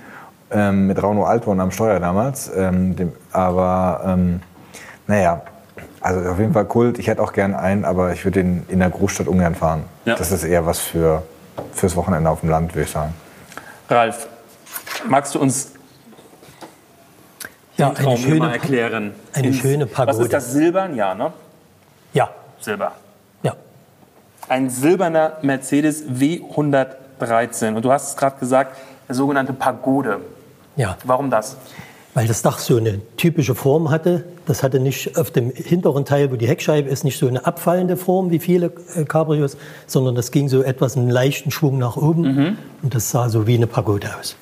Ähm, 0.51 0.87
mit 0.87 1.01
Rauno 1.01 1.25
Alton 1.25 1.59
am 1.59 1.71
Steuer 1.71 1.99
damals. 1.99 2.51
Ähm, 2.55 2.95
dem, 2.95 3.13
aber 3.31 4.01
ähm, 4.05 4.41
naja, 5.07 5.41
also 6.01 6.29
auf 6.29 6.39
jeden 6.39 6.53
Fall 6.53 6.65
Kult. 6.65 6.99
Ich 6.99 7.07
hätte 7.07 7.21
auch 7.21 7.33
gern 7.33 7.55
einen, 7.55 7.85
aber 7.85 8.13
ich 8.13 8.23
würde 8.25 8.43
den 8.43 8.65
in 8.67 8.79
der 8.79 8.89
Großstadt 8.89 9.27
ungern 9.27 9.55
fahren. 9.55 9.83
Ja. 10.05 10.15
Das 10.15 10.31
ist 10.31 10.43
eher 10.43 10.65
was 10.65 10.79
für 10.79 11.23
fürs 11.73 11.95
Wochenende 11.95 12.29
auf 12.29 12.41
dem 12.41 12.49
Land, 12.49 12.73
würde 12.73 12.85
ich 12.85 12.91
sagen. 12.91 13.13
Ralf, 13.89 14.27
magst 15.07 15.35
du 15.35 15.39
uns 15.39 15.71
Ja, 17.79 17.89
den 17.89 17.95
Traum 18.03 18.07
eine 18.15 18.17
hier 18.17 18.35
mal 18.35 18.45
schöne, 18.45 18.53
erklären? 18.53 19.11
eine 19.33 19.47
Ins- 19.47 19.57
schöne 19.57 19.85
Was 19.85 19.91
Pagode. 19.93 20.23
ist 20.23 20.33
das, 20.33 20.51
Silbern? 20.51 20.95
Ja, 20.95 21.15
ne? 21.15 21.31
ja, 22.13 22.29
Silber. 22.59 22.91
ja. 23.43 23.55
Ein 24.47 24.69
silberner 24.69 25.33
Mercedes 25.41 26.03
W113. 26.07 27.75
Und 27.75 27.83
du 27.85 27.91
hast 27.91 28.09
es 28.09 28.17
gerade 28.17 28.37
gesagt, 28.39 28.77
der 29.07 29.15
sogenannte 29.15 29.53
Pagode. 29.53 30.19
Ja, 30.75 30.97
Warum 31.03 31.29
das? 31.29 31.57
weil 32.15 32.25
das 32.27 32.41
Dach 32.41 32.57
so 32.57 32.77
eine 32.77 32.99
typische 33.17 33.53
Form 33.53 33.91
hatte. 33.91 34.25
Das 34.47 34.63
hatte 34.63 34.79
nicht 34.79 35.15
auf 35.17 35.29
dem 35.31 35.51
hinteren 35.51 36.05
Teil, 36.05 36.31
wo 36.31 36.35
die 36.37 36.47
Heckscheibe 36.47 36.89
ist, 36.89 37.03
nicht 37.03 37.19
so 37.19 37.27
eine 37.27 37.45
abfallende 37.45 37.97
Form 37.97 38.31
wie 38.31 38.39
viele 38.39 38.71
äh, 38.95 39.05
Cabrios, 39.05 39.57
sondern 39.85 40.15
das 40.15 40.31
ging 40.31 40.49
so 40.49 40.63
etwas 40.63 40.97
einen 40.97 41.09
leichten 41.11 41.51
Schwung 41.51 41.77
nach 41.77 41.97
oben. 41.97 42.57
Und 42.81 42.95
das 42.95 43.11
sah 43.11 43.29
so 43.29 43.45
wie 43.45 43.55
eine 43.55 43.67
Pagode 43.67 44.07
aus. 44.19 44.35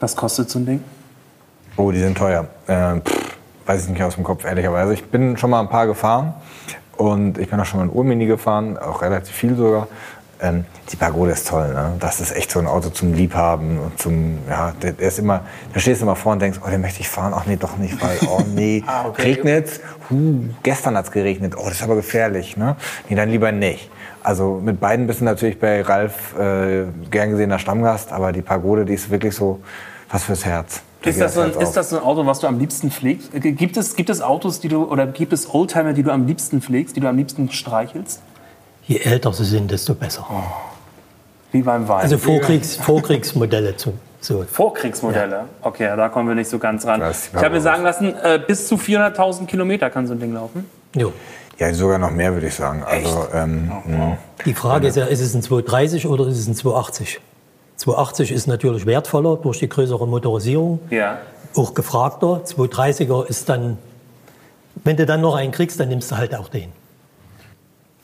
Was 0.00 0.14
kostet 0.14 0.48
so 0.50 0.60
ein 0.60 0.66
Ding? 0.66 0.84
Oh, 1.76 1.90
die 1.90 1.98
sind 1.98 2.16
teuer. 2.16 2.46
Äh, 2.68 3.00
pff, 3.00 3.36
weiß 3.66 3.84
ich 3.84 3.90
nicht 3.90 4.02
aus 4.02 4.14
dem 4.14 4.24
Kopf, 4.24 4.44
ehrlicherweise. 4.44 4.94
Ich 4.94 5.04
bin 5.06 5.36
schon 5.36 5.50
mal 5.50 5.60
ein 5.60 5.68
paar 5.68 5.86
gefahren 5.86 6.34
und 6.96 7.38
ich 7.38 7.50
bin 7.50 7.58
auch 7.58 7.64
schon 7.64 7.80
mal 7.80 7.86
ein 7.86 7.92
Urmini 7.92 8.26
gefahren, 8.26 8.78
auch 8.78 9.02
relativ 9.02 9.34
viel 9.34 9.56
sogar. 9.56 9.88
Ähm, 10.40 10.66
die 10.92 10.96
Pagode 10.96 11.32
ist 11.32 11.48
toll, 11.48 11.72
ne? 11.72 11.92
Das 11.98 12.20
ist 12.20 12.36
echt 12.36 12.50
so 12.50 12.58
ein 12.60 12.66
Auto 12.66 12.90
zum 12.90 13.14
Liebhaben 13.14 13.78
und 13.78 13.98
zum, 13.98 14.38
ja, 14.48 14.72
der, 14.82 14.92
der 14.92 15.08
ist 15.08 15.18
immer, 15.18 15.40
da 15.72 15.80
stehst 15.80 16.00
du 16.00 16.04
immer 16.04 16.16
vor 16.16 16.32
und 16.32 16.42
denkst, 16.42 16.60
oh, 16.64 16.68
den 16.68 16.80
möchte 16.80 17.00
ich 17.00 17.08
fahren. 17.08 17.32
Ach 17.34 17.46
nee, 17.46 17.56
doch 17.56 17.76
nicht, 17.76 18.00
weil, 18.00 18.18
oh 18.28 18.42
nee, 18.54 18.84
Ah, 18.86 19.06
okay. 19.06 19.32
regnet's? 19.32 19.80
Huh, 20.10 20.44
gestern 20.62 20.96
hat's 20.96 21.10
geregnet. 21.10 21.54
Oh, 21.56 21.64
das 21.64 21.74
ist 21.74 21.82
aber 21.82 21.96
gefährlich, 21.96 22.56
ne? 22.56 22.76
Nee, 23.08 23.16
dann 23.16 23.30
lieber 23.30 23.50
nicht. 23.52 23.90
Also 24.22 24.60
mit 24.62 24.80
beiden 24.80 25.06
bist 25.06 25.20
du 25.20 25.24
natürlich 25.24 25.58
bei 25.58 25.82
Ralf 25.82 26.38
äh, 26.38 26.84
gern 27.10 27.30
gesehener 27.30 27.58
Stammgast, 27.58 28.12
aber 28.12 28.32
die 28.32 28.42
Pagode, 28.42 28.84
die 28.84 28.94
ist 28.94 29.10
wirklich 29.10 29.34
so 29.34 29.60
was 30.10 30.24
fürs 30.24 30.44
Herz. 30.44 30.82
Ist 31.04 31.20
das, 31.20 31.34
so 31.34 31.40
ein, 31.40 31.54
auf. 31.54 31.62
ist 31.62 31.72
das 31.72 31.90
so 31.90 31.96
ein 31.96 32.02
Auto, 32.02 32.26
was 32.26 32.40
du 32.40 32.46
am 32.46 32.58
liebsten 32.58 32.90
pflegst? 32.90 33.34
Äh, 33.34 33.40
Gibt 33.52 33.76
es, 33.76 33.96
gibt 33.96 34.10
es 34.10 34.20
Autos, 34.20 34.60
die 34.60 34.68
du 34.68 34.84
oder 34.84 35.06
gibt 35.06 35.32
es 35.32 35.52
Oldtimer, 35.52 35.92
die 35.92 36.02
du 36.02 36.10
am 36.10 36.26
liebsten 36.26 36.60
pflegst, 36.60 36.96
die 36.96 37.00
du 37.00 37.08
am 37.08 37.16
liebsten 37.16 37.50
streichelst? 37.50 38.22
Je 38.86 38.98
älter 38.98 39.32
sie 39.32 39.44
sind, 39.44 39.70
desto 39.70 39.94
besser. 39.94 40.26
Wie 41.52 41.62
beim 41.62 41.88
Wein. 41.88 42.02
Also 42.02 42.18
Vorkriegs, 42.18 42.76
Vorkriegsmodelle. 42.82 43.76
Zu, 43.76 43.94
so. 44.20 44.44
Vorkriegsmodelle. 44.50 45.44
Okay, 45.62 45.84
ja, 45.84 45.96
da 45.96 46.08
kommen 46.08 46.28
wir 46.28 46.34
nicht 46.34 46.50
so 46.50 46.58
ganz 46.58 46.86
ran. 46.86 47.02
Ich 47.10 47.34
habe 47.34 47.50
mir 47.54 47.60
sagen 47.60 47.82
lassen, 47.82 48.14
äh, 48.22 48.40
bis 48.44 48.68
zu 48.68 48.76
400.000 48.76 49.46
Kilometer 49.46 49.90
kann 49.90 50.06
so 50.06 50.14
ein 50.14 50.20
Ding 50.20 50.34
laufen. 50.34 50.68
Jo. 50.94 51.12
Ja, 51.58 51.72
sogar 51.72 51.98
noch 51.98 52.10
mehr, 52.10 52.32
würde 52.32 52.48
ich 52.48 52.54
sagen. 52.54 52.82
Also, 52.82 53.28
ähm, 53.32 53.70
mh. 53.86 54.18
Die 54.44 54.54
Frage 54.54 54.88
ist 54.88 54.96
ja, 54.96 55.04
ist 55.04 55.20
es 55.20 55.34
ein 55.34 55.42
230 55.42 56.06
oder 56.06 56.26
ist 56.26 56.38
es 56.38 56.48
ein 56.48 56.54
280? 56.54 57.20
280 57.76 58.32
ist 58.32 58.46
natürlich 58.46 58.86
wertvoller 58.86 59.36
durch 59.36 59.58
die 59.58 59.68
größere 59.68 60.06
Motorisierung, 60.06 60.78
Ja. 60.90 61.18
auch 61.56 61.74
gefragter. 61.74 62.42
230er 62.44 63.26
ist 63.26 63.48
dann, 63.48 63.78
wenn 64.84 64.96
du 64.96 65.06
dann 65.06 65.20
noch 65.20 65.34
einen 65.34 65.52
kriegst, 65.52 65.78
dann 65.80 65.88
nimmst 65.88 66.10
du 66.10 66.16
halt 66.16 66.34
auch 66.34 66.48
den. 66.48 66.72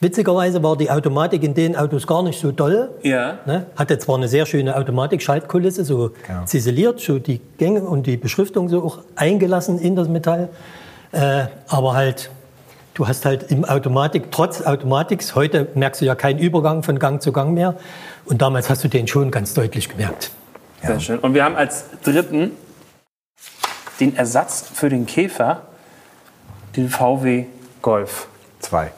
Witzigerweise 0.03 0.63
war 0.63 0.77
die 0.79 0.91
Automatik 0.91 1.43
in 1.43 1.53
den 1.53 1.77
Autos 1.77 2.07
gar 2.07 2.23
nicht 2.23 2.41
so 2.41 2.53
doll. 2.53 2.89
Ja. 3.03 3.39
Ne? 3.45 3.67
Hatte 3.77 3.99
zwar 3.99 4.17
eine 4.17 4.29
sehr 4.29 4.47
schöne 4.47 4.75
Automatik-Schaltkulisse, 4.77 5.85
so 5.85 6.13
Ja. 6.27 6.47
ziseliert, 6.47 7.01
so 7.01 7.19
die 7.19 7.39
Gänge 7.59 7.83
und 7.83 8.07
die 8.07 8.17
Beschriftung 8.17 8.71
so 8.71 8.83
auch 8.83 8.99
eingelassen 9.15 9.79
in 9.79 9.97
das 9.97 10.09
Metall. 10.09 10.49
Äh, 11.13 11.47
aber 11.69 11.93
halt, 11.95 12.31
du 12.95 13.09
hast 13.09 13.25
halt 13.25 13.45
im 13.51 13.65
Automatik, 13.65 14.31
trotz 14.31 14.63
Automatiks, 14.63 15.35
heute 15.35 15.69
merkst 15.75 16.01
du 16.01 16.05
ja 16.05 16.15
keinen 16.15 16.39
Übergang 16.39 16.83
von 16.83 16.99
Gang 16.99 17.21
zu 17.23 17.33
Gang 17.33 17.53
mehr. 17.55 17.75
Und 18.27 18.43
damals 18.43 18.69
hast 18.71 18.85
du 18.85 18.89
den 18.89 19.09
schon 19.09 19.31
ganz 19.31 19.55
deutlich 19.55 19.89
gemerkt. 19.89 20.31
Sehr 20.83 21.01
schön. 21.01 21.19
Und 21.19 21.35
wir 21.35 21.45
haben 21.45 21.57
als 21.57 21.85
dritten 22.05 22.53
den 24.01 24.17
Ersatz 24.17 24.65
für 24.73 24.89
den 24.89 25.07
Käfer, 25.07 25.63
den 26.77 26.89
VW 26.89 27.47
Golf. 27.83 28.29
zwei. 28.61 28.93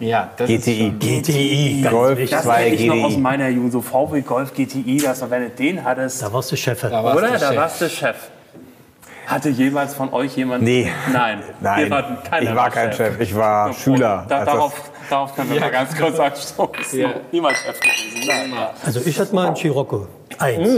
Ja, 0.00 0.30
das 0.36 0.50
ist 0.50 0.64
GTI. 0.64 0.78
schon- 0.88 0.98
GTI, 0.98 1.86
Golf. 1.88 2.30
Das 2.30 2.42
2 2.42 2.62
kenne 2.64 2.74
ich 2.74 2.86
noch 2.86 3.04
aus 3.04 3.16
meiner 3.16 3.48
Jugend. 3.48 3.70
So 3.72 3.80
VW 3.80 4.20
Golf 4.22 4.52
GTI, 4.52 4.98
das, 5.00 5.28
wenn 5.30 5.42
du 5.42 5.50
den 5.50 5.84
hattest, 5.84 6.22
Da 6.22 6.32
warst 6.32 6.50
du 6.50 6.56
Chef. 6.56 6.80
Da 6.80 6.90
warst 7.04 7.16
oder? 7.18 7.26
du 7.28 7.32
Da 7.34 7.38
Chef. 7.48 7.56
warst 7.56 7.80
du 7.80 7.88
Chef. 7.88 8.16
Hatte 9.32 9.48
jemals 9.48 9.94
von 9.94 10.12
euch 10.12 10.36
jemand? 10.36 10.62
Nee. 10.62 10.90
Nein. 11.12 11.40
Nein, 11.60 11.90
ich 12.42 12.54
war 12.54 12.70
kein 12.70 12.92
Chef, 12.92 13.18
ich 13.20 13.34
war 13.34 13.68
Und 13.68 13.74
Schüler. 13.76 14.26
Da, 14.28 14.36
als 14.38 14.44
das- 14.46 14.54
darauf, 14.54 14.90
darauf 15.10 15.34
können 15.36 15.50
wir 15.52 15.60
mal 15.60 15.70
ganz 15.70 15.96
kurz 15.96 16.18
anstoßen. 16.20 16.98
Ja. 16.98 17.08
Niemals 17.30 17.58
Chef 17.58 17.80
gewesen. 17.80 18.26
Nein. 18.26 18.52
Also 18.84 19.00
ich 19.04 19.18
hatte 19.18 19.34
mal 19.34 19.46
einen 19.46 19.56
Scirocco. 19.56 20.06
Eins. 20.38 20.68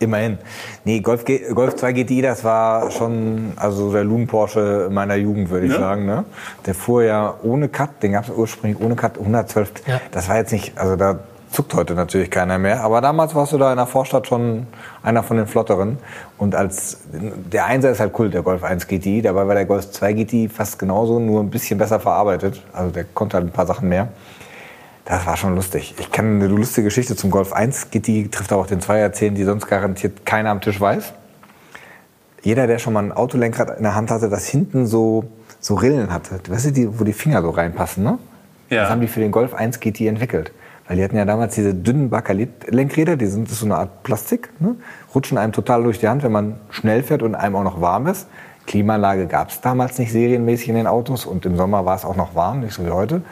Immerhin. 0.00 0.38
Nee, 0.84 0.98
Golf, 0.98 1.24
G 1.24 1.52
Golf 1.54 1.76
2 1.76 1.92
GTI, 1.92 2.22
das 2.22 2.42
war 2.42 2.90
schon 2.90 3.52
also 3.54 3.92
der 3.92 4.02
Loon 4.02 4.26
Porsche 4.26 4.88
meiner 4.90 5.14
Jugend, 5.14 5.48
würde 5.50 5.66
ich 5.66 5.72
Ne? 5.72 5.78
sagen. 5.78 6.06
Ne? 6.06 6.24
Der 6.66 6.74
fuhr 6.74 7.04
ja 7.04 7.34
ohne 7.44 7.68
Cut, 7.68 8.02
den 8.02 8.12
gab 8.12 8.24
es 8.24 8.30
ursprünglich 8.30 8.80
ohne 8.82 8.96
Cut, 8.96 9.16
112. 9.18 9.70
Ja. 9.86 10.00
Das 10.10 10.28
war 10.28 10.38
jetzt 10.38 10.50
nicht, 10.50 10.76
also 10.76 10.96
da 10.96 11.20
zuckt 11.52 11.74
heute 11.74 11.94
natürlich 11.94 12.30
keiner 12.30 12.58
mehr. 12.58 12.82
Aber 12.82 13.00
damals 13.00 13.34
warst 13.34 13.52
du 13.52 13.58
da 13.58 13.70
in 13.70 13.76
der 13.76 13.86
Vorstadt 13.86 14.26
schon 14.26 14.66
einer 15.02 15.22
von 15.22 15.36
den 15.36 15.46
Flotteren. 15.46 15.98
Und 16.38 16.54
als 16.54 16.98
der 17.12 17.66
Einser 17.66 17.90
ist 17.90 18.00
halt 18.00 18.18
cool, 18.18 18.30
der 18.30 18.42
Golf 18.42 18.64
1 18.64 18.88
GTI. 18.88 19.22
Dabei 19.22 19.46
war 19.46 19.54
der 19.54 19.66
Golf 19.66 19.90
2 19.90 20.12
GTI 20.14 20.48
fast 20.48 20.78
genauso, 20.78 21.18
nur 21.18 21.40
ein 21.40 21.50
bisschen 21.50 21.78
besser 21.78 22.00
verarbeitet. 22.00 22.62
Also 22.72 22.90
der 22.90 23.04
konnte 23.04 23.36
halt 23.36 23.46
ein 23.46 23.52
paar 23.52 23.66
Sachen 23.66 23.88
mehr. 23.88 24.08
Das 25.04 25.26
war 25.26 25.36
schon 25.36 25.54
lustig. 25.54 25.94
Ich 25.98 26.10
kann 26.10 26.36
eine 26.36 26.46
lustige 26.46 26.86
Geschichte 26.86 27.16
zum 27.16 27.30
Golf 27.30 27.52
1 27.52 27.90
GTI 27.90 28.28
trifft 28.30 28.52
aber 28.52 28.62
auch 28.62 28.66
den 28.66 28.80
2 28.80 28.98
erzählen, 28.98 29.34
die 29.34 29.44
sonst 29.44 29.66
garantiert 29.66 30.24
keiner 30.24 30.50
am 30.50 30.60
Tisch 30.60 30.80
weiß. 30.80 31.12
Jeder, 32.42 32.66
der 32.66 32.78
schon 32.78 32.92
mal 32.92 33.04
ein 33.04 33.12
Autolenkrad 33.12 33.76
in 33.76 33.82
der 33.82 33.94
Hand 33.94 34.10
hatte, 34.10 34.28
das 34.28 34.46
hinten 34.48 34.86
so, 34.86 35.24
so 35.60 35.74
Rillen 35.74 36.12
hatte, 36.12 36.40
weißt 36.48 36.66
du, 36.66 36.70
die, 36.72 36.98
wo 36.98 37.04
die 37.04 37.12
Finger 37.12 37.42
so 37.42 37.50
reinpassen, 37.50 38.02
ne? 38.02 38.18
Ja. 38.68 38.82
Das 38.82 38.90
haben 38.90 39.00
die 39.00 39.06
für 39.06 39.20
den 39.20 39.30
Golf 39.30 39.54
1 39.54 39.80
GTI 39.80 40.08
entwickelt. 40.08 40.50
Weil 40.92 40.98
die 40.98 41.04
hatten 41.04 41.16
ja 41.16 41.24
damals 41.24 41.54
diese 41.54 41.74
dünnen 41.74 42.10
Bakalit-Lenkräder, 42.10 43.16
die 43.16 43.24
sind 43.24 43.48
so 43.48 43.64
eine 43.64 43.76
Art 43.76 44.02
Plastik, 44.02 44.50
ne? 44.60 44.76
rutschen 45.14 45.38
einem 45.38 45.54
total 45.54 45.84
durch 45.84 46.00
die 46.00 46.08
Hand, 46.08 46.22
wenn 46.22 46.32
man 46.32 46.60
schnell 46.68 47.02
fährt 47.02 47.22
und 47.22 47.34
einem 47.34 47.56
auch 47.56 47.62
noch 47.62 47.80
warm 47.80 48.06
ist. 48.08 48.28
Klimaanlage 48.66 49.26
gab 49.26 49.48
es 49.48 49.62
damals 49.62 49.98
nicht 49.98 50.12
serienmäßig 50.12 50.68
in 50.68 50.74
den 50.74 50.86
Autos 50.86 51.24
und 51.24 51.46
im 51.46 51.56
Sommer 51.56 51.86
war 51.86 51.96
es 51.96 52.04
auch 52.04 52.14
noch 52.14 52.34
warm, 52.34 52.60
nicht 52.60 52.74
so 52.74 52.84
wie 52.84 52.90
heute. 52.90 53.22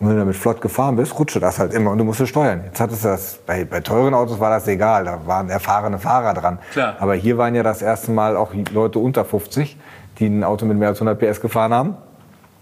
Und 0.00 0.08
wenn 0.08 0.14
du 0.14 0.18
damit 0.18 0.34
flott 0.34 0.60
gefahren 0.60 0.96
bist, 0.96 1.16
rutschte 1.16 1.38
das 1.38 1.60
halt 1.60 1.72
immer 1.72 1.92
und 1.92 1.98
du 1.98 2.02
musstest 2.02 2.30
steuern. 2.30 2.62
Jetzt 2.64 2.80
hattest 2.80 3.04
du 3.04 3.08
das, 3.08 3.38
bei, 3.46 3.64
bei 3.64 3.78
teuren 3.78 4.12
Autos 4.12 4.40
war 4.40 4.50
das 4.50 4.66
egal, 4.66 5.04
da 5.04 5.20
waren 5.26 5.48
erfahrene 5.48 6.00
Fahrer 6.00 6.34
dran. 6.34 6.58
Klar. 6.72 6.96
Aber 6.98 7.14
hier 7.14 7.38
waren 7.38 7.54
ja 7.54 7.62
das 7.62 7.82
erste 7.82 8.10
Mal 8.10 8.36
auch 8.36 8.50
Leute 8.72 8.98
unter 8.98 9.24
50, 9.24 9.78
die 10.18 10.26
ein 10.26 10.42
Auto 10.42 10.66
mit 10.66 10.76
mehr 10.76 10.88
als 10.88 11.00
100 11.00 11.20
PS 11.20 11.40
gefahren 11.40 11.72
haben. 11.72 11.96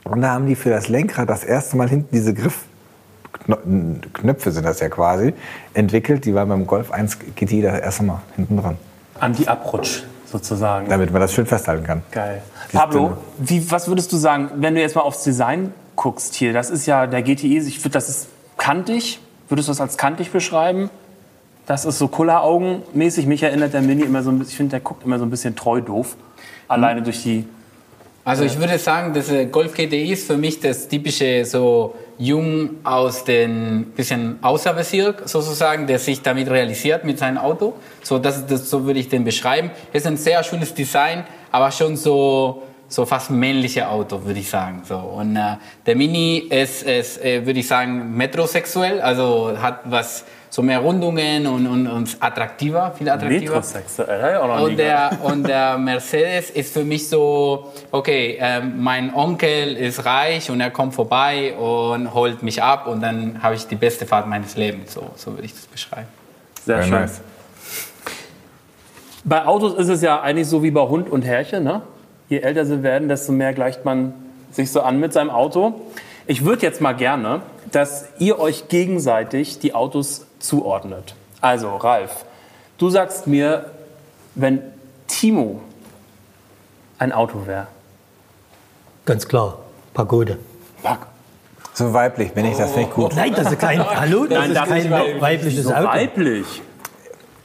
Und 0.05 0.21
da 0.21 0.35
haben 0.35 0.45
die 0.45 0.55
für 0.55 0.69
das 0.69 0.89
Lenkrad 0.89 1.31
das 1.31 1.45
erste 1.45 1.79
Mal 1.79 1.89
hinten 1.89 2.11
diese 2.13 2.35
Griff, 2.35 2.67
Knöpfe 4.13 4.53
sind 4.53 4.65
das 4.65 4.81
ja 4.81 4.89
quasi, 4.89 5.35
entwickelt. 5.75 6.25
Die 6.25 6.35
waren 6.35 6.49
beim 6.49 6.67
Golf 6.67 6.93
1 6.93 7.19
GTI 7.37 7.63
das 7.63 7.81
erste 7.81 8.03
Mal 8.05 8.23
hinten 8.37 8.57
dran. 8.57 8.77
Anti-Abrutsch 9.21 10.05
sozusagen. 10.31 10.89
Damit 10.89 11.13
man 11.13 11.21
das 11.21 11.33
schön 11.33 11.47
festhalten 11.47 11.85
kann. 11.85 12.03
Geil. 12.11 12.43
Die 12.73 12.77
Pablo, 12.77 13.17
wie, 13.39 13.71
was 13.71 13.89
würdest 13.89 14.13
du 14.13 14.17
sagen, 14.17 14.51
wenn 14.57 14.75
du 14.75 14.81
jetzt 14.81 14.97
mal 14.97 15.03
aufs 15.03 15.23
Design 15.23 15.73
guckst 15.97 16.35
hier? 16.35 16.53
Das 16.53 16.71
ist 16.71 16.87
ja 16.87 17.07
der 17.07 17.23
GTI, 17.23 17.59
ich 17.59 17.79
finde, 17.79 17.91
das 17.91 18.09
ist 18.09 18.29
kantig. 18.57 19.21
Würdest 19.49 19.69
du 19.69 19.73
das 19.73 19.81
als 19.81 19.97
kantig 19.97 20.33
beschreiben? 20.33 20.91
Das 21.67 21.85
ist 21.85 21.99
so 21.99 22.09
Kulleraugen-mäßig. 22.09 23.27
Mich 23.27 23.43
erinnert 23.43 23.73
der 23.73 23.83
Mini 23.83 24.03
immer 24.03 24.23
so 24.23 24.31
ein 24.31 24.39
bisschen, 24.39 24.51
ich 24.51 24.57
finde, 24.57 24.71
der 24.71 24.81
guckt 24.81 25.05
immer 25.05 25.19
so 25.19 25.25
ein 25.25 25.31
bisschen 25.31 25.55
treu 25.55 25.81
doof. 25.81 26.17
Alleine 26.69 27.03
durch 27.03 27.23
die. 27.23 27.47
Also 28.27 28.45
ich 28.45 28.59
würde 28.59 28.79
sagen, 28.79 29.13
das 29.13 29.31
äh, 29.31 29.47
Golf 29.47 29.75
GTI 29.75 30.13
ist 30.13 30.27
für 30.27 30.39
mich 30.39 30.59
das 30.59 30.89
typische 30.89 31.45
so 31.45 31.95
Jung 32.17 32.71
aus 32.83 33.25
den 33.25 33.93
bisschen 33.95 34.39
Außerbezirk 34.41 35.29
sozusagen, 35.29 35.87
der 35.87 35.99
sich 35.99 36.23
damit 36.23 36.49
realisiert 36.49 37.05
mit 37.05 37.19
seinem 37.19 37.37
Auto. 37.37 37.75
So 38.03 38.19
das, 38.19 38.47
das 38.47 38.71
so 38.71 38.87
würde 38.87 39.01
ich 39.01 39.11
den 39.11 39.25
beschreiben. 39.25 39.71
Es 39.93 40.03
ist 40.03 40.07
ein 40.07 40.17
sehr 40.17 40.43
schönes 40.43 40.73
Design, 40.73 41.25
aber 41.53 41.71
schon 41.71 41.97
so 41.97 42.63
so 42.87 43.07
fast 43.07 43.31
männliche 43.31 43.89
Auto 43.89 44.25
würde 44.25 44.41
ich 44.41 44.49
sagen. 44.49 44.83
So 44.85 44.97
und 44.97 45.37
äh, 45.37 45.57
der 45.85 45.97
Mini 45.97 46.39
ist, 46.39 46.83
ist 46.83 47.23
äh, 47.23 47.45
würde 47.45 47.61
ich 47.61 47.67
sagen 47.67 48.17
metrosexuell, 48.17 49.01
also 49.01 49.57
hat 49.61 49.81
was 49.85 50.25
so 50.55 50.63
mehr 50.63 50.79
Rundungen 50.79 51.49
und, 51.49 51.67
und, 51.67 51.89
und 51.89 52.17
attraktiver, 52.21 52.93
viel 52.97 53.09
attraktiver. 53.09 53.61
Und 54.63 54.77
der, 54.79 55.11
und 55.25 55.49
der 55.49 55.77
Mercedes 55.79 56.51
ist 56.51 56.73
für 56.73 56.85
mich 56.85 57.09
so, 57.09 57.73
okay, 57.91 58.39
ähm, 58.39 58.75
mein 58.79 59.13
Onkel 59.13 59.77
ist 59.77 60.05
reich 60.05 60.53
und 60.53 60.61
er 60.61 60.71
kommt 60.71 60.95
vorbei 60.95 61.55
und 61.55 62.15
holt 62.15 62.45
mich 62.45 62.63
ab 62.63 62.87
und 62.87 63.03
dann 63.03 63.43
habe 63.43 63.57
ich 63.57 63.67
die 63.67 63.75
beste 63.75 64.07
Fahrt 64.07 64.29
meines 64.29 64.55
Lebens. 64.55 64.95
So, 64.95 65.11
so 65.17 65.33
würde 65.33 65.47
ich 65.47 65.55
das 65.55 65.67
beschreiben. 65.67 66.07
Sehr 66.65 66.77
Very 66.77 66.89
schön. 66.89 67.01
nice. 67.01 67.21
Bei 69.25 69.47
Autos 69.47 69.75
ist 69.75 69.89
es 69.89 70.03
ja 70.03 70.21
eigentlich 70.21 70.47
so 70.47 70.63
wie 70.63 70.71
bei 70.71 70.83
Hund 70.83 71.11
und 71.11 71.23
Herrchen. 71.23 71.65
Ne? 71.65 71.83
Je 72.29 72.39
älter 72.39 72.65
sie 72.65 72.85
werden, 72.85 73.09
desto 73.09 73.33
mehr 73.33 73.55
gleicht 73.55 73.85
man 73.85 74.15
sich 74.53 74.71
so 74.71 74.83
an 74.83 75.01
mit 75.01 75.13
seinem 75.13 75.31
Auto. 75.31 75.81
Ich 76.29 76.45
würde 76.45 76.63
jetzt 76.63 76.81
mal 76.81 76.93
gerne, 76.93 77.43
dass 77.73 78.07
ihr 78.21 78.39
euch 78.39 78.69
gegenseitig 78.69 79.59
die 79.59 79.75
Autos 79.75 80.29
zuordnet. 80.39 81.15
Also, 81.41 81.77
Ralf, 81.77 82.25
du 82.79 82.91
sagst 82.91 83.27
mir, 83.27 83.67
wenn 84.35 84.61
Timo 85.07 85.61
ein 86.99 87.13
Auto 87.13 87.47
wäre. 87.47 87.67
Ganz 89.05 89.29
klar. 89.29 89.59
Pagode. 89.93 90.39
So 91.75 91.93
weiblich 91.93 92.33
bin 92.33 92.45
ich, 92.47 92.57
das 92.57 92.71
finde 92.71 92.89
ich 92.89 92.95
gut. 92.95 93.15
Nein, 93.17 93.35
das 93.35 93.51
ist 93.51 93.59
kein, 93.59 93.85
hallo, 94.01 94.27
das 94.27 94.39
Nein, 94.39 94.51
ist 94.51 94.57
das 94.57 94.69
kein 94.69 94.79
ist 94.83 94.91
weiblich. 94.91 95.21
weibliches 95.23 95.65
So 95.65 95.75
Auto. 95.75 95.89
weiblich. 95.89 96.63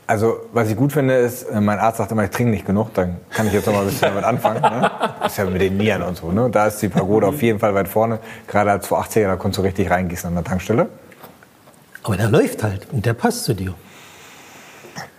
Also, 0.05 0.37
was 0.53 0.69
ich 0.69 0.75
gut 0.75 0.91
finde, 0.93 1.15
ist, 1.17 1.43
äh, 1.43 1.59
mein 1.61 1.77
Arzt 1.79 1.97
sagt 1.97 2.11
immer, 2.11 2.23
ich 2.23 2.29
trinke 2.31 2.51
nicht 2.51 2.65
genug, 2.65 2.93
dann 2.95 3.17
kann 3.29 3.45
ich 3.47 3.53
jetzt 3.53 3.65
noch 3.67 3.73
mal 3.73 3.81
ein 3.81 3.85
bisschen 3.87 4.09
damit 4.09 4.23
anfangen. 4.23 4.61
Ne? 4.61 4.89
Das 5.21 5.31
ist 5.33 5.37
ja 5.37 5.45
mit 5.45 5.61
den 5.61 5.77
Nieren 5.77 6.01
und 6.03 6.17
so. 6.17 6.31
Ne? 6.31 6.49
Da 6.49 6.67
ist 6.67 6.81
die 6.81 6.89
Pagode 6.89 7.27
auf 7.27 7.41
jeden 7.41 7.59
Fall 7.59 7.73
weit 7.75 7.87
vorne. 7.87 8.19
Gerade 8.47 8.71
als 8.71 8.89
280er, 8.89 9.27
da 9.27 9.35
konntest 9.35 9.59
du 9.59 9.61
richtig 9.63 9.89
reingießen 9.91 10.27
an 10.27 10.35
der 10.35 10.43
Tankstelle. 10.43 10.89
Aber 12.03 12.17
der 12.17 12.29
läuft 12.29 12.63
halt 12.63 12.87
und 12.91 13.05
der 13.05 13.13
passt 13.13 13.43
zu 13.45 13.53
dir. 13.53 13.73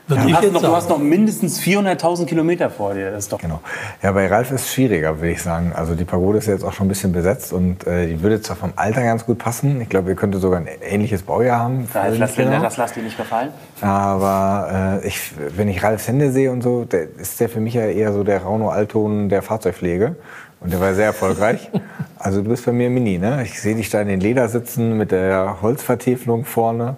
Würde 0.09 0.22
Du 0.26 0.35
hast, 0.35 0.53
noch, 0.53 0.61
du 0.62 0.74
hast 0.74 0.89
noch 0.89 0.99
mindestens 0.99 1.61
400.000 1.61 2.26
Kilometer 2.26 2.68
vor 2.68 2.95
dir. 2.95 3.12
Das 3.12 3.24
ist 3.24 3.33
doch 3.33 3.39
Genau. 3.39 3.61
Ja, 4.03 4.11
bei 4.11 4.26
Ralf 4.26 4.51
ist 4.51 4.62
es 4.62 4.72
schwieriger, 4.74 5.16
würde 5.18 5.31
ich 5.31 5.41
sagen. 5.41 5.72
Also 5.72 5.95
die 5.95 6.05
Pagode 6.05 6.39
ist 6.39 6.47
ja 6.47 6.55
jetzt 6.55 6.64
auch 6.64 6.72
schon 6.72 6.87
ein 6.87 6.89
bisschen 6.89 7.12
besetzt 7.12 7.53
und 7.53 7.87
äh, 7.87 8.09
die 8.09 8.20
würde 8.20 8.41
zwar 8.43 8.57
vom 8.57 8.72
Alter 8.74 9.05
ganz 9.05 9.24
gut 9.24 9.39
passen. 9.39 9.81
Ich 9.81 9.89
glaube, 9.89 10.11
ihr 10.11 10.16
könntet 10.16 10.41
sogar 10.41 10.59
ein 10.59 10.66
ähnliches 10.83 11.22
Baujahr 11.22 11.61
haben. 11.61 11.87
Ralf, 11.95 12.18
lass, 12.18 12.35
Genau. 12.35 12.61
das 12.61 12.76
lass 12.76 12.93
dir 12.93 13.05
nicht 13.05 13.16
gefallen. 13.16 13.51
Aber 13.83 15.01
äh, 15.05 15.07
ich, 15.07 15.31
wenn 15.57 15.68
ich 15.68 15.81
Ralfs 15.85 16.09
Hände 16.09 16.33
sehe 16.33 16.51
und 16.51 16.62
so, 16.62 16.85
der, 16.87 17.03
ist 17.16 17.39
der 17.39 17.49
für 17.49 17.61
mich 17.61 17.74
ja 17.74 17.85
eher 17.85 18.12
so 18.12 18.24
der 18.24 18.43
Rauno 18.43 18.70
Alton 18.70 19.28
der 19.28 19.43
Fahrzeugpflege. 19.43 20.16
Und 20.61 20.72
der 20.72 20.80
war 20.80 20.94
sehr 20.94 21.06
erfolgreich. 21.06 21.70
Also 22.18 22.42
du 22.42 22.50
bist 22.50 22.66
bei 22.66 22.72
mir 22.72 22.90
Mini, 22.90 23.18
ne? 23.18 23.42
Ich 23.44 23.61
sehe 23.61 23.74
dich 23.74 23.88
da 23.88 24.00
in 24.02 24.08
den 24.08 24.20
Leder 24.20 24.48
sitzen 24.48 24.96
mit 24.98 25.11
der 25.11 25.62
Holzvertäfelung 25.62 26.44
vorne 26.44 26.96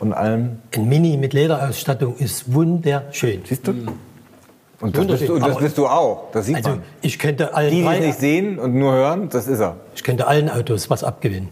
und 0.00 0.12
allem. 0.12 0.58
Ein 0.74 0.88
Mini 0.88 1.16
mit 1.16 1.32
Lederausstattung 1.32 2.16
ist 2.16 2.52
wunderschön. 2.52 3.42
Siehst 3.46 3.66
du? 3.68 3.72
Mhm. 3.72 3.88
Und 4.80 4.96
das, 4.98 5.06
bist 5.06 5.28
du, 5.28 5.38
das 5.38 5.56
bist 5.58 5.78
du 5.78 5.86
auch. 5.86 6.24
Das 6.32 6.46
sieht 6.46 6.56
Also 6.56 6.70
man. 6.70 6.82
ich 7.00 7.18
könnte 7.18 7.54
allen, 7.54 7.70
Die, 7.70 7.82
die 7.82 7.88
es 7.88 8.00
nicht 8.00 8.18
sehen 8.18 8.58
und 8.58 8.74
nur 8.74 8.92
hören, 8.92 9.28
das 9.30 9.46
ist 9.46 9.60
er. 9.60 9.76
ich 9.94 10.02
könnte 10.02 10.26
allen 10.26 10.50
Autos 10.50 10.90
was 10.90 11.04
abgewinnen. 11.04 11.48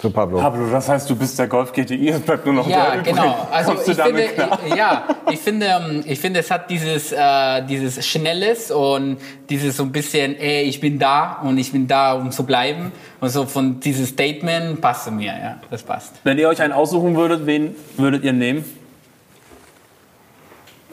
So 0.00 0.10
Pablo. 0.10 0.38
Pablo, 0.38 0.70
das 0.70 0.88
heißt, 0.88 1.10
du 1.10 1.16
bist 1.16 1.36
der 1.40 1.48
Golf 1.48 1.72
GTI, 1.72 2.10
es 2.10 2.20
bleibt 2.20 2.46
nur 2.46 2.54
noch 2.54 2.68
Ja, 2.68 2.90
der 2.92 3.00
übrig. 3.00 3.14
genau. 3.16 3.48
Also 3.50 3.72
Kommst 3.72 3.88
du 3.88 3.92
ich 3.92 3.98
finde, 4.00 4.22
ich, 4.68 4.74
ja, 4.76 5.04
ich 5.28 5.38
finde, 5.40 5.66
ähm, 5.66 6.04
ich 6.06 6.20
finde, 6.20 6.38
es 6.38 6.50
hat 6.52 6.70
dieses, 6.70 7.10
äh, 7.10 7.62
dieses 7.66 8.06
Schnelles 8.06 8.70
und 8.70 9.16
dieses 9.50 9.76
so 9.76 9.82
ein 9.82 9.90
bisschen, 9.90 10.38
ey, 10.38 10.62
ich 10.62 10.80
bin 10.80 11.00
da 11.00 11.40
und 11.42 11.58
ich 11.58 11.72
bin 11.72 11.88
da, 11.88 12.12
um 12.12 12.30
zu 12.30 12.44
bleiben. 12.46 12.92
Und 13.18 13.30
so 13.30 13.44
von 13.44 13.80
dieses 13.80 14.10
Statement 14.10 14.80
passt 14.80 15.06
zu 15.06 15.10
mir, 15.10 15.32
ja, 15.32 15.58
das 15.68 15.82
passt. 15.82 16.14
Wenn 16.22 16.38
ihr 16.38 16.48
euch 16.48 16.62
einen 16.62 16.72
aussuchen 16.74 17.16
würdet, 17.16 17.44
wen 17.44 17.74
würdet 17.96 18.22
ihr 18.22 18.32
nehmen? 18.32 18.64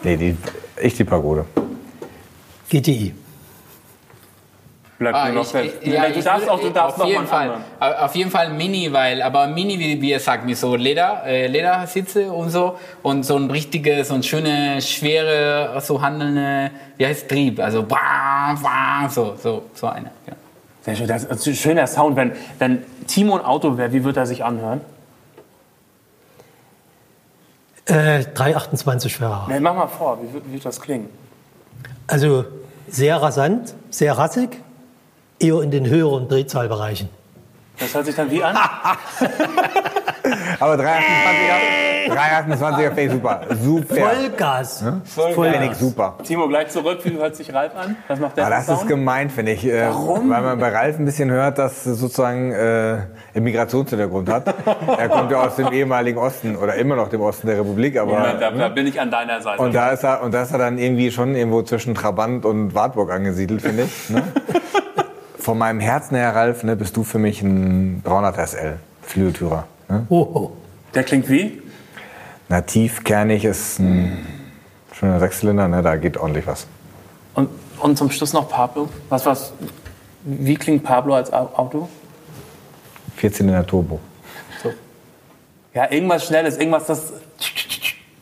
Nee, 0.01 0.17
die, 0.17 0.35
ich 0.81 0.95
die 0.95 1.03
Pagode. 1.03 1.45
GTI. 2.69 3.13
Bleibt 4.97 5.17
Ah, 5.17 5.25
nur 5.27 5.43
noch 5.43 5.53
ich, 5.55 5.71
ich, 5.81 5.93
ja, 5.93 6.07
du 6.09 6.21
darfst 6.21 6.41
würde- 6.43 6.51
auch, 6.53 6.59
du 6.61 6.69
darfst 6.69 6.93
auf 6.95 6.99
noch 6.99 7.07
jeden 7.07 7.23
mal 7.23 7.27
Fall, 7.27 7.57
Au- 7.81 8.05
auf 8.05 8.15
jeden 8.15 8.31
Fall 8.31 8.49
Mini, 8.53 8.93
weil, 8.93 9.21
aber 9.21 9.45
Mini, 9.47 9.77
wie, 9.77 10.01
wie 10.01 10.11
ihr 10.11 10.19
sagt, 10.21 10.45
mit 10.45 10.57
so 10.57 10.75
Leder, 10.77 11.23
äh, 11.25 11.47
Ledersitze 11.47 12.31
und 12.31 12.49
so 12.49 12.77
und 13.03 13.23
so 13.23 13.35
ein 13.35 13.51
richtiges, 13.51 14.07
so 14.07 14.13
ein 14.13 14.23
schöne, 14.23 14.81
schwere, 14.81 15.81
so 15.81 16.01
handelnde, 16.01 16.71
wie 16.95 17.05
heißt 17.05 17.27
Trieb, 17.27 17.59
also 17.59 17.83
bam, 17.83 18.57
bam, 18.63 19.09
so, 19.09 19.35
so, 19.41 19.63
so 19.73 19.87
eine. 19.87 20.11
Ja. 20.27 20.33
Sehr 20.83 20.95
schön, 20.95 21.07
das 21.07 21.25
ist 21.25 21.45
ein 21.45 21.55
schöner 21.55 21.87
Sound. 21.87 22.15
Wenn, 22.15 22.31
wenn 22.59 22.83
Timo 23.07 23.35
ein 23.37 23.43
Auto 23.43 23.77
wäre, 23.77 23.91
wie 23.91 24.03
würde 24.05 24.21
er 24.21 24.25
sich 24.25 24.45
anhören? 24.45 24.79
Äh, 27.87 28.23
328 28.33 29.15
Ferrari. 29.15 29.51
Nee, 29.53 29.59
mach 29.59 29.75
mal 29.75 29.87
vor, 29.87 30.19
wie 30.21 30.53
wird 30.53 30.65
das 30.65 30.79
klingen? 30.81 31.09
Also 32.07 32.45
sehr 32.87 33.21
rasant, 33.21 33.73
sehr 33.89 34.17
rassig, 34.17 34.57
eher 35.39 35.61
in 35.61 35.71
den 35.71 35.87
höheren 35.87 36.27
Drehzahlbereichen. 36.27 37.09
Das 37.79 37.93
hört 37.93 38.05
sich 38.05 38.15
dann 38.15 38.31
wie 38.31 38.43
an? 38.43 38.55
Aber 40.59 40.75
328er, 40.75 42.09
328er 42.09 42.93
finde 42.93 43.01
ich 43.01 43.11
super. 43.11 43.41
Super. 43.61 43.95
Vollgas. 43.95 44.83
Finde 45.33 45.69
ich 45.71 45.77
super. 45.77 46.15
Timo, 46.23 46.47
gleich 46.47 46.69
zurück, 46.69 46.99
wie 47.03 47.17
hört 47.17 47.35
sich 47.35 47.53
Ralf 47.53 47.75
an? 47.75 47.95
Was 48.07 48.19
macht 48.19 48.37
der 48.37 48.45
Aber 48.45 48.55
das 48.55 48.69
ist 48.69 48.87
gemein, 48.87 49.29
finde 49.29 49.51
ich. 49.51 49.65
Äh, 49.65 49.89
Weil 49.89 50.41
man 50.41 50.59
bei 50.59 50.69
Ralf 50.69 50.97
ein 50.97 51.05
bisschen 51.05 51.29
hört, 51.29 51.57
dass 51.57 51.85
er 51.85 51.95
sozusagen 51.95 52.51
äh, 52.51 52.97
einen 53.33 53.43
Migrationshintergrund 53.43 54.29
hat. 54.29 54.53
er 54.97 55.09
kommt 55.09 55.31
ja 55.31 55.41
aus 55.41 55.57
dem 55.57 55.71
ehemaligen 55.71 56.17
Osten 56.17 56.55
oder 56.55 56.75
immer 56.75 56.95
noch 56.95 57.09
dem 57.09 57.21
Osten 57.21 57.47
der 57.47 57.59
Republik. 57.59 57.99
Aber, 57.99 58.13
Moment, 58.13 58.41
da, 58.41 58.51
da 58.51 58.69
bin 58.69 58.87
ich 58.87 58.99
an 58.99 59.11
deiner 59.11 59.41
Seite. 59.41 59.61
und, 59.61 59.75
da 59.75 59.89
ist 59.89 60.03
er, 60.03 60.23
und 60.23 60.33
da 60.33 60.43
ist 60.43 60.51
er 60.51 60.59
dann 60.59 60.77
irgendwie 60.77 61.11
schon 61.11 61.35
irgendwo 61.35 61.61
zwischen 61.63 61.93
Trabant 61.93 62.45
und 62.45 62.73
Wartburg 62.73 63.11
angesiedelt, 63.11 63.61
finde 63.61 63.83
ich. 63.83 64.09
Ne? 64.09 64.23
Von 65.45 65.59
meinem 65.59 65.79
Herzen 65.79 66.15
her, 66.15 66.33
Ralf, 66.33 66.63
ne, 66.63 66.75
bist 66.75 66.97
du 66.97 67.03
für 67.03 67.19
mich 67.19 67.43
ein 67.43 68.01
300 68.03 68.49
SL, 68.49 68.79
Flügeltürer. 69.03 69.67
Ne? 69.87 70.07
Oh, 70.09 70.27
oh. 70.33 70.51
der 70.95 71.03
klingt 71.03 71.29
wie? 71.29 71.61
Nativ, 72.49 73.03
kernig 73.03 73.45
ist 73.45 73.77
ein 73.77 74.25
schöner 74.91 75.19
Sechszylinder, 75.19 75.67
ne, 75.67 75.83
da 75.83 75.97
geht 75.97 76.17
ordentlich 76.17 76.47
was. 76.47 76.65
Und, 77.35 77.49
und 77.79 77.95
zum 77.95 78.09
Schluss 78.09 78.33
noch 78.33 78.49
Pablo. 78.49 78.89
Was, 79.09 79.27
was, 79.27 79.53
wie 80.23 80.55
klingt 80.55 80.83
Pablo 80.83 81.13
als 81.13 81.31
Au- 81.31 81.51
Auto? 81.55 81.89
Vierzylinder 83.15 83.67
Turbo. 83.67 83.99
Ja, 85.75 85.91
irgendwas 85.91 86.25
Schnelles, 86.25 86.57
irgendwas, 86.57 86.87
das. 86.87 87.13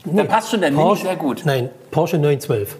Da 0.04 0.26
passt 0.26 0.52
schon 0.52 0.60
der 0.60 0.72
Mini 0.72 0.98
sehr 0.98 1.16
gut. 1.16 1.44
Nein, 1.46 1.70
Porsche 1.90 2.18
912. 2.18 2.76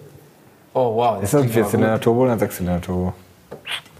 Oh 0.74 0.96
wow. 0.98 1.24
Ist 1.24 1.34
das 1.34 1.44
ein 1.44 1.50
Vierzylinder 1.50 2.02
Turbo 2.02 2.24
oder 2.24 2.34
ein 2.34 2.40
Sechszylinder 2.40 2.82
Turbo? 2.82 3.14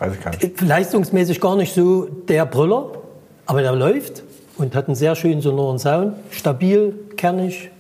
Weiß 0.04 0.14
ich 0.16 0.22
gar 0.22 0.32
nicht. 0.32 0.62
Leistungsmäßig 0.62 1.40
gar 1.40 1.56
nicht 1.56 1.74
so 1.74 2.06
der 2.28 2.46
Brüller, 2.46 2.88
aber 3.46 3.62
der 3.62 3.72
läuft 3.72 4.22
und 4.58 4.76
hat 4.76 4.88
einen 4.88 4.96
sehr 4.96 5.16
schönen 5.16 5.40
sonoren 5.42 5.80
Sound. 5.80 6.16
Stabil, 6.30 6.94
kernig. 7.16 7.72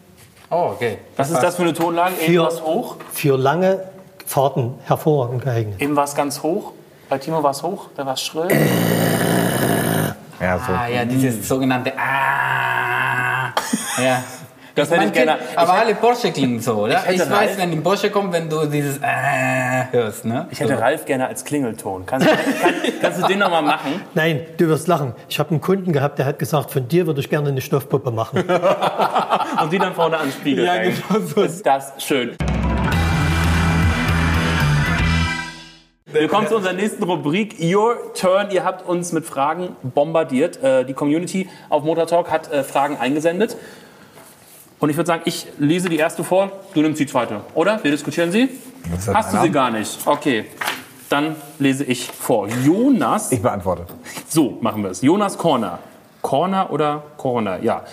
Oh, 0.49 0.69
okay. 0.73 0.99
Was 1.17 1.31
ist 1.31 1.41
das 1.43 1.55
für 1.57 1.63
eine 1.63 1.73
Tonlage? 1.73 2.13
Eben 2.21 2.33
Für- 2.33 2.43
was 2.45 2.61
hoch? 2.63 2.95
für 3.11 3.37
lange 3.37 3.79
Fahrten 4.25 4.75
hervorragend 4.85 5.43
geeignet. 5.43 5.81
Eben 5.81 5.97
was 5.97 6.15
ganz 6.15 6.41
hoch? 6.41 6.71
Bei 7.09 7.17
Timo 7.17 7.43
war 7.43 7.51
es 7.51 7.61
hoch, 7.61 7.89
da 7.97 8.05
war 8.05 8.13
es 8.13 8.21
schrill. 8.21 8.47
Ja, 10.39 10.57
so. 10.65 10.71
Ah, 10.73 10.87
ja, 10.87 11.03
dieses 11.05 11.45
sogenannte 11.47 11.91
Ah. 11.97 13.53
Ja. 14.01 14.23
Das 14.75 14.89
hätte 14.89 15.05
ich 15.05 15.13
gerne. 15.13 15.37
aber 15.55 15.73
alle 15.73 15.93
Porsche 15.93 16.31
klingen 16.31 16.59
so, 16.59 16.73
oder? 16.85 17.03
Ich 17.07 17.13
Ich, 17.15 17.19
hätte 17.21 17.29
weiß, 17.29 17.49
Ralf- 17.49 17.57
wenn 17.59 17.71
ein 17.73 17.83
Porsche 17.83 18.09
kommt, 18.09 18.33
wenn 18.33 18.49
du 18.49 18.65
dieses 18.65 18.99
Ah 19.03 19.87
hörst, 19.91 20.25
ne? 20.25 20.47
Ich 20.49 20.59
hätte 20.59 20.73
so. 20.75 20.81
Ralf 20.81 21.05
gerne 21.05 21.27
als 21.27 21.45
Klingelton. 21.45 22.07
Kannst, 22.07 22.27
kann, 22.27 22.73
kannst 22.99 23.21
du 23.21 23.27
den 23.27 23.37
noch 23.37 23.51
mal 23.51 23.61
machen? 23.61 24.01
Nein, 24.15 24.41
du 24.57 24.67
wirst 24.69 24.87
lachen. 24.87 25.13
Ich 25.29 25.37
habe 25.37 25.51
einen 25.51 25.61
Kunden 25.61 25.93
gehabt, 25.93 26.17
der 26.17 26.25
hat 26.25 26.39
gesagt, 26.39 26.71
von 26.71 26.87
dir 26.87 27.05
würde 27.05 27.19
ich 27.19 27.29
gerne 27.29 27.49
eine 27.49 27.61
Stoffpuppe 27.61 28.09
machen. 28.09 28.39
Und 29.61 29.71
die 29.71 29.77
dann 29.77 29.93
vorne 29.93 30.17
an 30.17 30.29
den 30.29 30.31
Spiegel 30.33 30.65
Ja, 30.65 30.73
hängen. 30.73 31.03
genau 31.07 31.19
so. 31.23 31.41
Ist 31.43 31.63
das 31.63 31.93
schön. 31.99 32.35
Willkommen 36.11 36.47
zu 36.47 36.55
unserer 36.55 36.73
nächsten 36.73 37.03
Rubrik 37.03 37.55
Your 37.59 37.95
Turn. 38.15 38.49
Ihr 38.51 38.63
habt 38.63 38.87
uns 38.87 39.11
mit 39.13 39.25
Fragen 39.25 39.75
bombardiert. 39.83 40.61
Äh, 40.63 40.83
Die 40.85 40.93
Community 40.93 41.47
auf 41.69 41.83
Motor 41.83 42.07
Talk 42.07 42.31
hat 42.31 42.51
äh, 42.51 42.63
Fragen 42.63 42.97
eingesendet. 42.97 43.55
Und 44.83 44.89
ich 44.89 44.97
würde 44.97 45.07
sagen, 45.07 45.21
ich 45.23 45.47
lese 45.59 45.87
die 45.87 45.95
erste 45.95 46.25
vor, 46.25 46.51
du 46.73 46.81
nimmst 46.81 46.99
die 46.99 47.05
zweite, 47.05 47.39
oder? 47.55 47.81
Wir 47.85 47.91
diskutieren 47.91 48.33
sie? 48.33 48.49
Hast 49.13 49.33
du 49.33 49.39
sie 49.39 49.49
gar 49.49 49.71
nicht? 49.71 49.97
Okay, 50.05 50.43
dann 51.07 51.37
lese 51.57 51.85
ich 51.85 52.07
vor. 52.11 52.49
Jonas 52.49 53.31
Ich 53.31 53.41
beantworte. 53.41 53.85
so 54.27 54.57
machen 54.59 54.83
wir 54.83 54.89
es. 54.91 55.01
Jonas 55.01 55.37
Corner. 55.37 55.79
Corner 56.21 56.69
oder 56.69 57.01
Corner? 57.15 57.63
Ja. 57.63 57.83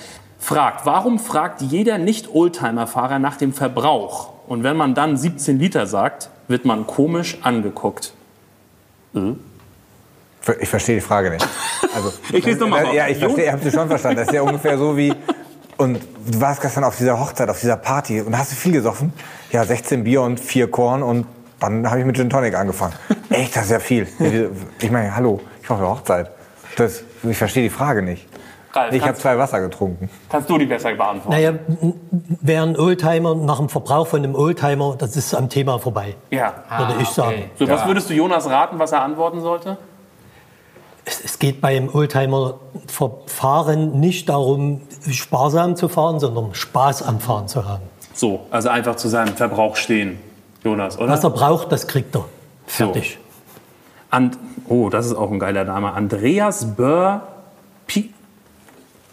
Fragt, 0.40 0.84
warum 0.84 1.20
fragt 1.20 1.62
jeder 1.62 1.96
Nicht-Oldtimer-Fahrer 1.96 3.20
nach 3.20 3.36
dem 3.36 3.52
Verbrauch? 3.52 4.32
Und 4.48 4.64
wenn 4.64 4.76
man 4.76 4.96
dann 4.96 5.16
17 5.16 5.60
Liter 5.60 5.86
sagt, 5.86 6.28
wird 6.48 6.64
man 6.64 6.88
komisch 6.88 7.38
angeguckt. 7.42 8.14
Ich 10.58 10.68
verstehe 10.68 10.96
die 10.96 11.00
Frage 11.00 11.30
nicht. 11.30 11.46
Also, 11.94 12.12
Ich 12.32 12.44
lese 12.44 12.58
noch 12.58 12.68
mal 12.68 12.84
vor. 12.84 12.94
Ja, 12.94 13.06
ich 13.06 13.18
verstehe, 13.18 13.44
ich 13.44 13.52
habe 13.52 13.62
sie 13.62 13.70
schon 13.70 13.86
verstanden. 13.86 14.16
Das 14.16 14.26
ist 14.26 14.34
ja 14.34 14.42
ungefähr 14.42 14.76
so 14.76 14.96
wie. 14.96 15.14
Und 15.80 15.98
du 16.26 16.40
warst 16.42 16.60
gestern 16.60 16.84
auf 16.84 16.98
dieser 16.98 17.18
Hochzeit, 17.18 17.48
auf 17.48 17.58
dieser 17.58 17.78
Party 17.78 18.20
und 18.20 18.36
hast 18.36 18.52
du 18.52 18.56
viel 18.56 18.72
gesoffen? 18.72 19.14
Ja, 19.50 19.64
16 19.64 20.04
Bier 20.04 20.20
und 20.20 20.38
4 20.38 20.70
Korn 20.70 21.02
und 21.02 21.26
dann 21.58 21.88
habe 21.88 22.00
ich 22.00 22.04
mit 22.04 22.16
Gin 22.16 22.28
Tonic 22.28 22.54
angefangen. 22.54 22.92
Echt, 23.30 23.56
das 23.56 23.64
ist 23.64 23.70
ja 23.70 23.78
viel. 23.78 24.06
Ich 24.78 24.90
meine, 24.90 25.16
hallo, 25.16 25.40
ich 25.62 25.70
war 25.70 25.76
auf 25.78 25.82
der 25.82 25.90
Hochzeit. 25.90 26.30
Das, 26.76 27.02
ich 27.22 27.38
verstehe 27.38 27.62
die 27.62 27.70
Frage 27.70 28.02
nicht. 28.02 28.28
Ralf, 28.74 28.92
Ich 28.92 29.02
habe 29.02 29.14
zwei 29.14 29.38
Wasser 29.38 29.58
getrunken. 29.62 30.10
kannst 30.28 30.50
du 30.50 30.58
die 30.58 30.66
besser 30.66 30.94
beantworten? 30.94 31.30
naja, 31.30 31.54
wer 32.42 32.62
ein 32.62 32.78
Oldtimer 32.78 33.34
nach 33.34 33.56
dem 33.58 33.70
Verbrauch 33.70 34.06
von 34.06 34.22
einem 34.22 34.34
Oldtimer, 34.34 34.96
das 34.98 35.16
ist 35.16 35.34
am 35.34 35.48
Thema 35.48 35.78
vorbei, 35.78 36.14
Ja. 36.30 36.52
würde 36.76 36.96
ich 37.00 37.08
sagen. 37.08 37.30
okay. 37.30 37.50
So, 37.58 37.66
was 37.68 37.86
würdest 37.86 38.10
du 38.10 38.14
Jonas 38.14 38.48
raten, 38.50 38.78
was 38.78 38.92
er 38.92 39.00
antworten 39.02 39.40
sollte? 39.40 39.78
Es, 41.10 41.24
es 41.24 41.38
geht 41.40 41.60
beim 41.60 41.92
Oldtimer-Fahren 41.92 43.98
nicht 43.98 44.28
darum, 44.28 44.82
sparsam 45.10 45.74
zu 45.74 45.88
fahren, 45.88 46.20
sondern 46.20 46.54
Spaß 46.54 47.02
am 47.02 47.18
Fahren 47.18 47.48
zu 47.48 47.68
haben. 47.68 47.82
So, 48.14 48.46
also 48.50 48.68
einfach 48.68 48.94
zu 48.94 49.08
seinem 49.08 49.34
Verbrauch 49.34 49.74
stehen, 49.74 50.20
Jonas, 50.62 50.98
oder? 50.98 51.08
Was 51.08 51.24
er 51.24 51.30
braucht, 51.30 51.72
das 51.72 51.88
kriegt 51.88 52.14
er. 52.14 52.26
Fertig. 52.66 53.18
And, 54.10 54.38
oh, 54.68 54.88
das 54.88 55.06
ist 55.06 55.14
auch 55.14 55.30
ein 55.30 55.40
geiler 55.40 55.64
Name. 55.64 55.92
Andreas 55.92 56.76
Böhr. 56.76 57.22
Pi 57.86 58.12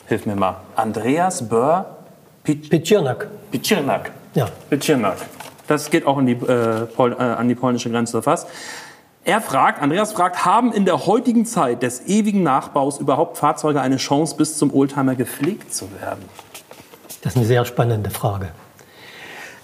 Hilf 0.06 0.26
mir 0.26 0.36
mal. 0.36 0.58
Andreas 0.76 1.50
Böhr 1.50 1.98
Pi 2.43 2.56
Pitschirnak. 2.56 3.28
Pichirnak. 3.52 4.12
Ja. 4.34 4.48
Pichirnak. 4.70 5.18
Das 5.68 5.89
geht 5.89 6.08
auch 6.08 6.22
die, 6.22 6.32
äh, 6.32 6.84
äh, 6.84 7.22
an 7.22 7.50
die 7.50 7.56
polnische 7.56 7.89
Grenze 7.89 8.22
fast. 8.22 8.48
Er 9.28 9.41
fragt, 9.41 9.82
Andreas 9.82 10.13
fragt, 10.13 10.45
haben 10.45 10.71
in 10.71 10.86
der 10.86 11.05
heutigen 11.05 11.45
Zeit 11.45 11.84
des 11.84 12.07
ewigen 12.07 12.43
Nachbaus 12.43 12.97
überhaupt 12.97 13.38
Fahrzeuge 13.38 13.82
eine 13.82 13.97
Chance, 13.97 14.38
bis 14.38 14.57
zum 14.57 14.73
Oldtimer 14.73 15.15
gepflegt 15.15 15.73
zu 15.73 15.91
werden? 15.99 16.23
Das 17.21 17.34
ist 17.34 17.38
eine 17.38 17.45
sehr 17.45 17.65
spannende 17.65 18.09
Frage. 18.09 18.53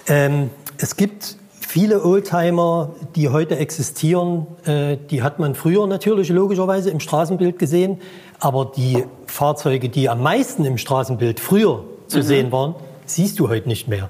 Ähm, 0.06 0.50
es 0.76 0.98
gibt 0.98 1.38
viele 1.62 2.04
Oldtimer, 2.04 2.90
die 3.16 3.30
heute 3.30 3.56
existieren, 3.56 4.48
äh, 4.66 4.98
die 5.10 5.24
hat 5.24 5.40
man 5.40 5.56
früher 5.56 5.88
natürlich 5.88 6.28
logischerweise 6.28 6.90
im 6.90 7.00
Straßenbild 7.00 7.58
gesehen. 7.58 8.02
Aber 8.42 8.70
die 8.76 9.06
Fahrzeuge, 9.28 9.88
die 9.88 10.10
am 10.10 10.22
meisten 10.22 10.66
im 10.66 10.78
Straßenbild 10.78 11.40
früher 11.40 11.86
zu 12.08 12.22
sehen 12.22 12.52
waren, 12.52 12.76
siehst 13.06 13.40
du 13.40 13.48
heute 13.48 13.70
nicht 13.70 13.88
mehr. 13.88 14.10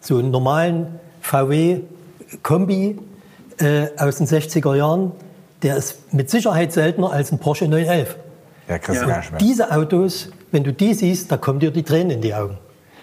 So 0.00 0.16
einen 0.16 0.30
normalen 0.30 0.98
VW-Kombi 1.20 2.98
äh, 3.58 3.88
aus 3.96 4.16
den 4.16 4.26
60er 4.26 4.74
Jahren, 4.74 5.12
der 5.62 5.76
ist 5.76 6.12
mit 6.12 6.30
Sicherheit 6.30 6.72
seltener 6.72 7.12
als 7.12 7.32
ein 7.32 7.38
Porsche 7.38 7.68
911. 7.68 8.16
Ja, 8.68 8.78
mehr. 9.30 9.38
Diese 9.40 9.70
Autos, 9.70 10.30
wenn 10.50 10.64
du 10.64 10.72
die 10.72 10.94
siehst, 10.94 11.30
da 11.30 11.36
kommen 11.36 11.60
dir 11.60 11.70
die 11.70 11.82
Tränen 11.82 12.10
in 12.10 12.20
die 12.20 12.34
Augen. 12.34 12.58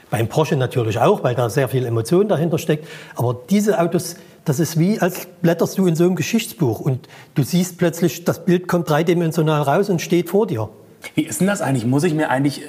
Beim 0.10 0.28
Porsche 0.28 0.56
natürlich 0.56 1.00
auch, 1.00 1.24
weil 1.24 1.36
da 1.36 1.50
sehr 1.50 1.68
viel 1.68 1.86
Emotion 1.86 2.28
dahinter 2.28 2.58
steckt. 2.58 2.88
Aber 3.16 3.36
diese 3.50 3.80
Autos, 3.80 4.16
das 4.46 4.60
ist 4.60 4.80
wie, 4.80 5.00
als 5.00 5.28
blätterst 5.42 5.78
du 5.78 5.86
in 5.86 5.96
so 5.96 6.06
einem 6.06 6.16
Geschichtsbuch 6.16 6.80
und 6.80 7.08
du 7.36 7.44
siehst 7.44 7.78
plötzlich, 7.78 8.24
das 8.24 8.44
Bild 8.44 8.68
kommt 8.68 8.90
dreidimensional 8.90 9.62
raus 9.62 9.90
und 9.90 10.02
steht 10.02 10.30
vor 10.30 10.48
dir. 10.48 10.70
Wie 11.16 11.24
ist 11.24 11.40
denn 11.40 11.48
das 11.48 11.62
eigentlich? 11.62 11.86
Muss 11.86 12.04
ich 12.04 12.14
mir 12.14 12.30
eigentlich, 12.30 12.64
äh, 12.64 12.66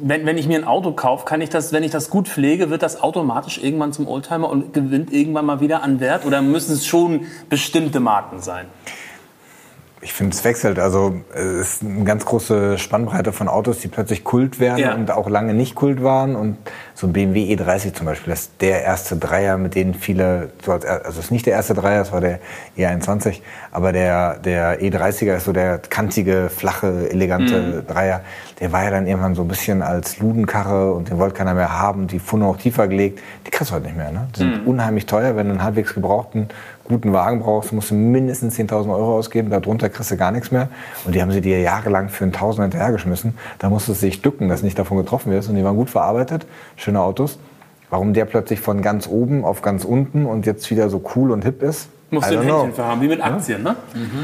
wenn, 0.00 0.26
wenn 0.26 0.38
ich 0.38 0.46
mir 0.46 0.58
ein 0.58 0.64
Auto 0.64 0.92
kaufe, 0.92 1.24
kann 1.24 1.40
ich 1.40 1.50
das, 1.50 1.72
wenn 1.72 1.82
ich 1.82 1.90
das 1.90 2.10
gut 2.10 2.28
pflege, 2.28 2.70
wird 2.70 2.82
das 2.82 3.00
automatisch 3.02 3.58
irgendwann 3.62 3.92
zum 3.92 4.06
Oldtimer 4.06 4.48
und 4.48 4.72
gewinnt 4.72 5.12
irgendwann 5.12 5.46
mal 5.46 5.60
wieder 5.60 5.82
an 5.82 6.00
Wert? 6.00 6.24
Oder 6.24 6.42
müssen 6.42 6.72
es 6.72 6.86
schon 6.86 7.26
bestimmte 7.48 8.00
Marken 8.00 8.40
sein? 8.40 8.66
Ich 10.00 10.12
finde, 10.12 10.34
es 10.34 10.44
wechselt. 10.44 10.78
Also 10.78 11.16
es 11.34 11.74
ist 11.74 11.82
eine 11.82 12.04
ganz 12.04 12.24
große 12.24 12.78
Spannbreite 12.78 13.32
von 13.32 13.48
Autos, 13.48 13.80
die 13.80 13.88
plötzlich 13.88 14.22
Kult 14.22 14.60
werden 14.60 14.78
Ja. 14.78 14.94
und 14.94 15.10
auch 15.10 15.28
lange 15.28 15.54
nicht 15.54 15.74
Kult 15.74 16.04
waren. 16.04 16.36
Und 16.36 16.56
so 16.94 17.08
ein 17.08 17.12
BMW 17.12 17.52
E30 17.54 17.94
zum 17.94 18.06
Beispiel, 18.06 18.32
das 18.32 18.42
ist 18.42 18.52
der 18.60 18.84
erste 18.84 19.16
Dreier, 19.16 19.58
mit 19.58 19.74
dem 19.74 19.94
viele, 19.94 20.50
so 20.64 20.72
als, 20.72 20.84
also 20.84 21.18
es 21.18 21.26
ist 21.26 21.30
nicht 21.32 21.46
der 21.46 21.54
erste 21.54 21.74
Dreier, 21.74 22.02
es 22.02 22.12
war 22.12 22.20
der 22.20 22.38
E21, 22.76 23.40
aber 23.72 23.92
der, 23.92 24.38
der 24.38 24.80
E30er 24.80 25.36
ist 25.36 25.44
so 25.46 25.52
der 25.52 25.78
kantige, 25.78 26.48
flache, 26.48 27.10
elegante 27.10 27.82
Dreier. 27.86 28.20
Der 28.60 28.72
war 28.72 28.84
ja 28.84 28.90
dann 28.90 29.06
irgendwann 29.06 29.34
so 29.34 29.42
ein 29.42 29.48
bisschen 29.48 29.82
als 29.82 30.18
Ludenkarre 30.18 30.92
und 30.92 31.10
den 31.10 31.18
wollte 31.18 31.34
keiner 31.34 31.54
mehr 31.54 31.78
haben. 31.78 32.06
Die 32.06 32.18
Funde 32.20 32.46
auch 32.46 32.56
tiefer 32.56 32.86
gelegt. 32.88 33.20
Die 33.46 33.50
kriegst 33.50 33.70
du 33.70 33.74
heute 33.76 33.86
nicht 33.86 33.96
mehr. 33.96 34.10
Ne? 34.12 34.28
Die 34.34 34.40
sind 34.40 34.66
unheimlich 34.66 35.06
teuer, 35.06 35.34
wenn 35.36 35.46
du 35.46 35.52
einen 35.54 35.62
halbwegs 35.62 35.94
gebrauchten 35.94 36.48
guten 36.88 37.12
Wagen 37.12 37.40
brauchst, 37.40 37.72
musst 37.72 37.90
du 37.90 37.94
mindestens 37.94 38.58
10.000 38.58 38.90
Euro 38.90 39.18
ausgeben, 39.18 39.50
darunter 39.50 39.88
kriegst 39.88 40.10
du 40.10 40.16
gar 40.16 40.32
nichts 40.32 40.50
mehr. 40.50 40.68
Und 41.04 41.14
die 41.14 41.22
haben 41.22 41.30
sie 41.30 41.40
dir 41.40 41.60
jahrelang 41.60 42.08
für 42.08 42.24
einen 42.24 42.32
Tausender 42.32 42.64
hinterhergeschmissen. 42.64 43.34
Da 43.58 43.70
musstest 43.70 44.02
du 44.02 44.06
dich 44.06 44.22
ducken, 44.22 44.48
dass 44.48 44.62
nicht 44.62 44.78
davon 44.78 44.96
getroffen 44.96 45.32
wirst. 45.32 45.48
Und 45.48 45.56
die 45.56 45.64
waren 45.64 45.76
gut 45.76 45.90
verarbeitet, 45.90 46.46
schöne 46.76 47.00
Autos. 47.00 47.38
Warum 47.90 48.12
der 48.12 48.24
plötzlich 48.24 48.60
von 48.60 48.82
ganz 48.82 49.06
oben 49.06 49.44
auf 49.44 49.62
ganz 49.62 49.84
unten 49.84 50.26
und 50.26 50.46
jetzt 50.46 50.70
wieder 50.70 50.90
so 50.90 51.02
cool 51.14 51.30
und 51.30 51.44
hip 51.44 51.62
ist? 51.62 51.88
Musst 52.10 52.30
du 52.30 52.34
ein 52.38 52.40
don't 52.40 52.44
know. 52.46 52.62
Händchen 52.62 52.74
für 52.74 52.84
haben, 52.86 53.00
wie 53.02 53.08
mit 53.08 53.22
Aktien, 53.22 53.62
ne? 53.62 53.76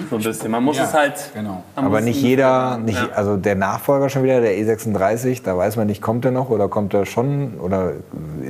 So 0.09 0.16
ein 0.16 0.22
bisschen. 0.22 0.51
Man 0.51 0.64
muss 0.64 0.78
Ja, 0.78 0.85
es 0.85 0.95
halt. 0.95 1.30
genau. 1.35 1.62
Aber 1.76 2.01
nicht 2.01 2.20
jeder, 2.22 2.78
nicht, 2.78 2.99
Ja. 2.99 3.09
also 3.14 3.37
der 3.37 3.57
Nachfolger 3.57 4.09
schon 4.09 4.22
wieder, 4.22 4.41
der 4.41 4.53
E36, 4.57 5.43
da 5.45 5.57
weiß 5.57 5.76
man 5.76 5.87
nicht, 5.87 6.01
kommt 6.01 6.24
er 6.24 6.30
noch 6.30 6.49
oder 6.49 6.68
kommt 6.68 6.95
er 6.95 7.05
schon 7.05 7.55
oder 7.61 7.93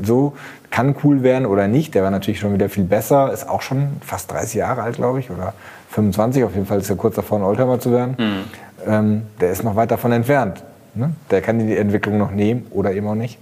so, 0.05 0.35
kann 0.71 0.95
cool 1.03 1.23
werden 1.25 1.47
oder 1.47 1.67
nicht. 1.67 1.95
Der 1.97 2.05
war 2.05 2.11
natürlich 2.11 2.39
schon 2.39 2.55
wieder 2.55 2.69
viel 2.69 2.85
besser, 2.85 3.33
ist 3.33 3.49
auch 3.49 3.63
schon 3.63 3.89
fast 4.03 4.31
30 4.31 4.55
Jahre 4.55 4.83
alt, 4.83 4.97
glaube 4.97 5.19
ich, 5.19 5.31
oder 5.31 5.53
25, 5.91 6.45
auf 6.45 6.55
jeden 6.55 6.67
Fall 6.67 6.79
ist 6.79 6.91
er 6.91 6.97
kurz 6.97 7.17
davor, 7.17 7.39
ein 7.39 7.45
Oldtimer 7.45 7.81
zu 7.81 7.91
werden. 7.91 8.15
Mhm. 8.19 8.45
Ähm, 8.87 9.23
der 9.41 9.51
ist 9.51 9.65
noch 9.65 9.75
weit 9.75 9.91
davon 9.91 10.13
entfernt. 10.13 10.63
Ne? 10.95 11.11
Der 11.33 11.41
kann 11.43 11.59
die 11.59 11.77
Entwicklung 11.77 12.19
noch 12.19 12.31
nehmen 12.31 12.67
oder 12.71 12.93
eben 12.93 13.09
auch 13.09 13.15
nicht. 13.17 13.39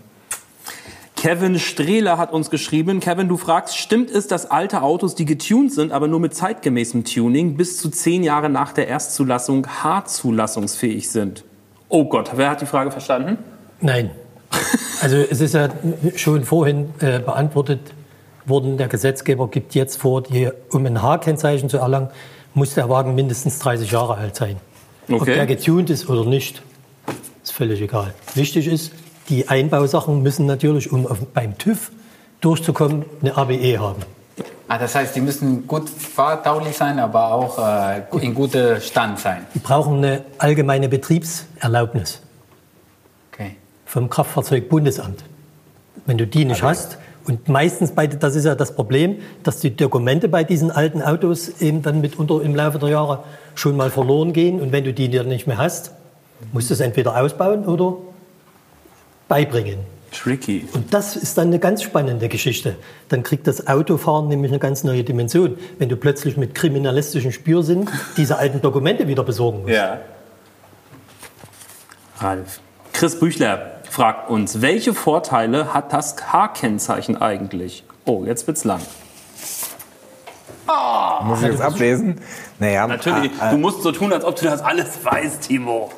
Kevin 1.22 1.60
Strehler 1.60 2.18
hat 2.18 2.32
uns 2.32 2.50
geschrieben. 2.50 2.98
Kevin, 2.98 3.28
du 3.28 3.36
fragst, 3.36 3.78
stimmt 3.78 4.10
es, 4.10 4.26
dass 4.26 4.50
alte 4.50 4.82
Autos, 4.82 5.14
die 5.14 5.24
getuned 5.24 5.72
sind, 5.72 5.92
aber 5.92 6.08
nur 6.08 6.18
mit 6.18 6.34
zeitgemäßem 6.34 7.04
Tuning, 7.04 7.56
bis 7.56 7.78
zu 7.78 7.90
zehn 7.90 8.24
Jahre 8.24 8.48
nach 8.48 8.72
der 8.72 8.88
Erstzulassung 8.88 9.68
H-zulassungsfähig 9.68 11.08
sind? 11.08 11.44
Oh 11.88 12.06
Gott, 12.06 12.32
wer 12.34 12.50
hat 12.50 12.60
die 12.60 12.66
Frage 12.66 12.90
verstanden? 12.90 13.38
Nein. 13.80 14.10
Also 15.00 15.16
es 15.18 15.40
ist 15.40 15.54
ja 15.54 15.68
schon 16.16 16.42
vorhin 16.42 16.88
äh, 16.98 17.20
beantwortet 17.20 17.92
worden, 18.44 18.76
der 18.76 18.88
Gesetzgeber 18.88 19.46
gibt 19.46 19.76
jetzt 19.76 20.00
vor, 20.00 20.24
die, 20.24 20.50
um 20.72 20.84
ein 20.86 21.02
H-Kennzeichen 21.02 21.68
zu 21.68 21.76
erlangen, 21.76 22.08
muss 22.52 22.74
der 22.74 22.88
Wagen 22.88 23.14
mindestens 23.14 23.60
30 23.60 23.92
Jahre 23.92 24.16
alt 24.16 24.34
sein. 24.34 24.56
Ob 25.08 25.22
Okay. 25.22 25.34
der 25.34 25.46
getuned 25.46 25.88
ist 25.88 26.08
oder 26.10 26.28
nicht, 26.28 26.62
ist 27.44 27.52
völlig 27.52 27.80
egal. 27.80 28.12
Wichtig 28.34 28.66
ist, 28.66 28.90
die 29.28 29.48
Einbausachen 29.48 30.22
müssen 30.22 30.46
natürlich, 30.46 30.92
um 30.92 31.06
auf, 31.06 31.18
beim 31.32 31.56
TÜV 31.58 31.90
durchzukommen, 32.40 33.04
eine 33.20 33.36
ABE 33.36 33.78
haben. 33.78 34.02
Ah, 34.68 34.78
das 34.78 34.94
heißt, 34.94 35.14
die 35.14 35.20
müssen 35.20 35.66
gut 35.66 35.88
fahrtauglich 35.88 36.76
sein, 36.76 36.98
aber 36.98 37.32
auch 37.32 37.58
äh, 37.58 38.02
in 38.24 38.34
gutem 38.34 38.80
Stand 38.80 39.18
sein. 39.18 39.46
Die 39.54 39.58
brauchen 39.58 39.98
eine 39.98 40.24
allgemeine 40.38 40.88
Betriebserlaubnis 40.88 42.20
Okay. 43.32 43.56
vom 43.86 44.08
Kraftfahrzeugbundesamt. 44.08 45.24
Wenn 46.06 46.18
du 46.18 46.26
die 46.26 46.44
nicht 46.44 46.62
hast, 46.62 46.98
und 47.24 47.48
meistens, 47.48 47.92
bei, 47.92 48.06
das 48.06 48.34
ist 48.34 48.44
ja 48.46 48.54
das 48.54 48.74
Problem, 48.74 49.18
dass 49.44 49.60
die 49.60 49.76
Dokumente 49.76 50.28
bei 50.28 50.42
diesen 50.42 50.70
alten 50.70 51.02
Autos 51.02 51.60
eben 51.60 51.82
dann 51.82 52.00
mitunter 52.00 52.42
im 52.42 52.54
Laufe 52.54 52.78
der 52.78 52.88
Jahre 52.88 53.22
schon 53.54 53.76
mal 53.76 53.90
verloren 53.90 54.32
gehen. 54.32 54.60
Und 54.60 54.72
wenn 54.72 54.84
du 54.84 54.92
die 54.92 55.08
dann 55.08 55.28
nicht 55.28 55.46
mehr 55.46 55.58
hast, 55.58 55.92
musst 56.52 56.70
du 56.70 56.74
es 56.74 56.80
entweder 56.80 57.16
ausbauen 57.16 57.64
oder 57.64 57.96
beibringen. 59.28 59.78
Tricky. 60.12 60.68
Und 60.74 60.92
das 60.92 61.16
ist 61.16 61.38
dann 61.38 61.48
eine 61.48 61.58
ganz 61.58 61.82
spannende 61.82 62.28
Geschichte. 62.28 62.76
Dann 63.08 63.22
kriegt 63.22 63.46
das 63.46 63.66
Autofahren 63.66 64.28
nämlich 64.28 64.52
eine 64.52 64.58
ganz 64.58 64.84
neue 64.84 65.04
Dimension. 65.04 65.56
Wenn 65.78 65.88
du 65.88 65.96
plötzlich 65.96 66.36
mit 66.36 66.54
kriminalistischem 66.54 67.32
Spürsinn 67.32 67.88
diese 68.16 68.36
alten 68.36 68.60
Dokumente 68.60 69.08
wieder 69.08 69.24
besorgen 69.24 69.62
musst. 69.62 69.72
Ja. 69.72 70.00
Ralf. 72.18 72.60
Chris 72.92 73.18
Büchler 73.18 73.80
fragt 73.88 74.30
uns, 74.30 74.60
welche 74.60 74.92
Vorteile 74.94 75.72
hat 75.72 75.92
das 75.92 76.14
H-Kennzeichen 76.32 77.20
eigentlich? 77.20 77.84
Oh, 78.04 78.24
jetzt 78.24 78.46
wird's 78.46 78.64
lang. 78.64 78.80
Muss 81.24 81.42
ich 81.42 81.48
jetzt 81.48 81.60
ablesen? 81.60 82.20
Naja, 82.58 82.86
Natürlich, 82.86 83.32
ah, 83.38 83.48
ah, 83.48 83.50
du 83.50 83.58
musst 83.58 83.82
so 83.82 83.92
tun, 83.92 84.12
als 84.12 84.24
ob 84.24 84.36
du 84.36 84.44
das 84.44 84.62
alles 84.62 85.04
weißt, 85.04 85.42
Timo. 85.42 85.90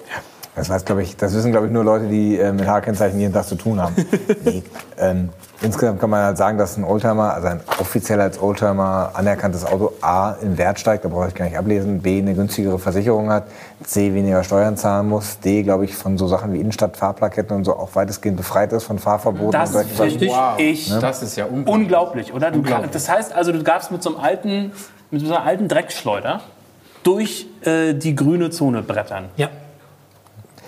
Das, 0.57 0.69
weiß, 0.71 0.85
glaub 0.85 0.99
ich, 1.01 1.17
das 1.17 1.35
wissen, 1.35 1.51
glaube 1.51 1.67
ich, 1.67 1.73
nur 1.73 1.83
Leute, 1.83 2.07
die 2.07 2.39
äh, 2.39 2.53
mit 2.53 2.67
H-Kennzeichen 2.67 3.19
jeden 3.19 3.35
Tag 3.35 3.45
zu 3.45 3.57
tun 3.57 3.81
haben. 3.81 3.95
nee. 4.45 4.63
ähm, 4.99 5.31
insgesamt 5.63 5.99
kann 6.01 6.11
man 6.11 6.23
halt 6.23 6.37
sagen, 6.37 6.59
dass 6.59 6.77
ein 6.77 6.85
Oldtimer, 6.85 7.35
also 7.35 7.49
ein 7.49 7.61
offiziell 7.81 8.21
als 8.21 8.41
Oldtimer 8.41 9.11
anerkanntes 9.15 9.65
Auto 9.67 9.93
A 10.01 10.37
im 10.43 10.57
Wert 10.57 10.79
steigt, 10.79 11.05
da 11.05 11.09
brauche 11.09 11.27
ich 11.27 11.35
gar 11.35 11.47
nicht 11.47 11.59
ablesen, 11.59 12.03
B 12.03 12.19
eine 12.19 12.35
günstigere 12.35 12.79
Versicherung 12.79 13.31
hat, 13.31 13.49
C 13.83 14.15
weniger 14.15 14.45
Steuern 14.45 14.77
zahlen 14.77 15.09
muss, 15.09 15.41
D, 15.41 15.65
glaube 15.65 15.87
ich, 15.87 15.95
von 15.97 16.17
so 16.19 16.29
Sachen 16.29 16.53
wie 16.53 16.61
Innenstadtfahrplaketten 16.61 17.57
und 17.57 17.65
so 17.65 17.75
auch 17.77 17.95
weitestgehend 17.95 18.37
befreit 18.37 18.73
ist 18.73 18.85
von 18.85 19.01
Fahrverboten 19.01 19.51
Das 19.51 19.73
Sachen. 19.73 19.89
finde 19.89 20.29
Wow, 20.29 20.59
ich 20.59 20.89
das 21.01 21.23
ist 21.25 21.35
ja 21.37 21.47
unglaublich. 21.47 21.75
unglaublich, 21.75 22.33
oder? 22.33 22.51
Du, 22.53 22.59
Unglaublich. 22.59 22.93
Das 22.93 23.09
heißt 23.09 23.35
also, 23.35 23.51
du 23.51 23.61
gabst 23.65 23.91
mit 23.91 24.05
so 24.05 24.11
einem 24.15 24.25
alten, 24.25 24.73
mit 25.11 25.21
so 25.21 25.35
einer 25.35 25.45
alten 25.45 25.67
Dreckschleuder 25.67 26.43
durch 27.03 27.47
äh, 27.65 27.93
die 27.95 28.15
grüne 28.15 28.51
Zone 28.51 28.83
brettern. 28.83 29.25
Ja. 29.37 29.49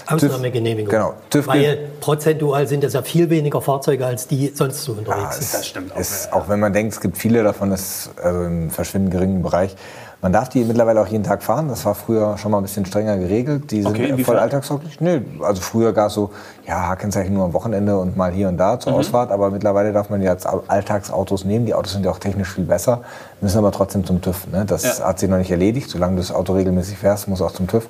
Ausnahmegenehmigung. 0.06 0.90
Genau. 0.90 1.14
TÜV 1.30 1.46
Weil 1.48 1.78
prozentual 2.00 2.66
sind 2.66 2.84
es 2.84 2.92
ja 2.92 3.02
viel 3.02 3.28
weniger 3.30 3.60
Fahrzeuge, 3.60 4.06
als 4.06 4.26
die 4.26 4.52
sonst 4.54 4.82
so 4.84 4.92
Ja, 4.92 4.98
unterwegs 4.98 5.38
es 5.38 5.50
sind. 5.50 5.60
Das 5.60 5.66
stimmt 5.66 5.92
auch, 5.94 5.98
Ist, 5.98 6.26
ja. 6.26 6.32
auch 6.32 6.48
wenn 6.48 6.60
man 6.60 6.72
denkt, 6.72 6.92
es 6.94 7.00
gibt 7.00 7.18
viele 7.18 7.42
davon, 7.42 7.72
ist 7.72 8.10
also 8.22 8.42
im 8.44 8.70
verschwindend 8.70 9.12
geringen 9.12 9.42
Bereich. 9.42 9.76
Man 10.22 10.32
darf 10.32 10.48
die 10.48 10.64
mittlerweile 10.64 11.00
auch 11.02 11.06
jeden 11.06 11.24
Tag 11.24 11.42
fahren. 11.42 11.68
Das 11.68 11.84
war 11.84 11.94
früher 11.94 12.38
schon 12.38 12.50
mal 12.50 12.58
ein 12.58 12.62
bisschen 12.62 12.86
strenger 12.86 13.18
geregelt. 13.18 13.70
Die 13.70 13.82
sind 13.82 13.90
Okay, 13.90 14.24
voll 14.24 14.38
alltagstauglich. 14.38 14.98
Nee, 15.00 15.20
also 15.42 15.60
früher 15.60 15.92
gab 15.92 16.08
es 16.08 16.14
so, 16.14 16.30
ja, 16.66 16.96
Kennzeichen 16.96 17.34
nur 17.34 17.44
am 17.44 17.52
Wochenende 17.52 17.98
und 17.98 18.16
mal 18.16 18.32
hier 18.32 18.48
und 18.48 18.56
da 18.56 18.74
Mhm. 18.76 18.80
zur 18.80 18.94
Ausfahrt. 18.94 19.30
Aber 19.30 19.50
mittlerweile 19.50 19.92
darf 19.92 20.08
man 20.08 20.20
die 20.20 20.28
als 20.28 20.46
Au- 20.46 20.64
Alltagsautos 20.68 21.44
nehmen. 21.44 21.66
Die 21.66 21.74
Autos 21.74 21.92
sind 21.92 22.04
ja 22.04 22.10
auch 22.10 22.18
technisch 22.18 22.54
viel 22.54 22.64
besser, 22.64 23.02
müssen 23.42 23.58
aber 23.58 23.70
trotzdem 23.72 24.06
zum 24.06 24.22
TÜV. 24.22 24.46
Ne? 24.50 24.64
Das 24.66 24.98
Ja. 25.00 25.04
hat 25.06 25.18
sich 25.18 25.28
noch 25.28 25.36
nicht 25.38 25.50
erledigt. 25.50 25.90
Solange 25.90 26.14
du 26.16 26.22
das 26.22 26.32
Auto 26.32 26.54
regelmäßig 26.54 26.96
fährst, 26.98 27.28
muss 27.28 27.42
auch 27.42 27.52
zum 27.52 27.66
TÜV. 27.66 27.86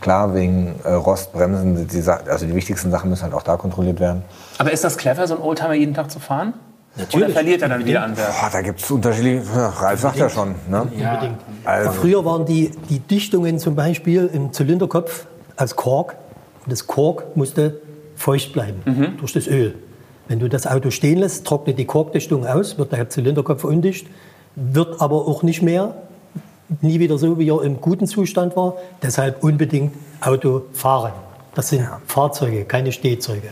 Klar, 0.00 0.34
wegen 0.34 0.76
äh, 0.84 0.92
Rost, 0.92 1.32
Bremsen, 1.32 1.86
die, 1.88 2.02
also 2.08 2.46
die 2.46 2.54
wichtigsten 2.54 2.90
Sachen 2.90 3.10
müssen 3.10 3.24
halt 3.24 3.34
auch 3.34 3.42
da 3.42 3.56
kontrolliert 3.56 3.98
werden. 4.00 4.22
Aber 4.58 4.72
ist 4.72 4.84
das 4.84 4.96
clever, 4.96 5.26
so 5.26 5.34
einen 5.34 5.42
Oldtimer 5.42 5.74
jeden 5.74 5.94
Tag 5.94 6.10
zu 6.10 6.20
fahren? 6.20 6.54
Oder 6.94 7.04
Natürlich. 7.04 7.32
verliert 7.34 7.62
er 7.62 7.68
dann 7.68 7.84
wieder 7.84 8.02
an 8.02 8.16
Wert? 8.16 8.28
Da 8.52 8.62
gibt 8.62 8.80
es 8.80 8.90
unterschiedliche, 8.90 9.42
ja, 9.54 9.68
Ralf 9.68 10.00
sagt 10.00 10.16
ja 10.16 10.28
schon. 10.28 10.54
Ne? 10.68 10.82
Unbedingt. 10.82 11.38
Also- 11.64 11.92
Früher 11.92 12.24
waren 12.24 12.44
die, 12.46 12.70
die 12.88 12.98
Dichtungen 13.00 13.58
zum 13.58 13.74
Beispiel 13.76 14.28
im 14.32 14.52
Zylinderkopf 14.52 15.26
aus 15.56 15.76
Kork. 15.76 16.16
Und 16.64 16.72
das 16.72 16.86
Kork 16.86 17.36
musste 17.36 17.80
feucht 18.16 18.52
bleiben 18.52 18.82
Mhm. 18.84 19.16
durch 19.18 19.32
das 19.32 19.46
Öl. 19.46 19.74
Wenn 20.28 20.38
du 20.40 20.48
das 20.48 20.66
Auto 20.66 20.90
stehen 20.90 21.18
lässt, 21.18 21.46
trocknet 21.46 21.78
die 21.78 21.86
Korkdichtung 21.86 22.46
aus, 22.46 22.78
wird 22.78 22.92
der 22.92 23.08
Zylinderkopf 23.08 23.64
undicht, 23.64 24.06
wird 24.56 25.00
aber 25.00 25.26
auch 25.28 25.42
nicht 25.42 25.62
mehr, 25.62 25.94
nie 26.80 26.98
wieder 27.00 27.18
so, 27.18 27.38
wie 27.38 27.48
er 27.50 27.62
im 27.62 27.80
guten 27.80 28.06
Zustand 28.06 28.56
war. 28.56 28.74
Deshalb 29.02 29.42
unbedingt 29.42 29.92
Auto 30.20 30.62
fahren. 30.72 31.12
Das 31.54 31.68
sind 31.70 31.88
Fahrzeuge, 32.06 32.64
keine 32.64 32.92
Stehzeuge. 32.92 33.48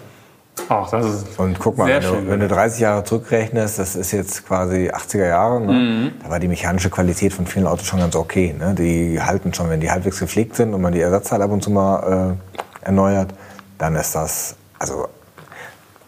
Ach, 0.68 0.90
das 0.90 1.06
ist 1.06 1.38
Und 1.38 1.58
guck 1.58 1.76
mal, 1.78 1.86
Sehr 1.86 1.96
wenn 1.96 2.02
du, 2.02 2.08
schön. 2.08 2.28
wenn 2.28 2.40
du 2.40 2.48
30 2.48 2.80
Jahre 2.80 3.04
zurückrechnest, 3.04 3.78
das 3.78 3.94
ist 3.94 4.12
jetzt 4.12 4.46
quasi 4.46 4.90
80er 4.90 5.28
Jahre, 5.28 5.60
ne? 5.60 5.72
Mhm. 5.72 6.12
da 6.22 6.30
war 6.30 6.40
die 6.40 6.48
mechanische 6.48 6.90
Qualität 6.90 7.32
von 7.32 7.46
vielen 7.46 7.66
Autos 7.66 7.86
schon 7.86 8.00
ganz 8.00 8.16
okay. 8.16 8.54
Ne? 8.58 8.74
Die 8.74 9.20
halten 9.20 9.52
schon, 9.54 9.70
wenn 9.70 9.80
die 9.80 9.90
halbwegs 9.90 10.18
gepflegt 10.18 10.56
sind 10.56 10.74
und 10.74 10.80
man 10.80 10.92
die 10.92 11.00
Ersatzteile 11.00 11.44
ab 11.44 11.50
und 11.50 11.62
zu 11.62 11.70
mal 11.70 12.36
äh, 12.82 12.86
erneuert, 12.86 13.34
dann 13.78 13.94
ist 13.96 14.14
das 14.14 14.56
also 14.78 15.08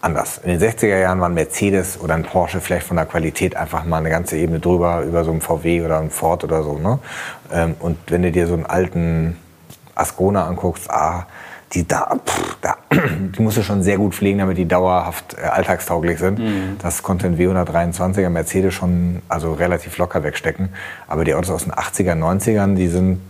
anders. 0.00 0.38
In 0.38 0.50
den 0.50 0.60
60er 0.60 0.98
Jahren 0.98 1.20
waren 1.20 1.34
Mercedes 1.34 2.00
oder 2.00 2.14
ein 2.14 2.22
Porsche 2.22 2.60
vielleicht 2.60 2.86
von 2.86 2.96
der 2.96 3.06
Qualität 3.06 3.56
einfach 3.56 3.84
mal 3.84 3.98
eine 3.98 4.10
ganze 4.10 4.36
Ebene 4.36 4.60
drüber, 4.60 5.02
über 5.02 5.24
so 5.24 5.30
einen 5.30 5.40
VW 5.40 5.82
oder 5.82 5.98
einen 5.98 6.10
Ford 6.10 6.44
oder 6.44 6.62
so. 6.62 6.78
Ne? 6.78 6.98
Ähm, 7.52 7.74
und 7.80 7.98
wenn 8.08 8.22
du 8.22 8.30
dir 8.30 8.46
so 8.46 8.54
einen 8.54 8.66
alten 8.66 9.36
Ascona 9.94 10.46
anguckst, 10.46 10.90
ah, 10.90 11.26
die, 11.72 11.86
da, 11.86 12.16
pff, 12.24 12.56
da, 12.60 12.76
die 12.90 13.42
musst 13.42 13.58
du 13.58 13.62
schon 13.62 13.82
sehr 13.82 13.98
gut 13.98 14.14
pflegen, 14.14 14.38
damit 14.38 14.56
die 14.56 14.66
dauerhaft 14.66 15.34
äh, 15.34 15.46
alltagstauglich 15.46 16.18
sind. 16.18 16.40
Das 16.80 17.02
konnte 17.02 17.26
ein 17.26 17.36
W123er 17.36 18.30
Mercedes 18.30 18.72
schon 18.74 19.22
also 19.28 19.52
relativ 19.52 19.98
locker 19.98 20.22
wegstecken. 20.22 20.70
Aber 21.08 21.24
die 21.24 21.34
Autos 21.34 21.50
aus 21.50 21.64
den 21.64 21.72
80er, 21.72 22.14
90ern, 22.14 22.74
die 22.74 22.88
sind 22.88 23.20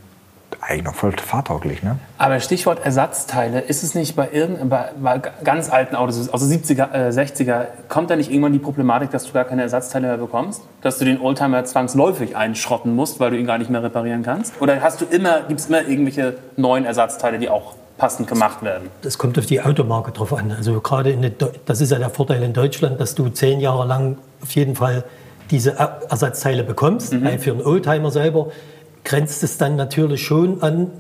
eigentlich 0.61 0.85
noch 0.85 0.95
voll 0.95 1.13
fahrtauglich. 1.13 1.83
Ne? 1.83 1.99
Aber 2.19 2.41
Stichwort 2.41 2.85
Ersatzteile, 2.85 3.61
ist 3.61 3.83
es 3.83 3.95
nicht 3.95 4.17
bei, 4.17 4.29
irgend, 4.33 4.69
bei, 4.69 4.91
bei 5.01 5.21
ganz 5.45 5.71
alten 5.71 5.95
Autos, 5.97 6.29
also 6.29 6.47
70er, 6.47 6.93
äh, 6.93 7.09
60er, 7.11 7.67
kommt 7.89 8.11
da 8.11 8.17
nicht 8.17 8.31
irgendwann 8.31 8.53
die 8.53 8.59
Problematik, 8.59 9.11
dass 9.11 9.25
du 9.25 9.33
gar 9.33 9.45
keine 9.45 9.63
Ersatzteile 9.63 10.09
mehr 10.09 10.17
bekommst? 10.19 10.63
Dass 10.83 10.99
du 10.99 11.05
den 11.05 11.21
Oldtimer 11.21 11.65
zwangsläufig 11.65 12.37
einschrotten 12.37 12.95
musst, 12.95 13.21
weil 13.21 13.31
du 13.31 13.39
ihn 13.39 13.47
gar 13.47 13.59
nicht 13.59 13.71
mehr 13.71 13.83
reparieren 13.83 14.23
kannst? 14.23 14.61
Oder 14.61 14.81
hast 14.83 15.01
du 15.01 15.05
immer, 15.05 15.43
gibt 15.43 15.61
es 15.61 15.67
immer 15.67 15.83
irgendwelche 15.83 16.35
neuen 16.57 16.85
Ersatzteile, 16.85 17.39
die 17.39 17.49
auch 17.49 17.75
passend 17.97 18.29
gemacht 18.29 18.63
werden? 18.63 18.91
Das 19.03 19.19
kommt 19.19 19.39
auf 19.39 19.47
die 19.47 19.61
Automarke 19.61 20.13
drauf 20.13 20.33
an. 20.33 20.53
Also 20.57 20.81
gerade 20.81 21.11
in 21.11 21.35
das 21.67 21.81
ist 21.81 21.91
ja 21.93 21.99
der 21.99 22.11
Vorteil 22.11 22.43
in 22.43 22.53
Deutschland, 22.53 23.01
dass 23.01 23.15
du 23.15 23.29
zehn 23.29 23.61
Jahre 23.61 23.87
lang 23.87 24.19
auf 24.43 24.51
jeden 24.53 24.77
Fall 24.77 25.05
diese 25.51 25.73
Er- 25.79 26.01
Ersatzteile 26.09 26.63
bekommst. 26.63 27.13
Weil 27.25 27.39
für 27.39 27.53
einen 27.53 27.63
Oldtimer 27.63 28.11
selber 28.11 28.49
grenzt 29.09 29.43
es 29.43 29.57
dann 29.57 29.75
natürlich 29.77 30.23
schon 30.23 30.63
an 30.63 30.91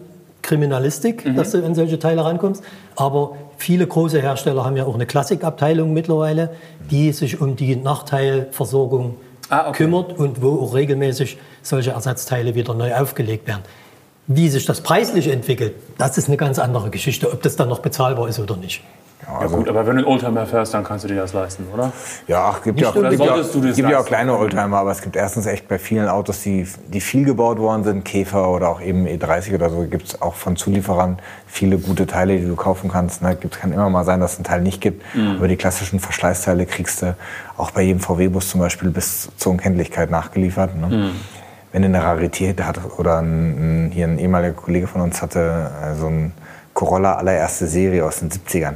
Kriminalistik, 0.40 1.36
dass 1.36 1.50
du 1.50 1.62
an 1.64 1.74
solche 1.74 1.98
Teile 1.98 2.24
rankommst. 2.24 2.62
Aber 2.96 3.36
viele 3.59 3.86
große 3.86 4.20
Hersteller 4.20 4.64
haben 4.64 4.76
ja 4.78 4.86
auch 4.86 4.94
eine 4.94 5.04
Klassikabteilung 5.04 5.92
mittlerweile, 5.92 6.50
die 6.90 7.12
sich 7.12 7.40
um 7.40 7.54
die 7.54 7.76
Nachteilversorgung 7.76 9.16
Ah, 9.50 9.68
okay. 9.68 9.84
kümmert 9.84 10.18
und 10.18 10.42
wo 10.42 10.61
auch 10.62 10.74
regelmäßig 10.74 11.38
solche 11.62 11.90
Ersatzteile 11.90 12.54
wieder 12.54 12.74
neu 12.74 12.94
aufgelegt 12.94 13.46
werden. 13.46 13.62
Wie 14.26 14.48
sich 14.48 14.64
das 14.66 14.82
preislich 14.82 15.28
entwickelt, 15.28 15.74
das 15.96 16.18
ist 16.18 16.28
eine 16.28 16.36
ganz 16.36 16.59
andere 16.59 16.90
Geschichte, 16.90 17.30
ob 17.32 17.42
das 17.42 17.56
dann 17.56 17.68
noch 17.68 17.78
bezahlbar 17.78 18.28
ist 18.28 18.38
oder 18.38 18.56
nicht. 18.56 18.82
Ja, 19.26 19.38
also, 19.38 19.56
Gut, 19.56 19.68
aber 19.68 19.86
wenn 19.86 19.96
du 19.96 20.02
einen 20.02 20.06
Oldtimer 20.12 20.46
fährst, 20.46 20.74
dann 20.74 20.84
kannst 20.84 21.04
du 21.04 21.08
dir 21.08 21.16
das 21.16 21.32
leisten, 21.32 21.66
oder? 21.74 21.92
Ja, 22.28 22.50
ach, 22.52 22.62
gibt 22.62 22.80
ja 22.80 22.90
auch, 22.90 22.94
gibt 22.94 23.18
ja 23.20 23.34
auch, 23.34 23.52
gibt 23.52 23.78
ja 23.78 23.98
auch 23.98 24.04
kleine 24.06 24.38
Oldtimer, 24.38 24.78
aber 24.78 24.92
es 24.92 25.02
gibt 25.02 25.16
erstens 25.16 25.46
echt 25.46 25.66
bei 25.66 25.78
vielen 25.78 26.08
Autos, 26.08 26.42
die, 26.42 26.68
die 26.86 27.00
viel 27.00 27.24
gebaut 27.24 27.58
worden 27.58 27.82
sind, 27.82 28.04
Käfer 28.04 28.48
oder 28.48 28.68
auch 28.68 28.80
eben 28.80 29.06
E30 29.06 29.54
oder 29.56 29.70
so, 29.70 29.82
gibt 29.90 30.06
es 30.06 30.22
auch 30.22 30.34
von 30.34 30.56
Zulieferern 30.56 31.18
viele 31.48 31.78
gute 31.78 32.06
Teile, 32.06 32.38
die 32.38 32.46
du 32.46 32.54
kaufen 32.54 32.90
kannst. 32.90 33.20
Ne? 33.22 33.34
Gibt, 33.34 33.60
kann 33.60 33.72
immer 33.72 33.90
mal 33.90 34.04
sein, 34.04 34.20
dass 34.20 34.32
es 34.34 34.38
einen 34.38 34.44
Teil 34.44 34.60
nicht 34.62 34.80
gibt, 34.80 35.02
Mhm. 35.14 35.36
aber 35.38 35.48
die 35.48 35.56
klassischen 35.56 35.98
Verschleißteile 35.98 36.64
kriegst 36.66 37.02
du 37.02 37.16
auch 37.56 37.72
bei 37.72 37.82
jedem 37.82 38.00
VW-Bus 38.00 38.48
zum 38.50 38.60
Beispiel 38.60 38.90
bis 38.90 39.28
zur 39.36 39.50
Unkenntlichkeit 39.52 40.10
nachgeliefert. 40.12 40.76
Ne? 40.76 40.86
Mhm. 40.96 41.10
Wenn 41.72 41.82
du 41.82 41.88
eine 41.88 42.02
Rarität 42.02 42.62
hat 42.62 42.78
oder 42.98 43.18
ein, 43.18 43.86
ein, 43.86 43.90
hier 43.90 44.06
ein 44.06 44.18
ehemaliger 44.18 44.54
Kollege 44.54 44.86
von 44.86 45.00
uns 45.00 45.20
hatte 45.20 45.70
äh, 45.82 45.94
so 45.98 46.06
ein 46.06 46.32
Corolla 46.72 47.14
allererste 47.16 47.66
Serie 47.66 48.04
aus 48.04 48.20
den 48.20 48.30
70ern. 48.30 48.74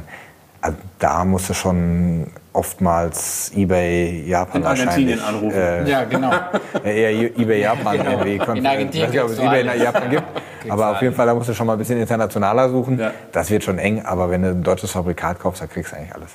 Also 0.63 0.77
da 0.97 1.25
musst 1.25 1.49
du 1.49 1.53
schon 1.53 2.27
oftmals 2.53 3.51
eBay 3.53 4.23
Japan 4.25 4.61
In 4.61 4.67
Argentinien 4.67 5.19
anrufen. 5.19 5.57
Äh, 5.57 5.89
Ja, 5.89 6.05
genau. 6.05 6.31
ja, 6.85 6.89
eher 6.89 7.37
eBay 7.37 7.61
Japan 7.63 7.95
irgendwie. 7.95 8.37
Genau. 8.37 8.53
In 8.53 8.65
Argentinien 8.65 9.11
Ich 9.11 9.19
weiß 9.21 9.29
nicht, 9.31 9.39
ob 9.41 9.45
es 9.45 9.61
eBay 9.61 9.75
in. 9.75 9.81
Japan 9.83 10.09
gibt. 10.09 10.23
Aber 10.69 10.91
auf 10.91 11.01
jeden 11.01 11.13
Fall, 11.13 11.25
da 11.25 11.33
musst 11.35 11.49
du 11.49 11.53
schon 11.53 11.67
mal 11.67 11.73
ein 11.73 11.79
bisschen 11.79 11.99
internationaler 11.99 12.69
suchen. 12.69 12.97
Ja. 12.97 13.11
Das 13.33 13.49
wird 13.49 13.65
schon 13.65 13.77
eng, 13.77 14.05
aber 14.05 14.29
wenn 14.29 14.41
du 14.41 14.49
ein 14.51 14.63
deutsches 14.63 14.91
Fabrikat 14.91 15.37
kaufst, 15.41 15.61
dann 15.61 15.69
kriegst 15.69 15.91
du 15.91 15.97
eigentlich 15.97 16.15
alles. 16.15 16.29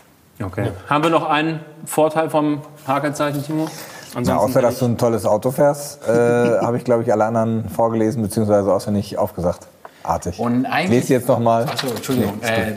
Okay. 0.45 0.73
Haben 0.87 1.05
wir 1.05 1.11
noch 1.11 1.27
einen 1.27 1.61
Vorteil 1.87 2.29
vom 2.29 2.61
Hakelzeichen, 2.87 3.43
Timo? 3.43 3.67
Na, 4.21 4.37
außer, 4.37 4.61
dass 4.61 4.79
du 4.79 4.85
ein 4.85 4.99
tolles 4.99 5.25
Auto 5.25 5.51
fährst, 5.51 6.07
äh, 6.07 6.11
habe 6.63 6.77
ich, 6.77 6.85
glaube 6.85 7.03
ich, 7.03 7.11
alle 7.11 7.25
anderen 7.25 7.71
vorgelesen, 7.71 8.23
beziehungsweise 8.23 8.71
auswendig 8.71 9.17
aufgesagt. 9.17 9.67
Artig. 10.09 10.39
Und 10.39 10.65
eigentlich- 10.67 11.01
Lest 11.01 11.11
jetzt 11.11 11.29
noch 11.29 11.39
mal. 11.39 11.65
Achso, 11.65 11.89
Entschuldigung. 11.89 12.41
Äh, 12.43 12.73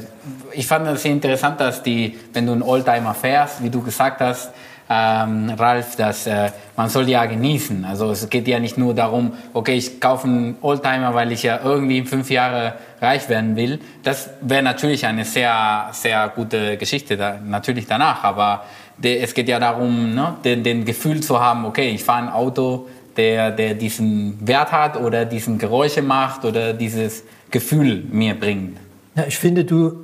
ich 0.54 0.68
fand 0.68 0.86
das 0.86 1.02
sehr 1.02 1.12
interessant, 1.12 1.60
dass 1.60 1.82
die, 1.82 2.18
wenn 2.34 2.46
du 2.46 2.52
einen 2.52 2.62
Oldtimer 2.62 3.14
fährst, 3.14 3.64
wie 3.64 3.70
du 3.70 3.82
gesagt 3.82 4.20
hast, 4.20 4.52
ähm, 4.90 5.50
Ralf, 5.58 5.96
dass 5.96 6.28
äh, 6.28 6.52
man 6.76 6.90
soll 6.90 7.08
ja 7.08 7.26
genießen. 7.26 7.86
Also 7.86 8.12
es 8.12 8.30
geht 8.30 8.46
ja 8.50 8.60
nicht 8.60 8.78
nur 8.78 8.94
darum, 8.94 9.32
okay, 9.54 9.76
ich 9.76 10.02
kaufe 10.02 10.28
einen 10.28 10.58
Oldtimer, 10.62 11.14
weil 11.14 11.32
ich 11.32 11.44
ja 11.44 11.62
irgendwie 11.64 12.00
in 12.00 12.06
fünf 12.06 12.30
Jahre 12.30 12.74
reich 13.02 13.30
werden 13.30 13.56
will. 13.56 13.80
Das 14.04 14.30
wäre 14.42 14.62
natürlich 14.62 15.06
eine 15.06 15.24
sehr, 15.24 15.88
sehr 15.94 16.28
gute 16.36 16.76
Geschichte, 16.76 17.16
da, 17.16 17.38
natürlich 17.42 17.88
danach. 17.88 18.26
Aber 18.26 18.66
de, 18.98 19.20
es 19.22 19.34
geht 19.34 19.48
ja 19.48 19.60
darum, 19.60 20.14
ne, 20.14 20.34
den, 20.44 20.62
den 20.64 20.84
Gefühl 20.84 21.22
zu 21.22 21.40
haben, 21.40 21.64
okay, 21.64 21.92
ich 21.92 22.04
fahre 22.04 22.24
ein 22.24 22.30
Auto, 22.30 22.90
der, 23.18 23.52
der 23.52 23.74
diesen 23.74 24.46
Wert 24.46 24.72
hat 24.72 24.98
oder 24.98 25.26
diesen 25.26 25.58
Geräusche 25.58 26.02
macht 26.02 26.46
oder 26.46 26.74
dieses 26.74 27.24
Gefühl 27.50 28.04
mir 28.12 28.40
bringt. 28.40 28.78
Ja, 29.16 29.26
ich 29.28 29.38
finde, 29.38 29.66
du, 29.66 30.00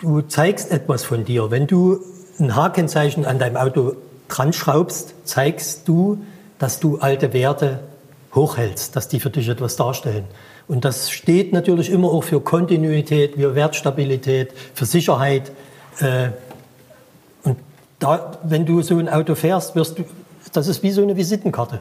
du 0.00 0.22
zeigst 0.22 0.70
etwas 0.70 1.04
von 1.04 1.24
dir. 1.24 1.50
Wenn 1.50 1.66
du 1.66 2.00
ein 2.38 2.56
Hakenzeichen 2.56 3.24
an 3.24 3.38
deinem 3.38 3.56
Auto 3.56 3.94
dran 4.28 4.52
schraubst, 4.52 5.14
zeigst 5.24 5.86
du, 5.86 6.24
dass 6.58 6.80
du 6.80 6.98
alte 6.98 7.32
Werte 7.32 7.80
hochhältst, 8.34 8.96
dass 8.96 9.08
die 9.08 9.20
für 9.20 9.30
dich 9.30 9.48
etwas 9.48 9.76
darstellen. 9.76 10.24
Und 10.68 10.84
das 10.84 11.10
steht 11.10 11.52
natürlich 11.52 11.90
immer 11.90 12.08
auch 12.08 12.24
für 12.24 12.40
Kontinuität, 12.40 13.34
für 13.34 13.54
Wertstabilität, 13.54 14.52
für 14.74 14.86
Sicherheit. 14.86 15.52
Äh, 15.98 16.30
Und 17.42 17.58
da, 17.98 18.38
wenn 18.44 18.64
du 18.64 18.80
so 18.82 18.98
ein 18.98 19.08
Auto 19.08 19.34
fährst, 19.34 19.74
wirst 19.74 19.98
du, 19.98 20.04
das 20.52 20.68
ist 20.68 20.82
wie 20.82 20.90
so 20.90 21.02
eine 21.02 21.16
Visitenkarte. 21.16 21.80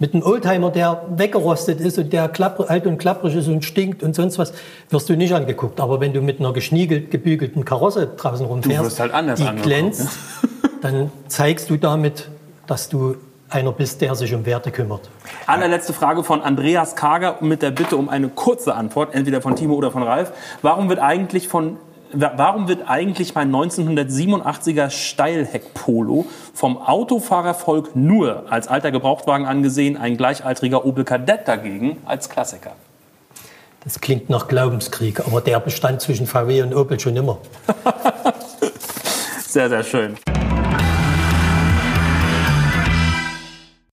Mit 0.00 0.14
einem 0.14 0.22
Oldtimer, 0.22 0.70
der 0.70 1.02
weggerostet 1.10 1.80
ist 1.80 1.98
und 1.98 2.12
der 2.12 2.28
klappr, 2.28 2.70
alt 2.70 2.86
und 2.86 2.98
klapprig 2.98 3.34
ist 3.34 3.48
und 3.48 3.64
stinkt 3.64 4.04
und 4.04 4.14
sonst 4.14 4.38
was, 4.38 4.52
wirst 4.90 5.08
du 5.08 5.16
nicht 5.16 5.34
angeguckt. 5.34 5.80
Aber 5.80 6.00
wenn 6.00 6.12
du 6.12 6.20
mit 6.20 6.38
einer 6.38 6.52
geschniegelt, 6.52 7.10
gebügelten 7.10 7.64
Karosse 7.64 8.08
draußen 8.16 8.46
rumfährst, 8.46 9.00
halt 9.00 9.38
die 9.38 9.62
glänzt, 9.62 10.08
dann 10.82 11.10
zeigst 11.26 11.68
du 11.68 11.76
damit, 11.76 12.28
dass 12.68 12.88
du 12.88 13.16
einer 13.50 13.72
bist, 13.72 14.00
der 14.00 14.14
sich 14.14 14.32
um 14.34 14.46
Werte 14.46 14.70
kümmert. 14.70 15.08
Allerletzte 15.46 15.92
Frage 15.92 16.22
von 16.22 16.42
Andreas 16.42 16.94
Kager 16.94 17.38
mit 17.40 17.62
der 17.62 17.70
Bitte 17.70 17.96
um 17.96 18.08
eine 18.08 18.28
kurze 18.28 18.74
Antwort, 18.74 19.14
entweder 19.14 19.40
von 19.40 19.56
Timo 19.56 19.74
oder 19.74 19.90
von 19.90 20.02
Ralf. 20.02 20.32
Warum 20.62 20.88
wird 20.88 21.00
eigentlich 21.00 21.48
von 21.48 21.78
Warum 22.12 22.68
wird 22.68 22.88
eigentlich 22.88 23.34
mein 23.34 23.54
1987er 23.54 24.88
Steilheck-Polo 24.88 26.24
vom 26.54 26.78
Autofahrervolk 26.78 27.94
nur 27.94 28.50
als 28.50 28.66
alter 28.66 28.90
Gebrauchtwagen 28.90 29.46
angesehen, 29.46 29.98
ein 29.98 30.16
gleichaltriger 30.16 30.86
Opel 30.86 31.04
Kadett 31.04 31.46
dagegen 31.46 31.98
als 32.06 32.30
Klassiker? 32.30 32.72
Das 33.84 34.00
klingt 34.00 34.30
nach 34.30 34.48
Glaubenskrieg, 34.48 35.20
aber 35.20 35.42
der 35.42 35.60
bestand 35.60 36.00
zwischen 36.00 36.26
VW 36.26 36.62
und 36.62 36.74
Opel 36.74 36.98
schon 36.98 37.16
immer. 37.16 37.38
Sehr, 39.48 39.70
sehr 39.70 39.82
schön. 39.82 40.14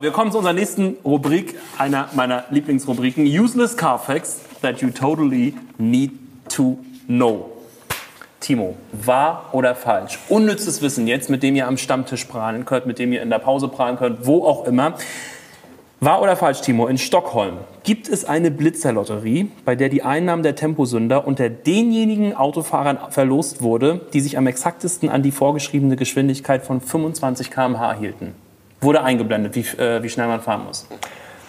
Wir 0.01 0.11
kommen 0.11 0.29
zu 0.31 0.39
unserer 0.39 0.53
nächsten 0.53 0.97
Rubrik, 1.05 1.55
einer 1.77 2.09
meiner 2.13 2.43
Lieblingsrubriken. 2.49 3.25
Useless 3.25 3.77
Car 3.77 3.97
Facts 3.97 4.41
that 4.61 4.81
you 4.81 4.89
totally 4.89 5.55
need 5.77 6.11
to 6.49 6.77
know. 7.07 7.54
Timo, 8.45 8.75
wahr 8.91 9.49
oder 9.53 9.73
falsch? 9.73 10.19
Unnützes 10.29 10.83
Wissen 10.83 11.07
jetzt, 11.07 11.31
mit 11.31 11.41
dem 11.41 11.55
ihr 11.55 11.67
am 11.67 11.77
Stammtisch 11.77 12.25
prahlen 12.25 12.63
könnt, 12.63 12.85
mit 12.85 12.99
dem 12.99 13.11
ihr 13.11 13.23
in 13.23 13.31
der 13.31 13.39
Pause 13.39 13.67
prahlen 13.67 13.97
könnt, 13.97 14.27
wo 14.27 14.45
auch 14.45 14.65
immer. 14.65 14.93
Wahr 15.99 16.21
oder 16.21 16.35
falsch, 16.35 16.61
Timo? 16.61 16.85
In 16.85 16.99
Stockholm 16.99 17.55
gibt 17.81 18.07
es 18.07 18.23
eine 18.23 18.51
Blitzerlotterie, 18.51 19.49
bei 19.65 19.75
der 19.75 19.89
die 19.89 20.03
Einnahmen 20.03 20.43
der 20.43 20.55
Temposünder 20.55 21.25
unter 21.25 21.49
denjenigen 21.49 22.35
Autofahrern 22.35 22.99
verlost 23.09 23.63
wurde, 23.63 24.01
die 24.13 24.21
sich 24.21 24.37
am 24.37 24.45
exaktesten 24.45 25.09
an 25.09 25.23
die 25.23 25.31
vorgeschriebene 25.31 25.95
Geschwindigkeit 25.95 26.63
von 26.63 26.81
25 26.81 27.49
km/h 27.49 27.95
hielten. 27.97 28.35
Wurde 28.79 29.01
eingeblendet, 29.01 29.55
wie, 29.55 29.61
äh, 29.81 30.03
wie 30.03 30.09
schnell 30.09 30.27
man 30.27 30.41
fahren 30.41 30.65
muss. 30.67 30.85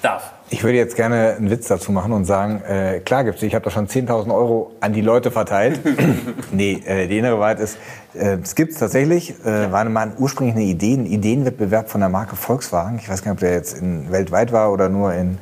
Darf. 0.06 0.30
Ich 0.50 0.62
würde 0.62 0.78
jetzt 0.78 0.94
gerne 0.94 1.34
einen 1.36 1.50
Witz 1.50 1.66
dazu 1.66 1.90
machen 1.90 2.12
und 2.12 2.26
sagen, 2.26 2.62
äh, 2.62 3.00
klar 3.00 3.24
gibt's, 3.24 3.42
ich 3.42 3.56
habe 3.56 3.64
da 3.64 3.72
schon 3.72 3.88
10.000 3.88 4.32
Euro 4.32 4.70
an 4.78 4.92
die 4.92 5.00
Leute 5.00 5.32
verteilt. 5.32 5.80
nee, 6.52 6.80
äh, 6.86 7.08
die 7.08 7.18
innere 7.18 7.40
Wahrheit 7.40 7.58
ist, 7.58 7.76
äh, 8.14 8.38
es 8.40 8.54
gibt's 8.54 8.78
tatsächlich, 8.78 9.34
äh, 9.44 9.72
war 9.72 9.84
mal 9.86 10.12
ursprünglich 10.16 10.54
eine 10.54 10.64
Idee, 10.64 10.94
ein 10.94 11.06
Ideenwettbewerb 11.06 11.90
von 11.90 12.00
der 12.00 12.08
Marke 12.08 12.36
Volkswagen. 12.36 13.00
Ich 13.02 13.08
weiß 13.08 13.24
gar 13.24 13.32
nicht, 13.32 13.42
ob 13.42 13.48
der 13.48 13.54
jetzt 13.54 13.76
in, 13.80 14.12
weltweit 14.12 14.52
war 14.52 14.70
oder 14.70 14.88
nur 14.88 15.12
in, 15.12 15.38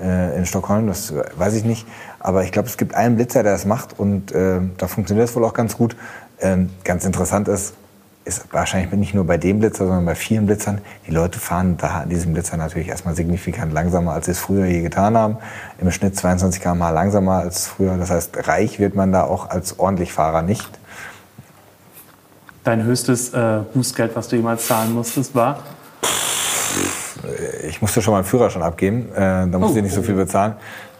äh, 0.00 0.36
in 0.36 0.46
Stockholm, 0.46 0.86
das 0.86 1.12
weiß 1.36 1.54
ich 1.56 1.64
nicht. 1.64 1.84
Aber 2.20 2.44
ich 2.44 2.52
glaube, 2.52 2.68
es 2.68 2.76
gibt 2.76 2.94
einen 2.94 3.16
Blitzer, 3.16 3.42
der 3.42 3.50
das 3.50 3.64
macht 3.64 3.98
und 3.98 4.30
äh, 4.30 4.60
da 4.78 4.86
funktioniert 4.86 5.28
es 5.28 5.34
wohl 5.34 5.44
auch 5.44 5.54
ganz 5.54 5.76
gut. 5.76 5.96
Ähm, 6.40 6.70
ganz 6.84 7.04
interessant 7.04 7.48
ist, 7.48 7.74
ist 8.24 8.52
wahrscheinlich 8.52 8.90
nicht 8.92 9.14
nur 9.14 9.26
bei 9.26 9.36
dem 9.36 9.58
Blitzer, 9.58 9.86
sondern 9.86 10.06
bei 10.06 10.14
vielen 10.14 10.46
Blitzern, 10.46 10.80
die 11.06 11.10
Leute 11.10 11.38
fahren 11.38 11.76
da 11.76 12.00
an 12.00 12.08
diesem 12.08 12.32
Blitzer 12.32 12.56
natürlich 12.56 12.88
erstmal 12.88 13.14
signifikant 13.14 13.72
langsamer, 13.72 14.12
als 14.12 14.26
sie 14.26 14.32
es 14.32 14.38
früher 14.38 14.64
je 14.64 14.80
getan 14.80 15.16
haben. 15.16 15.36
Im 15.78 15.90
Schnitt 15.90 16.16
22 16.16 16.62
km/h 16.62 16.90
langsamer 16.90 17.38
als 17.40 17.66
früher. 17.66 17.96
Das 17.98 18.10
heißt, 18.10 18.48
reich 18.48 18.78
wird 18.78 18.94
man 18.94 19.12
da 19.12 19.24
auch 19.24 19.50
als 19.50 19.78
ordentlich 19.78 20.12
Fahrer 20.12 20.42
nicht. 20.42 20.68
Dein 22.64 22.82
höchstes 22.82 23.34
äh, 23.34 23.60
Bußgeld, 23.74 24.16
was 24.16 24.28
du 24.28 24.36
jemals 24.36 24.66
zahlen 24.66 24.94
musstest, 24.94 25.34
war? 25.34 25.58
Ich 27.68 27.82
musste 27.82 28.00
schon 28.00 28.12
mal 28.12 28.18
einen 28.18 28.26
Führerschein 28.26 28.62
abgeben, 28.62 29.12
äh, 29.14 29.46
da 29.48 29.58
musste 29.58 29.78
ich 29.78 29.84
nicht 29.84 29.94
so 29.94 30.02
viel 30.02 30.14
bezahlen. 30.14 30.54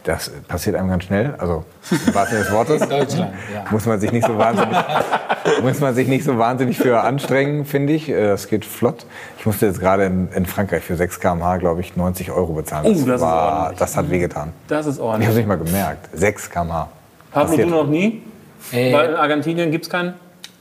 Das 0.04 0.30
passiert 0.48 0.76
einem 0.76 0.88
ganz 0.90 1.04
schnell, 1.04 1.34
also 1.38 1.64
im 1.90 2.14
wahrsten 2.14 2.36
Sinne 2.36 2.44
des 2.44 2.52
Wortes. 2.52 2.80
Deutschland, 2.88 3.32
ja. 3.52 3.64
Muss 3.70 3.86
man 3.86 3.98
sich 3.98 4.12
nicht 4.12 4.26
so 4.26 4.36
wahnsinnig, 4.36 4.76
muss 5.62 5.80
man 5.80 5.94
sich 5.94 6.08
nicht 6.08 6.24
so 6.24 6.36
wahnsinnig 6.38 6.76
für 6.78 7.00
anstrengen, 7.00 7.64
finde 7.64 7.94
ich. 7.94 8.10
Äh, 8.10 8.28
Das 8.28 8.48
geht 8.48 8.66
flott. 8.66 9.06
Ich 9.38 9.46
musste 9.46 9.64
jetzt 9.66 9.80
gerade 9.80 10.04
in, 10.04 10.28
in 10.32 10.44
Frankreich 10.44 10.84
für 10.84 10.96
6 10.96 11.20
km/h, 11.20 11.56
glaube 11.56 11.80
ich, 11.80 11.96
90 11.96 12.30
Euro 12.32 12.52
bezahlen. 12.52 12.84
Oh, 12.86 12.90
das 12.92 13.00
ist 13.00 13.20
war, 13.22 13.56
ordentlich. 13.60 13.78
das 13.78 13.96
hat 13.96 14.10
wehgetan. 14.10 14.52
Das 14.68 14.84
ist 14.86 14.96
Ich 14.96 15.00
habe 15.00 15.08
ordentlich. 15.08 15.30
es 15.30 15.36
nicht 15.36 15.48
mal 15.48 15.56
gemerkt. 15.58 16.08
6 16.12 16.50
km/h. 16.50 16.88
Pablo, 17.32 17.48
Passiert. 17.48 17.66
du 17.68 17.70
noch 17.74 17.86
nie? 17.86 18.22
Äh, 18.72 18.92
Weil 18.92 19.08
in 19.10 19.16
Argentinien 19.16 19.70
gibt 19.70 19.84
es 19.86 19.90
keinen? 19.90 20.14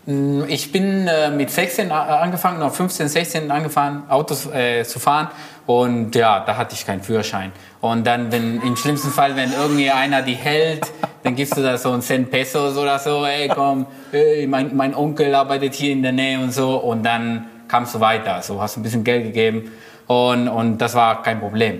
Ich 0.05 0.71
bin 0.73 1.07
äh, 1.07 1.29
mit 1.31 1.49
16 1.49 1.89
a- 1.91 2.19
angefangen, 2.19 2.59
noch 2.59 2.73
15, 2.73 3.07
16 3.07 3.49
angefangen, 3.51 4.03
Autos 4.09 4.45
äh, 4.53 4.83
zu 4.83 4.99
fahren. 4.99 5.29
Und 5.65 6.13
ja, 6.13 6.41
da 6.41 6.57
hatte 6.57 6.75
ich 6.75 6.85
keinen 6.85 7.01
Führerschein. 7.01 7.53
Und 7.79 8.05
dann, 8.05 8.29
wenn 8.29 8.61
im 8.61 8.75
schlimmsten 8.75 9.11
Fall, 9.11 9.37
wenn 9.37 9.53
irgendwie 9.53 9.89
einer 9.89 10.21
die 10.21 10.33
hält, 10.33 10.85
dann 11.23 11.35
gibst 11.35 11.55
du 11.55 11.61
da 11.63 11.77
so 11.77 11.91
einen 11.93 12.01
Cent 12.01 12.29
Pesos 12.29 12.77
oder 12.77 12.99
so, 12.99 13.25
ey, 13.25 13.47
komm, 13.47 13.85
ey, 14.11 14.45
mein, 14.45 14.75
mein 14.75 14.93
Onkel 14.93 15.33
arbeitet 15.33 15.73
hier 15.73 15.93
in 15.93 16.03
der 16.03 16.11
Nähe 16.11 16.37
und 16.37 16.51
so. 16.51 16.75
Und 16.77 17.03
dann 17.03 17.45
kamst 17.69 17.95
du 17.95 18.01
weiter. 18.01 18.41
So 18.41 18.61
hast 18.61 18.75
du 18.75 18.81
ein 18.81 18.83
bisschen 18.83 19.05
Geld 19.05 19.23
gegeben. 19.23 19.71
Und, 20.07 20.49
und 20.49 20.79
das 20.79 20.95
war 20.95 21.23
kein 21.23 21.39
Problem. 21.39 21.79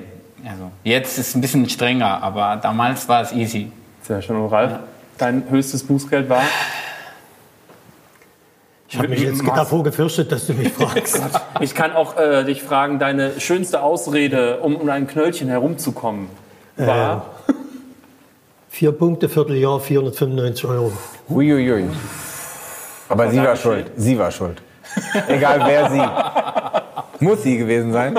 Also, 0.49 0.71
jetzt 0.85 1.17
ist 1.17 1.27
es 1.29 1.35
ein 1.35 1.41
bisschen 1.41 1.67
strenger, 1.69 2.23
aber 2.23 2.57
damals 2.61 3.07
war 3.09 3.21
es 3.21 3.33
easy. 3.33 3.69
Sehr 4.01 4.21
schön. 4.21 4.37
Und 4.37 4.47
Ralf, 4.49 4.71
dein 5.17 5.43
höchstes 5.49 5.85
Bußgeld 5.85 6.29
war? 6.29 6.41
Ich 8.93 8.99
habe 8.99 9.07
mich 9.07 9.21
jetzt 9.21 9.41
davor 9.47 9.83
gefürchtet, 9.83 10.31
dass 10.31 10.45
du 10.45 10.53
mich 10.53 10.71
fragst. 10.73 11.19
Ich 11.61 11.73
kann 11.73 11.93
auch 11.93 12.15
äh, 12.15 12.43
dich 12.43 12.61
fragen, 12.61 12.99
deine 12.99 13.39
schönste 13.39 13.81
Ausrede, 13.81 14.59
um 14.59 14.75
um 14.75 14.87
ein 14.87 15.07
Knöllchen 15.07 15.49
herumzukommen, 15.49 16.27
war? 16.77 17.25
Vier 18.69 18.91
Punkte, 18.91 19.29
Vierteljahr, 19.29 19.79
495 19.79 20.65
Euro. 20.65 20.91
Uiuiui. 21.27 21.85
Aber 23.09 23.31
sie 23.31 23.37
war 23.39 23.55
schuld. 23.55 23.91
Sie 23.95 24.17
war 24.17 24.29
schuld. 24.31 24.61
Egal 25.27 25.63
wer 25.65 25.89
sie. 25.89 27.25
Muss 27.25 27.41
sie 27.41 27.57
gewesen 27.57 27.93
sein. 27.93 28.13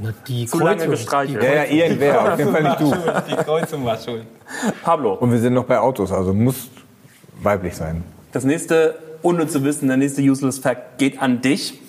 Na, 0.00 0.12
die 0.28 0.46
Zu 0.46 0.58
lange 0.60 0.76
Kreuzung. 0.76 0.90
gestreichelt. 0.90 1.42
Ja, 1.42 1.54
ja, 1.54 1.64
irgendwer. 1.64 2.32
Auf 2.32 2.38
jeden 2.38 2.52
Fall 2.52 2.62
nicht 2.62 2.80
du. 2.80 2.94
Die 3.28 3.36
Kreuzung 3.36 3.84
war 3.84 3.96
schuld. 3.96 4.24
Pablo, 4.84 5.14
Und 5.14 5.32
wir 5.32 5.38
sind 5.38 5.54
noch 5.54 5.64
bei 5.64 5.78
Autos, 5.78 6.12
also 6.12 6.32
muss 6.34 6.68
weiblich 7.42 7.74
sein. 7.74 8.04
das 8.32 8.44
nächste 8.44 8.96
unnütze 9.24 9.64
Wissen, 9.64 9.88
der 9.88 9.96
nächste 9.96 10.22
Useless 10.22 10.58
Fact 10.58 10.98
geht 10.98 11.20
an 11.20 11.40
dich. 11.40 11.80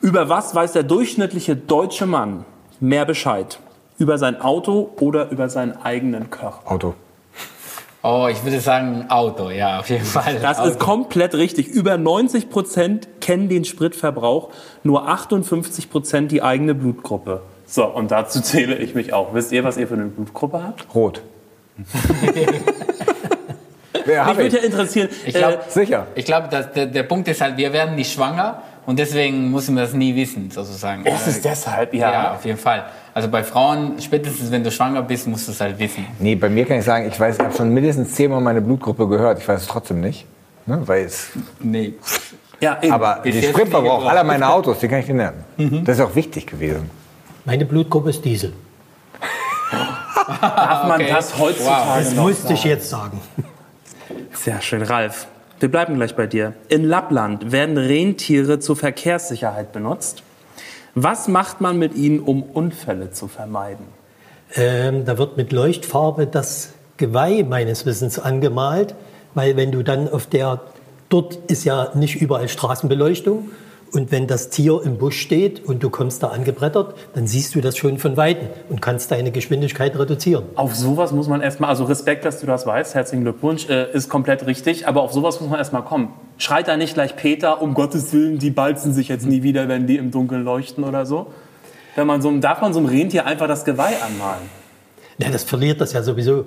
Über 0.00 0.28
was 0.28 0.54
weiß 0.54 0.72
der 0.72 0.84
durchschnittliche 0.84 1.56
deutsche 1.56 2.06
Mann 2.06 2.44
mehr 2.80 3.04
Bescheid? 3.04 3.58
Über 3.98 4.18
sein 4.18 4.40
Auto 4.40 4.90
oder 5.00 5.30
über 5.30 5.48
seinen 5.48 5.76
eigenen 5.76 6.30
Körper? 6.30 6.70
Auto. 6.70 6.94
Oh, 8.02 8.28
ich 8.30 8.44
würde 8.44 8.60
sagen 8.60 9.06
Auto, 9.08 9.50
ja, 9.50 9.80
auf 9.80 9.90
jeden 9.90 10.04
Fall. 10.04 10.38
Das 10.40 10.60
Auto. 10.60 10.70
ist 10.70 10.78
komplett 10.78 11.34
richtig. 11.34 11.66
Über 11.66 11.98
90 11.98 12.48
Prozent 12.48 13.08
kennen 13.20 13.48
den 13.48 13.64
Spritverbrauch, 13.64 14.50
nur 14.84 15.08
58 15.08 15.90
Prozent 15.90 16.30
die 16.30 16.42
eigene 16.42 16.76
Blutgruppe. 16.76 17.42
So, 17.66 17.84
und 17.86 18.12
dazu 18.12 18.40
zähle 18.40 18.76
ich 18.76 18.94
mich 18.94 19.12
auch. 19.12 19.34
Wisst 19.34 19.50
ihr, 19.50 19.64
was 19.64 19.76
ihr 19.76 19.88
für 19.88 19.94
eine 19.94 20.06
Blutgruppe 20.06 20.62
habt? 20.62 20.86
Rot. 20.94 21.22
Wer 24.08 24.24
Mich 24.26 24.36
würde 24.36 24.46
ich? 24.48 24.52
ja 24.54 24.60
interessieren, 24.60 25.08
Ich 25.26 25.34
glaub- 25.34 25.52
äh, 25.52 25.70
Sicher. 25.70 26.06
Ich 26.14 26.24
glaube, 26.24 26.48
der, 26.48 26.86
der 26.86 27.02
Punkt 27.04 27.28
ist 27.28 27.40
halt, 27.40 27.56
wir 27.56 27.72
werden 27.72 27.94
nicht 27.94 28.12
schwanger 28.12 28.62
und 28.86 28.98
deswegen 28.98 29.50
müssen 29.50 29.74
wir 29.74 29.82
das 29.82 29.92
nie 29.92 30.14
wissen, 30.16 30.50
sozusagen. 30.50 31.04
ist 31.04 31.26
es 31.26 31.40
deshalb? 31.42 31.92
ja. 31.94 32.10
Ja. 32.12 32.32
auf 32.34 32.44
jeden 32.44 32.58
Fall. 32.58 32.84
Also 33.14 33.28
bei 33.28 33.42
Frauen, 33.44 34.00
spätestens 34.00 34.50
wenn 34.50 34.64
du 34.64 34.70
schwanger 34.70 35.02
bist, 35.02 35.26
musst 35.26 35.46
du 35.48 35.52
es 35.52 35.60
halt 35.60 35.78
wissen. 35.78 36.06
Nee, 36.18 36.34
bei 36.36 36.48
mir 36.48 36.64
kann 36.64 36.78
ich 36.78 36.84
sagen, 36.84 37.06
ich 37.06 37.18
weiß, 37.18 37.36
ich 37.36 37.44
habe 37.44 37.54
schon 37.54 37.68
mindestens 37.74 38.14
zehnmal 38.14 38.40
meine 38.40 38.60
Blutgruppe 38.62 39.06
gehört. 39.08 39.38
Ich 39.40 39.48
weiß 39.48 39.62
es 39.62 39.66
trotzdem 39.66 40.00
nicht. 40.00 40.24
Ne? 40.66 40.80
Weil 40.86 41.04
es, 41.04 41.28
Nee. 41.60 41.94
ja 42.60 42.78
eben. 42.80 42.92
aber 42.92 43.20
den 43.24 43.42
Spritverbrauch 43.42 44.06
aller 44.06 44.24
meiner 44.24 44.52
Autos, 44.52 44.78
den 44.78 44.88
kann 44.90 45.00
ich 45.00 45.06
dir 45.06 45.14
nennen. 45.14 45.82
Das 45.84 45.98
ist 45.98 46.04
auch 46.04 46.14
wichtig 46.14 46.46
gewesen. 46.46 46.90
Meine 47.44 47.64
Blutgruppe 47.64 48.10
ist 48.10 48.24
Diesel. 48.24 48.52
Darf 50.40 50.84
man 50.84 51.00
okay. 51.00 51.10
das 51.12 51.38
heutzutage 51.38 52.04
Das 52.04 52.14
noch 52.14 52.24
musste 52.24 52.52
ich 52.52 52.64
jetzt 52.64 52.88
sagen. 52.90 53.20
Sehr 54.40 54.60
schön, 54.62 54.82
Ralf. 54.82 55.26
Wir 55.58 55.68
bleiben 55.68 55.96
gleich 55.96 56.14
bei 56.14 56.28
dir. 56.28 56.52
In 56.68 56.84
Lappland 56.84 57.50
werden 57.50 57.76
Rentiere 57.76 58.60
zur 58.60 58.76
Verkehrssicherheit 58.76 59.72
benutzt. 59.72 60.22
Was 60.94 61.26
macht 61.26 61.60
man 61.60 61.76
mit 61.76 61.96
ihnen, 61.96 62.20
um 62.20 62.44
Unfälle 62.44 63.10
zu 63.10 63.26
vermeiden? 63.26 63.86
Ähm, 64.54 65.04
da 65.04 65.18
wird 65.18 65.36
mit 65.36 65.50
Leuchtfarbe 65.50 66.28
das 66.28 66.74
Geweih 66.98 67.42
meines 67.42 67.84
Wissens 67.84 68.20
angemalt, 68.20 68.94
weil 69.34 69.56
wenn 69.56 69.72
du 69.72 69.82
dann 69.82 70.08
auf 70.08 70.28
der, 70.28 70.60
dort 71.08 71.34
ist 71.50 71.64
ja 71.64 71.90
nicht 71.94 72.22
überall 72.22 72.48
Straßenbeleuchtung 72.48 73.50
und 73.92 74.12
wenn 74.12 74.26
das 74.26 74.50
Tier 74.50 74.80
im 74.84 74.98
Busch 74.98 75.20
steht 75.20 75.64
und 75.64 75.82
du 75.82 75.90
kommst 75.90 76.22
da 76.22 76.28
angebrettert, 76.28 76.94
dann 77.14 77.26
siehst 77.26 77.54
du 77.54 77.60
das 77.60 77.76
schon 77.76 77.98
von 77.98 78.16
Weitem 78.16 78.48
und 78.68 78.82
kannst 78.82 79.10
deine 79.10 79.30
Geschwindigkeit 79.30 79.98
reduzieren. 79.98 80.44
Auf 80.54 80.74
sowas 80.74 81.12
muss 81.12 81.28
man 81.28 81.40
erstmal, 81.40 81.70
also 81.70 81.84
Respekt, 81.84 82.24
dass 82.24 82.40
du 82.40 82.46
das 82.46 82.66
weißt, 82.66 82.94
herzlichen 82.94 83.22
Glückwunsch, 83.22 83.68
äh, 83.68 83.90
ist 83.92 84.08
komplett 84.08 84.46
richtig, 84.46 84.86
aber 84.86 85.02
auf 85.02 85.12
sowas 85.12 85.40
muss 85.40 85.50
man 85.50 85.58
erstmal 85.58 85.82
kommen. 85.82 86.12
Schreit 86.36 86.68
da 86.68 86.76
nicht 86.76 86.94
gleich 86.94 87.16
Peter, 87.16 87.62
um 87.62 87.74
Gottes 87.74 88.12
Willen, 88.12 88.38
die 88.38 88.50
balzen 88.50 88.92
sich 88.92 89.08
jetzt 89.08 89.26
nie 89.26 89.42
wieder, 89.42 89.68
wenn 89.68 89.86
die 89.86 89.96
im 89.96 90.10
Dunkeln 90.10 90.44
leuchten 90.44 90.84
oder 90.84 91.06
so? 91.06 91.28
Wenn 91.96 92.06
man 92.06 92.22
so, 92.22 92.30
darf 92.38 92.60
man 92.60 92.72
so 92.72 92.78
einem 92.78 92.88
Rentier 92.88 93.26
einfach 93.26 93.48
das 93.48 93.64
Geweih 93.64 93.96
anmalen? 94.02 94.42
Ja, 95.18 95.30
das 95.30 95.42
verliert 95.42 95.80
das 95.80 95.92
ja 95.92 96.02
sowieso. 96.02 96.44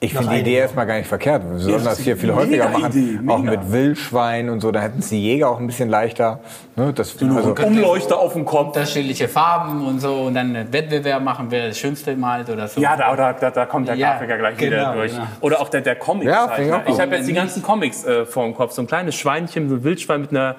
Ich 0.00 0.14
finde 0.14 0.32
die 0.32 0.40
Idee 0.40 0.52
Jahr. 0.54 0.62
erstmal 0.62 0.86
gar 0.86 0.96
nicht 0.96 1.08
verkehrt. 1.08 1.42
Wir 1.50 1.58
sollten 1.58 1.84
das 1.84 1.98
hier 1.98 2.16
viel 2.16 2.32
häufiger 2.32 2.68
machen. 2.68 2.92
Idee. 2.92 3.18
Auch 3.28 3.38
mit 3.38 3.72
Wildschwein 3.72 4.48
und 4.48 4.60
so. 4.60 4.70
Da 4.70 4.80
hätten 4.80 5.00
es 5.00 5.08
die 5.08 5.20
Jäger 5.20 5.48
auch 5.50 5.58
ein 5.58 5.66
bisschen 5.66 5.88
leichter. 5.88 6.38
Ne? 6.76 6.92
Das, 6.92 7.20
also, 7.20 7.54
Umleuchter 7.66 8.16
auf 8.16 8.32
dem 8.34 8.44
Kopf. 8.44 8.68
Unterschiedliche 8.76 9.26
Farben 9.26 9.84
und 9.84 9.98
so 9.98 10.14
und 10.22 10.34
dann 10.34 10.54
einen 10.54 10.72
Wettbewerb 10.72 11.20
machen, 11.24 11.46
wer 11.50 11.66
das 11.66 11.78
Schönste 11.78 12.14
malt 12.16 12.48
oder 12.48 12.68
so. 12.68 12.80
Ja, 12.80 12.96
da, 12.96 13.16
da, 13.16 13.32
da, 13.32 13.50
da 13.50 13.66
kommt 13.66 13.88
der 13.88 13.96
Ja, 13.96 14.12
Grafiker 14.12 14.38
gleich 14.38 14.60
wieder 14.60 14.76
genau, 14.76 14.92
durch. 14.94 15.10
genau. 15.12 15.26
Oder 15.40 15.60
auch 15.60 15.68
der, 15.68 15.80
der 15.80 15.96
Comics. 15.96 16.30
Ja, 16.30 16.48
halt, 16.48 16.60
ich 16.60 16.70
ne? 16.70 16.82
ich 16.86 17.00
habe 17.00 17.16
jetzt 17.16 17.28
die 17.28 17.32
ganzen 17.34 17.62
Comics 17.64 18.04
äh, 18.04 18.24
vor 18.24 18.44
dem 18.44 18.54
Kopf. 18.54 18.70
So 18.72 18.82
ein 18.82 18.86
kleines 18.86 19.16
Schweinchen, 19.16 19.68
so 19.68 19.74
ein 19.74 19.82
Wildschwein 19.82 20.20
mit 20.20 20.30
einer, 20.30 20.54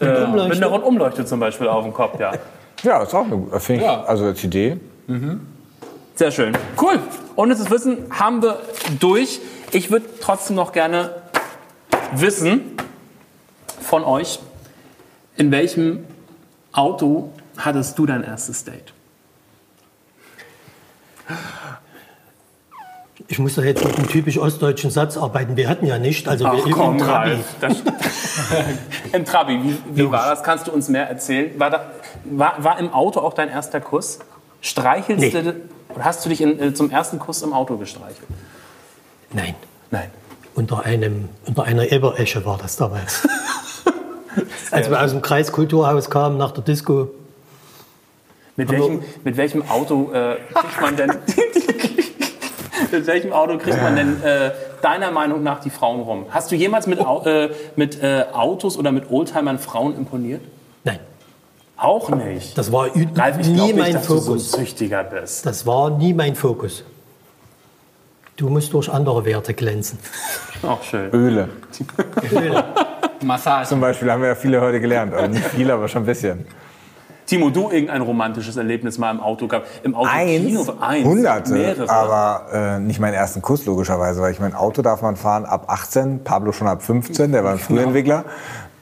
äh, 0.00 0.04
Rundumleuchte. 0.06 0.48
mit 0.48 0.56
einer 0.64 0.66
Rundumleuchte 0.72 1.24
zum 1.26 1.38
Beispiel 1.38 1.68
auf 1.68 1.84
dem 1.84 1.94
Kopf. 1.94 2.18
Ja. 2.18 2.32
ja, 2.82 3.02
ist 3.04 3.14
auch 3.14 3.24
eine, 3.24 3.60
finde 3.60 3.82
ich, 3.82 3.86
Ja. 3.86 4.02
also 4.02 4.24
als 4.24 4.42
Idee. 4.42 4.78
Sehr 6.20 6.32
schön. 6.32 6.52
Cool. 6.78 6.98
Und 7.34 7.48
das 7.48 7.70
Wissen 7.70 8.04
haben 8.10 8.42
wir 8.42 8.60
durch. 8.98 9.40
Ich 9.72 9.90
würde 9.90 10.04
trotzdem 10.20 10.54
noch 10.54 10.72
gerne 10.72 11.14
wissen 12.12 12.76
von 13.80 14.04
euch, 14.04 14.38
in 15.38 15.50
welchem 15.50 16.04
Auto 16.72 17.32
hattest 17.56 17.98
du 17.98 18.04
dein 18.04 18.22
erstes 18.22 18.64
Date? 18.64 18.92
Ich 23.28 23.38
muss 23.38 23.54
doch 23.54 23.64
jetzt 23.64 23.82
mit 23.82 23.96
einem 23.96 24.06
typisch 24.06 24.36
ostdeutschen 24.36 24.90
Satz 24.90 25.16
arbeiten. 25.16 25.56
Wir 25.56 25.70
hatten 25.70 25.86
ja 25.86 25.98
nicht, 25.98 26.28
also 26.28 26.44
wir 26.44 26.64
üben 26.66 26.98
Trabi. 26.98 27.30
Ralf. 27.30 27.44
Das, 27.62 27.76
Im 29.14 29.24
Trabi, 29.24 29.58
wie, 29.64 29.78
wie 29.96 30.12
war 30.12 30.28
das? 30.28 30.42
Kannst 30.42 30.66
du 30.66 30.72
uns 30.72 30.90
mehr 30.90 31.08
erzählen? 31.08 31.58
War, 31.58 31.70
da, 31.70 31.90
war, 32.24 32.62
war 32.62 32.78
im 32.78 32.92
Auto 32.92 33.20
auch 33.20 33.32
dein 33.32 33.48
erster 33.48 33.80
Kuss? 33.80 34.18
Streichelst 34.60 35.20
Nee. 35.22 35.30
du, 35.30 35.54
oder 35.94 36.04
hast 36.04 36.24
du 36.24 36.28
dich 36.28 36.40
in, 36.40 36.60
äh, 36.60 36.74
zum 36.74 36.90
ersten 36.90 37.18
Kuss 37.18 37.42
im 37.42 37.52
Auto 37.52 37.76
gestreichelt? 37.76 38.26
Nein, 39.32 39.54
Nein. 39.90 40.10
unter, 40.54 40.84
einem, 40.84 41.28
unter 41.46 41.64
einer 41.64 41.90
Eberesche 41.90 42.44
war 42.44 42.58
das 42.58 42.76
damals. 42.76 43.26
Als 44.70 44.88
wir 44.88 45.02
aus 45.02 45.10
dem 45.10 45.22
Kreiskulturhaus 45.22 46.10
kamen 46.10 46.38
nach 46.38 46.52
der 46.52 46.62
Disco, 46.62 47.10
Mit 48.56 48.70
welchem, 48.70 49.02
mit 49.24 49.36
welchem 49.36 49.68
Auto 49.68 50.12
äh, 50.12 50.36
kriegt 50.54 50.80
man 50.80 50.96
denn 50.96 51.10
mit 52.92 53.06
welchem 53.06 53.32
Auto 53.32 53.58
kriegt 53.58 53.80
man 53.82 53.96
denn 53.96 54.22
äh, 54.22 54.52
deiner 54.82 55.10
Meinung 55.10 55.42
nach 55.42 55.60
die 55.60 55.70
Frauen 55.70 56.00
rum? 56.00 56.26
Hast 56.30 56.50
du 56.50 56.56
jemals 56.56 56.86
mit, 56.86 57.00
Au 57.00 57.24
äh, 57.24 57.50
mit 57.76 58.02
äh, 58.02 58.24
Autos 58.32 58.76
oder 58.76 58.92
mit 58.92 59.10
Oldtimern 59.10 59.58
Frauen 59.58 59.96
imponiert? 59.96 60.42
nein, 60.84 60.98
Auch 61.80 62.10
nicht. 62.10 62.56
das 62.58 62.70
war 62.70 62.88
Ralf, 63.14 63.36
nie 63.38 63.54
glaube 63.54 63.72
nicht, 63.72 63.76
mein 63.76 63.92
dass 63.94 64.06
du 64.06 64.18
so 64.18 64.32
ein 64.32 64.38
Fokus. 64.38 64.52
Züchtiger 64.52 65.02
bist. 65.04 65.46
Das 65.46 65.66
war 65.66 65.90
nie 65.90 66.12
mein 66.12 66.34
Fokus. 66.34 66.84
Du 68.36 68.48
musst 68.48 68.72
durch 68.72 68.90
andere 68.90 69.24
Werte 69.24 69.52
glänzen. 69.54 69.98
Auch 70.62 70.82
schön. 70.82 71.10
Öle. 71.12 71.48
Massage. 73.22 73.68
Zum 73.68 73.80
Beispiel 73.80 74.10
haben 74.10 74.22
wir 74.22 74.28
ja 74.28 74.34
viele 74.34 74.60
heute 74.60 74.80
gelernt. 74.80 75.12
Also 75.14 75.30
nicht 75.30 75.44
viele, 75.46 75.74
aber 75.74 75.88
schon 75.88 76.02
ein 76.02 76.06
bisschen. 76.06 76.46
Timo, 77.26 77.48
du 77.48 77.70
irgendein 77.70 78.00
romantisches 78.02 78.56
Erlebnis 78.56 78.98
mal 78.98 79.12
im 79.12 79.20
Auto 79.20 79.46
gehabt? 79.46 79.68
Im 79.84 79.94
Auto 79.94 80.08
Eins, 80.10 80.68
Eins. 80.80 81.06
hunderte, 81.06 81.52
Mehrere. 81.52 81.88
aber 81.88 82.46
äh, 82.52 82.78
nicht 82.80 82.98
meinen 82.98 83.14
ersten 83.14 83.40
Kuss 83.40 83.66
logischerweise, 83.66 84.20
weil 84.20 84.32
ich 84.32 84.40
mein 84.40 84.52
Auto 84.52 84.82
darf 84.82 85.00
man 85.02 85.14
fahren 85.14 85.44
ab 85.44 85.66
18, 85.68 86.24
Pablo 86.24 86.50
schon 86.50 86.66
ab 86.66 86.82
15, 86.82 87.30
der 87.30 87.44
war 87.44 87.52
ein 87.52 87.58
Frühentwickler. 87.60 88.24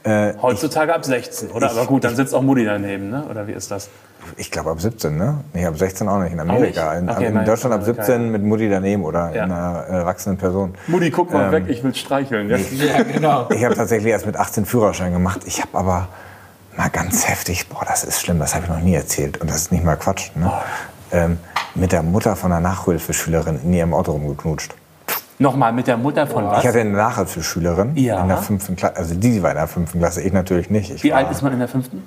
Äh, 0.03 0.33
Heutzutage 0.41 0.93
ab 0.95 1.03
16, 1.03 1.51
oder? 1.51 1.69
Aber 1.71 1.85
gut, 1.85 2.03
dann 2.05 2.15
sitzt 2.15 2.33
auch 2.33 2.41
Mutti 2.41 2.63
daneben, 2.65 3.09
ne? 3.09 3.25
Oder 3.29 3.47
wie 3.47 3.51
ist 3.53 3.69
das? 3.71 3.89
ich 4.37 4.51
glaube 4.51 4.69
ab 4.71 4.79
17, 4.81 5.17
ne? 5.17 5.43
Nee, 5.53 5.65
ab 5.65 5.77
16 5.77 6.07
auch 6.07 6.19
nicht, 6.19 6.33
in 6.33 6.39
Amerika. 6.39 6.93
nicht? 6.93 7.01
In, 7.03 7.09
Okay, 7.09 7.25
in 7.27 7.33
nein, 7.33 7.45
Deutschland 7.45 7.73
ab 7.73 7.81
Amerika, 7.81 8.03
17 8.03 8.31
mit 8.31 8.43
Mutti 8.43 8.69
daneben 8.69 9.03
oder 9.03 9.33
Ja. 9.33 9.43
einer 9.43 9.85
äh, 9.89 9.93
erwachsenen 9.93 10.37
Person. 10.37 10.75
Mutti, 10.87 11.09
guck 11.09 11.31
mal 11.33 11.45
Ähm, 11.47 11.51
weg, 11.51 11.63
ich 11.67 11.83
will 11.83 11.95
streicheln. 11.95 12.49
Ja? 12.49 12.57
Ja, 12.57 13.03
genau. 13.03 13.47
Ich 13.49 13.63
habe 13.63 13.75
tatsächlich 13.75 14.11
erst 14.11 14.25
mit 14.25 14.35
18 14.37 14.65
Führerschein 14.65 15.11
gemacht. 15.13 15.41
Ich 15.45 15.61
habe 15.61 15.77
aber 15.77 16.07
mal 16.77 16.89
ganz 16.89 17.27
heftig, 17.27 17.67
boah, 17.69 17.83
das 17.87 18.03
ist 18.03 18.21
schlimm, 18.21 18.39
das 18.39 18.55
habe 18.55 18.65
ich 18.65 18.69
noch 18.69 18.81
nie 18.81 18.93
erzählt. 18.95 19.37
Und 19.41 19.49
das 19.49 19.57
ist 19.57 19.71
nicht 19.71 19.83
mal 19.83 19.95
Quatsch, 19.95 20.31
ne? 20.35 20.51
Ähm, 21.11 21.37
mit 21.75 21.91
der 21.91 22.03
Mutter 22.03 22.35
von 22.35 22.51
einer 22.51 22.61
Nachhilfeschülerin 22.61 23.59
in 23.63 23.73
ihrem 23.73 23.93
Auto 23.93 24.11
rumgeknutscht. 24.11 24.75
Nochmal, 25.41 25.71
mit 25.71 25.87
der 25.87 25.95
Mutter 25.97 26.27
von 26.27 26.45
was? 26.45 26.59
Ich 26.63 26.67
hatte 26.67 26.81
eine 26.81 26.91
Nachhilfeschülerin 26.91 27.95
Ja. 27.95 28.21
in 28.21 28.27
der 28.27 28.37
fünften 28.37 28.75
Klasse, 28.75 28.97
also 28.97 29.15
die 29.15 29.41
war 29.41 29.51
in 29.51 29.55
der 29.57 29.67
fünften 29.67 29.99
Klasse, 29.99 30.21
ich 30.21 30.33
natürlich 30.33 30.69
nicht. 30.69 30.91
Ich 30.91 31.03
Wie 31.03 31.11
war, 31.11 31.19
alt 31.19 31.31
ist 31.31 31.41
man 31.41 31.53
in 31.53 31.59
der 31.59 31.69
fünften? 31.69 32.03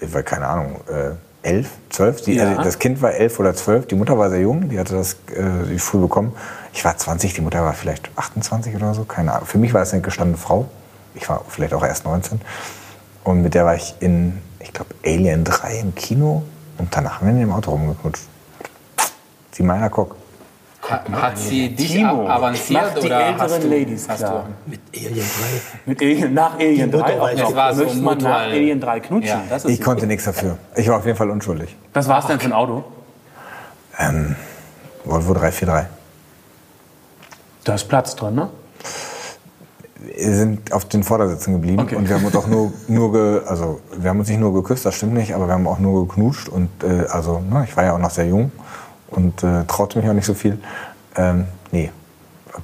Ich 0.00 0.12
war, 0.14 0.22
keine 0.22 0.46
Ahnung, 0.46 0.80
äh, 0.88 1.10
elf, 1.48 1.68
zwölf. 1.90 2.22
Die, 2.22 2.34
Ja. 2.34 2.48
also 2.48 2.62
das 2.62 2.78
Kind 2.78 3.02
war 3.02 3.12
elf 3.12 3.38
oder 3.38 3.54
zwölf, 3.54 3.86
die 3.86 3.94
Mutter 3.94 4.16
war 4.18 4.30
sehr 4.30 4.40
jung, 4.40 4.70
die 4.70 4.78
hatte 4.80 4.94
das 4.94 5.16
äh, 5.36 5.78
früh 5.78 5.98
bekommen. 6.00 6.32
Ich 6.72 6.82
war 6.84 6.96
20, 6.96 7.34
die 7.34 7.42
Mutter 7.42 7.62
war 7.62 7.74
vielleicht 7.74 8.10
28 8.16 8.74
oder 8.74 8.94
so, 8.94 9.04
keine 9.04 9.32
Ahnung. 9.34 9.46
Für 9.46 9.58
mich 9.58 9.74
war 9.74 9.82
es 9.82 9.92
eine 9.92 10.00
gestandene 10.00 10.38
Frau. 10.38 10.66
Ich 11.14 11.28
war 11.28 11.42
vielleicht 11.48 11.74
auch 11.74 11.84
erst 11.84 12.06
19. 12.06 12.40
Und 13.22 13.42
mit 13.42 13.52
der 13.52 13.66
war 13.66 13.74
ich 13.74 13.94
in, 14.00 14.38
ich 14.60 14.72
glaube, 14.72 14.94
Alien 15.04 15.44
3 15.44 15.76
im 15.80 15.94
Kino 15.94 16.42
und 16.78 16.96
danach 16.96 17.20
haben 17.20 17.26
wir 17.26 17.34
in 17.34 17.40
dem 17.40 17.52
Auto 17.52 17.70
rumgeknutscht. 17.72 18.24
Sie 19.52 19.62
meiner 19.62 19.90
Cock. 19.90 20.16
Ha- 20.90 21.02
Hat 21.12 21.38
sie 21.38 21.68
dich 21.76 21.92
Timo, 21.92 22.26
avanciert 22.28 22.82
mach 22.82 22.94
die 23.00 23.06
oder 23.06 23.20
älteren 23.26 23.40
hast 23.40 23.62
du, 23.62 23.68
Ladies 23.68 24.08
hast 24.08 24.18
klar. 24.18 24.46
du 24.66 24.70
Mit 24.70 24.80
Alien 24.92 25.14
3. 25.14 25.22
Mit 25.86 26.02
Alien, 26.02 26.34
nach 26.34 26.54
Alien 26.54 26.90
Die 26.90 26.96
Mutter 26.96 27.08
3 27.16 27.20
auch 27.20 27.34
noch. 27.50 27.54
War 27.56 27.74
so 27.74 27.84
Möchte 27.84 27.98
man 28.00 28.18
nach. 28.18 28.40
Alien 28.40 28.80
3 28.80 29.00
knutschen? 29.00 29.28
Ja. 29.28 29.42
Das 29.48 29.64
ist 29.64 29.70
Ich 29.70 29.80
konnte 29.80 30.06
nichts 30.08 30.24
dafür. 30.24 30.58
Ich 30.74 30.88
war 30.88 30.96
auf 30.98 31.06
jeden 31.06 31.16
Fall 31.16 31.30
unschuldig. 31.30 31.76
Was 31.92 32.08
war 32.08 32.18
es 32.18 32.26
denn 32.26 32.40
für 32.40 32.46
ein 32.46 32.52
Auto? 32.52 32.82
Volvo 35.04 35.34
343. 35.34 35.88
Da 37.64 37.74
ist 37.74 37.84
Platz 37.88 38.16
drin, 38.16 38.34
ne? 38.34 38.48
Wir 40.16 40.34
sind 40.34 40.72
auf 40.72 40.84
den 40.86 41.04
Vordersitzen 41.04 41.52
geblieben 41.52 41.80
Okay. 41.82 41.94
und 41.94 42.08
wir 42.08 42.16
haben 42.16 42.24
uns 42.24 42.34
auch 42.34 42.48
nur, 42.48 42.72
nur 42.88 43.12
ge, 43.12 43.42
also 43.46 43.80
wir 43.96 44.10
haben 44.10 44.18
uns 44.18 44.28
nicht 44.28 44.40
nur 44.40 44.52
geküsst, 44.52 44.84
das 44.84 44.96
stimmt 44.96 45.14
nicht, 45.14 45.32
aber 45.32 45.46
wir 45.46 45.54
haben 45.54 45.68
auch 45.68 45.78
nur 45.78 46.08
geknutscht 46.08 46.48
und 46.48 46.68
äh, 46.82 47.06
also 47.08 47.38
ne, 47.38 47.64
ich 47.68 47.76
war 47.76 47.84
ja 47.84 47.94
auch 47.94 47.98
noch 47.98 48.10
sehr 48.10 48.26
jung 48.26 48.50
und 49.12 49.42
äh, 49.42 49.64
traute 49.64 49.98
mich 49.98 50.08
auch 50.08 50.14
nicht 50.14 50.26
so 50.26 50.34
viel. 50.34 50.58
Ähm, 51.16 51.46
nee, 51.70 51.90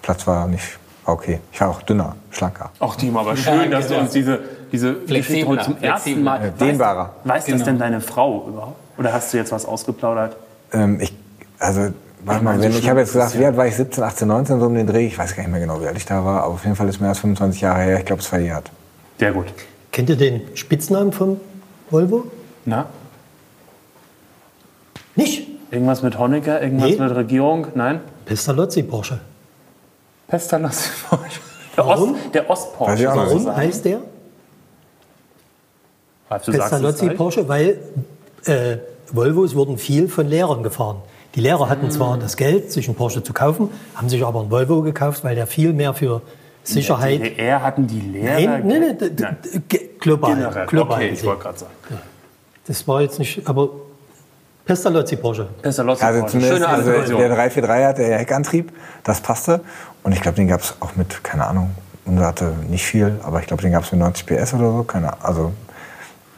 Platz 0.03 0.27
war 0.27 0.47
nicht 0.47 0.79
okay. 1.05 1.41
Ich 1.53 1.61
war 1.61 1.69
auch 1.69 1.83
dünner, 1.83 2.17
schlanker, 2.31 2.71
Ach, 2.81 2.97
Timo, 2.97 3.21
aber 3.21 3.37
schön, 3.37 3.71
dass 3.71 3.87
du 3.87 3.95
genau. 3.95 4.05
uns 4.05 4.13
diese, 4.13 4.41
diese 4.73 4.95
Geschichte 4.95 5.47
heute 5.47 5.65
zum 5.65 5.79
ersten. 5.79 6.23
Mal... 6.23 6.43
Ja, 6.43 6.51
dehnbarer. 6.51 7.15
Weiß, 7.25 7.35
weiß 7.35 7.45
das 7.45 7.53
Genau. 7.53 7.65
denn 7.65 7.79
deine 7.79 8.01
Frau 8.01 8.47
überhaupt? 8.49 8.77
Oder 8.99 9.13
hast 9.13 9.33
du 9.33 9.37
jetzt 9.39 9.53
was 9.53 9.65
ausgeplaudert? 9.65 10.37
Ähm, 10.73 11.01
ich, 11.01 11.15
also, 11.59 11.93
warte 12.25 12.45
mal, 12.45 12.61
wenn, 12.61 12.73
ich 12.73 12.89
habe 12.89 13.01
jetzt 13.01 13.13
gesagt, 13.13 13.39
wie 13.39 13.45
alt 13.47 13.57
war 13.57 13.67
ich? 13.67 13.77
17, 13.77 14.03
18, 14.03 14.29
19, 14.29 14.61
so 14.61 14.67
um 14.67 14.75
den 14.75 14.87
Dreh. 14.87 15.07
Ich 15.07 15.17
weiß 15.17 15.35
gar 15.37 15.43
nicht 15.43 15.53
mehr 15.53 15.61
genau, 15.61 15.81
wie 15.81 15.87
alt 15.87 15.97
ich 15.97 16.05
da 16.05 16.25
war. 16.25 16.43
Aber 16.43 16.55
auf 16.55 16.65
jeden 16.65 16.77
Fall 16.77 16.89
ist 16.89 17.01
mehr 17.01 17.11
als 17.11 17.21
25 17.21 17.61
Jahre 17.61 17.83
her. 17.83 17.99
Ich 17.99 18.05
glaube, 18.05 18.21
es 18.23 18.31
war 18.33 18.39
Jahrt. 18.39 18.71
Sehr 19.19 19.33
gut. 19.33 19.47
Kennt 19.93 20.11
ihr 20.11 20.17
den 20.17 20.43
Spitznamen 20.55 21.13
vom 21.13 21.41
Volvo? 21.91 22.25
Na? 22.65 22.87
Nicht. 25.17 25.49
Irgendwas 25.71 26.03
mit 26.03 26.19
Honecker? 26.19 26.63
Irgendwas 26.63 26.91
Nee. 26.91 26.97
mit 26.99 27.15
Regierung? 27.15 27.67
Nein? 27.75 28.01
Pestalozzi 28.25 28.83
Porsche. 28.83 29.21
Pestalos 30.27 30.89
Porsche. 31.09 31.41
Der 31.77 31.87
Warum? 31.87 32.15
Ost, 32.15 32.35
der 32.35 32.51
Ostporsche. 32.51 33.07
Warum 33.07 33.29
sozusagen. 33.29 33.57
heißt 33.57 33.85
der 33.85 34.01
du 36.45 36.53
Pestalozzi. 36.53 37.11
Porsche? 37.11 37.49
Weil 37.49 37.79
äh, 38.45 38.79
Volvos 39.13 39.55
wurden 39.55 39.79
viel 39.79 40.09
von 40.09 40.27
Lehrern 40.27 40.63
gefahren. 40.63 40.97
Die 41.35 41.41
Lehrer 41.41 41.69
hatten 41.69 41.91
zwar 41.91 42.19
das 42.19 42.37
Geld, 42.37 42.73
sich 42.73 42.89
einen 42.89 42.97
Porsche 42.97 43.23
zu 43.23 43.33
kaufen, 43.33 43.71
haben 43.95 44.09
sich 44.09 44.25
aber 44.25 44.41
einen 44.41 44.51
Volvo 44.51 44.83
gekauft, 44.83 45.23
weil 45.25 45.35
der 45.35 45.47
viel 45.47 45.73
mehr 45.73 45.95
für 45.95 46.23
Sicherheit. 46.65 47.21
DDR 47.21 47.63
hatten 47.63 47.87
die 47.87 48.01
Lehrer... 48.01 48.59
Nein, 48.59 48.67
nein, 48.67 48.97
nein, 48.99 49.13
Nein. 49.19 49.37
global. 50.01 50.35
Generell. 50.35 50.67
global 50.67 50.97
Okay, 50.99 51.11
ich 51.11 51.25
wollte 51.25 51.43
gerade 51.43 51.59
sagen. 51.59 51.73
Das 52.67 52.89
war 52.89 53.01
jetzt 53.03 53.19
nicht, 53.19 53.47
aber 53.49 53.71
Pestalozzi 54.69 55.17
Porsche. 55.17 55.49
Pestalozzi 55.63 56.05
Also 56.05 56.21
Porsche. 56.21 56.33
zumindest 56.33 56.63
Schöne 56.63 56.69
also 56.69 57.17
der 57.17 57.29
343 57.29 57.85
hatte 57.87 58.03
ja 58.03 58.19
Heckantrieb, 58.19 58.71
das 59.03 59.23
passte. 59.23 59.63
Und 60.03 60.13
ich 60.13 60.21
glaube, 60.21 60.37
den 60.37 60.47
gab 60.47 60.61
es 60.61 60.75
auch 60.81 60.95
mit, 60.95 61.25
keine 61.25 61.47
Ahnung, 61.47 61.71
unser 62.05 62.27
hatte 62.27 62.53
nicht 62.69 62.85
viel, 62.85 63.19
aber 63.23 63.41
ich 63.41 63.47
glaube, 63.47 63.63
den 63.63 63.73
gab 63.73 63.85
es 63.85 63.93
mit 63.93 64.01
90 64.01 64.27
PS 64.27 64.53
oder 64.53 64.71
so. 64.71 64.83
Keine, 64.83 65.09
Ahnung. 65.09 65.25
also 65.25 65.53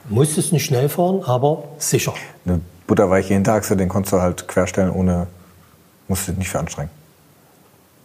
Musstest 0.09 0.53
nicht 0.53 0.65
schnell 0.65 0.89
fahren, 0.89 1.25
aber 1.25 1.65
sicher. 1.79 2.15
eine 2.47 2.61
butterweiche 2.87 3.35
Hinterachse, 3.35 3.77
den 3.77 3.89
konntest 3.89 4.13
du 4.13 4.21
halt 4.21 4.47
querstellen, 4.47 4.91
ohne, 4.91 5.27
musst 6.07 6.29
du 6.29 6.33
dich 6.33 6.39
nicht 6.39 6.51
für 6.51 6.61
anstrengen. 6.61 6.91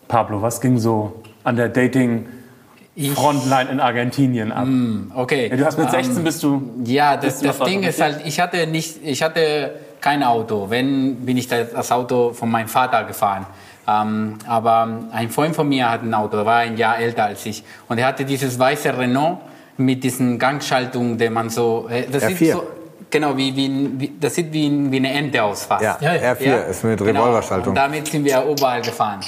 Pablo, 0.08 0.42
was 0.42 0.60
ging 0.60 0.80
so 0.80 1.22
an 1.44 1.56
der 1.56 1.70
Dating-Frontline 1.70 3.70
in 3.70 3.80
Argentinien 3.80 4.52
ab? 4.52 4.68
Okay. 5.16 5.50
Ja, 5.50 5.56
du 5.56 5.66
hast 5.66 5.78
mit 5.78 5.88
Ähm, 5.88 6.04
16 6.04 6.24
bist 6.24 6.42
du... 6.42 6.64
Ja, 6.84 7.16
das, 7.16 7.42
das 7.42 7.60
Ding 7.60 7.84
ist 7.84 8.02
halt, 8.02 8.22
ich 8.26 8.40
hatte 8.40 8.66
nicht, 8.66 9.04
ich 9.04 9.22
hatte 9.22 9.72
kein 10.06 10.22
Auto. 10.22 10.70
Wenn, 10.70 11.26
bin 11.26 11.36
ich 11.36 11.48
das 11.48 11.92
Auto 11.92 12.32
von 12.32 12.50
meinem 12.52 12.68
Vater 12.68 13.04
gefahren. 13.06 13.48
Ähm, 13.88 14.38
aber 14.48 14.88
ein 15.12 15.30
Freund 15.32 15.56
von 15.56 15.68
mir 15.68 15.90
hat 15.90 16.04
ein 16.04 16.14
Auto, 16.14 16.38
er 16.38 16.46
war 16.46 16.58
ein 16.58 16.78
Jahr 16.78 17.00
älter 17.00 17.26
als 17.26 17.44
ich. 17.48 17.64
Und 17.90 17.98
er 17.98 18.08
hatte 18.08 18.24
dieses 18.24 18.58
weiße 18.58 18.96
Renault 18.96 19.40
mit 19.78 20.04
diesen 20.04 20.38
Gangschaltungen, 20.38 21.18
der 21.18 21.32
man 21.32 21.50
so, 21.50 21.88
äh, 21.90 22.06
das 22.12 22.24
R4. 22.24 22.36
sieht 22.36 22.52
so, 22.52 22.64
genau, 23.10 23.36
wie, 23.36 23.56
wie, 23.56 24.14
das 24.20 24.36
sieht 24.36 24.54
wie, 24.54 24.92
wie 24.92 24.98
eine 24.98 25.12
Ente 25.12 25.44
aus 25.44 25.66
fast. 25.66 25.84
Ja, 25.84 25.98
Ja, 26.00 26.14
ja. 26.14 26.34
R4 26.34 26.68
ist 26.68 26.84
mit 26.84 27.02
Revolverschaltung. 27.02 27.74
Genau. 27.74 27.86
Und 27.86 27.94
damit 27.94 28.08
sind 28.08 28.24
wir 28.26 28.44
überall 28.44 28.82
gefahren. 28.82 29.22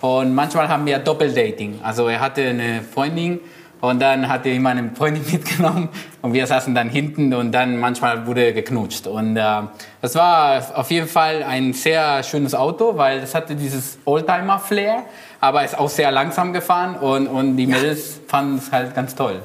Und 0.00 0.34
manchmal 0.34 0.68
haben 0.68 0.84
wir 0.84 0.98
Doppeldating. 0.98 1.78
Also 1.82 2.08
er 2.08 2.20
hatte 2.20 2.42
eine 2.42 2.82
Freundin 2.82 3.38
und 3.84 4.00
dann 4.00 4.28
hatte 4.28 4.48
ich 4.48 4.58
meine 4.60 4.92
Freundin 4.94 5.22
mitgenommen 5.32 5.90
und 6.22 6.32
wir 6.32 6.46
saßen 6.46 6.74
dann 6.74 6.88
hinten 6.88 7.34
und 7.34 7.52
dann 7.52 7.78
manchmal 7.78 8.26
wurde 8.26 8.54
geknutscht. 8.54 9.06
Und 9.06 9.36
äh, 9.36 9.62
das 10.00 10.14
war 10.14 10.62
auf 10.74 10.90
jeden 10.90 11.06
Fall 11.06 11.42
ein 11.42 11.74
sehr 11.74 12.22
schönes 12.22 12.54
Auto, 12.54 12.96
weil 12.96 13.18
es 13.18 13.34
hatte 13.34 13.54
dieses 13.54 13.98
Oldtimer-Flair, 14.06 15.02
aber 15.40 15.64
es 15.64 15.72
ist 15.72 15.78
auch 15.78 15.90
sehr 15.90 16.10
langsam 16.10 16.54
gefahren 16.54 16.96
und, 16.96 17.26
und 17.26 17.58
die 17.58 17.66
Mädels 17.66 18.20
fanden 18.26 18.56
es 18.56 18.72
halt 18.72 18.94
ganz 18.94 19.14
toll. 19.14 19.42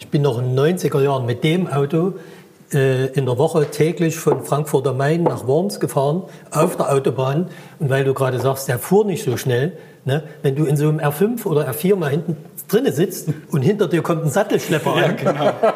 Ich 0.00 0.08
bin 0.08 0.22
noch 0.22 0.38
in 0.38 0.56
den 0.56 0.76
90er 0.76 1.00
Jahren 1.00 1.24
mit 1.24 1.44
dem 1.44 1.68
Auto 1.68 2.14
äh, 2.74 3.06
in 3.12 3.26
der 3.26 3.38
Woche 3.38 3.70
täglich 3.70 4.16
von 4.16 4.44
Frankfurt 4.44 4.88
am 4.88 4.96
Main 4.96 5.22
nach 5.22 5.46
Worms 5.46 5.78
gefahren, 5.78 6.24
auf 6.50 6.76
der 6.76 6.90
Autobahn. 6.90 7.48
Und 7.78 7.90
weil 7.90 8.02
du 8.02 8.12
gerade 8.12 8.40
sagst, 8.40 8.66
der 8.66 8.80
fuhr 8.80 9.04
nicht 9.04 9.22
so 9.24 9.36
schnell, 9.36 9.78
ne? 10.04 10.22
wenn 10.42 10.56
du 10.56 10.64
in 10.64 10.76
so 10.76 10.88
einem 10.88 10.98
R5 10.98 11.44
oder 11.46 11.68
R4 11.68 11.96
mal 11.96 12.10
hinten 12.10 12.36
drinne 12.68 12.92
sitzt 12.92 13.28
und 13.50 13.62
hinter 13.62 13.88
dir 13.88 14.02
kommt 14.02 14.24
ein 14.24 14.30
Sattelschlepper 14.30 14.94
an, 14.94 15.16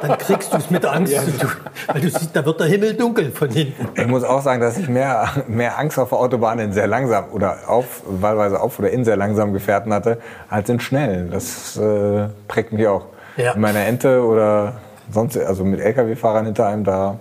dann 0.02 0.18
kriegst 0.18 0.52
du 0.52 0.56
es 0.56 0.70
mit 0.70 0.82
der 0.82 0.92
Angst 0.92 1.14
zu 1.14 1.38
tun. 1.38 1.50
Weil 1.86 2.00
du 2.00 2.10
siehst, 2.10 2.34
da 2.34 2.44
wird 2.44 2.60
der 2.60 2.66
Himmel 2.66 2.94
dunkel 2.94 3.30
von 3.30 3.50
hinten. 3.50 3.88
Ich 3.94 4.06
muss 4.06 4.24
auch 4.24 4.42
sagen, 4.42 4.60
dass 4.60 4.78
ich 4.78 4.88
mehr, 4.88 5.28
mehr 5.46 5.78
Angst 5.78 5.98
auf 5.98 6.10
der 6.10 6.18
Autobahn 6.18 6.58
in 6.58 6.72
sehr 6.72 6.86
langsam 6.86 7.26
oder 7.32 7.68
auf, 7.68 8.02
wahlweise 8.06 8.60
auf 8.60 8.78
oder 8.78 8.90
in 8.90 9.04
sehr 9.04 9.16
langsamen 9.16 9.52
Gefährten 9.52 9.92
hatte, 9.92 10.18
als 10.48 10.68
in 10.68 10.80
schnellen. 10.80 11.30
Das 11.30 11.76
äh, 11.76 12.28
prägt 12.48 12.72
mich 12.72 12.86
auch. 12.86 13.06
Ja. 13.36 13.52
In 13.52 13.60
meiner 13.60 13.84
Ente 13.84 14.24
oder 14.24 14.74
sonst, 15.10 15.36
also 15.36 15.64
mit 15.64 15.80
LKW-Fahrern 15.80 16.46
hinter 16.46 16.66
einem, 16.66 16.84
da 16.84 17.18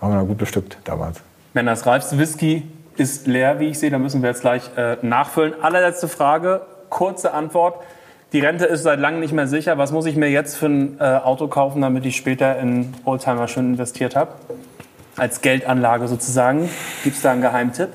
waren 0.00 0.12
wir 0.12 0.18
da 0.18 0.22
gut 0.22 0.38
bestückt 0.38 0.78
damals. 0.84 1.20
Männers 1.54 1.86
Ralfs 1.86 2.16
Whisky 2.16 2.62
ist 2.98 3.26
leer, 3.26 3.60
wie 3.60 3.68
ich 3.68 3.78
sehe. 3.78 3.90
Da 3.90 3.98
müssen 3.98 4.22
wir 4.22 4.30
jetzt 4.30 4.40
gleich 4.42 4.62
äh, 4.76 4.96
nachfüllen. 5.02 5.54
Allerletzte 5.62 6.08
Frage, 6.08 6.62
kurze 6.90 7.32
Antwort. 7.32 7.76
Die 8.32 8.40
Rente 8.40 8.66
ist 8.66 8.82
seit 8.82 9.00
langem 9.00 9.20
nicht 9.20 9.32
mehr 9.32 9.46
sicher. 9.46 9.78
Was 9.78 9.90
muss 9.92 10.04
ich 10.06 10.16
mir 10.16 10.28
jetzt 10.28 10.56
für 10.56 10.66
ein 10.66 10.98
äh, 11.00 11.04
Auto 11.04 11.48
kaufen, 11.48 11.80
damit 11.80 12.04
ich 12.04 12.16
später 12.16 12.58
in 12.58 12.92
Oldtimer 13.04 13.48
schön 13.48 13.72
investiert 13.72 14.16
habe? 14.16 14.32
Als 15.16 15.40
Geldanlage 15.40 16.08
sozusagen. 16.08 16.68
Gibt 17.04 17.16
es 17.16 17.22
da 17.22 17.32
einen 17.32 17.40
Geheimtipp? 17.42 17.88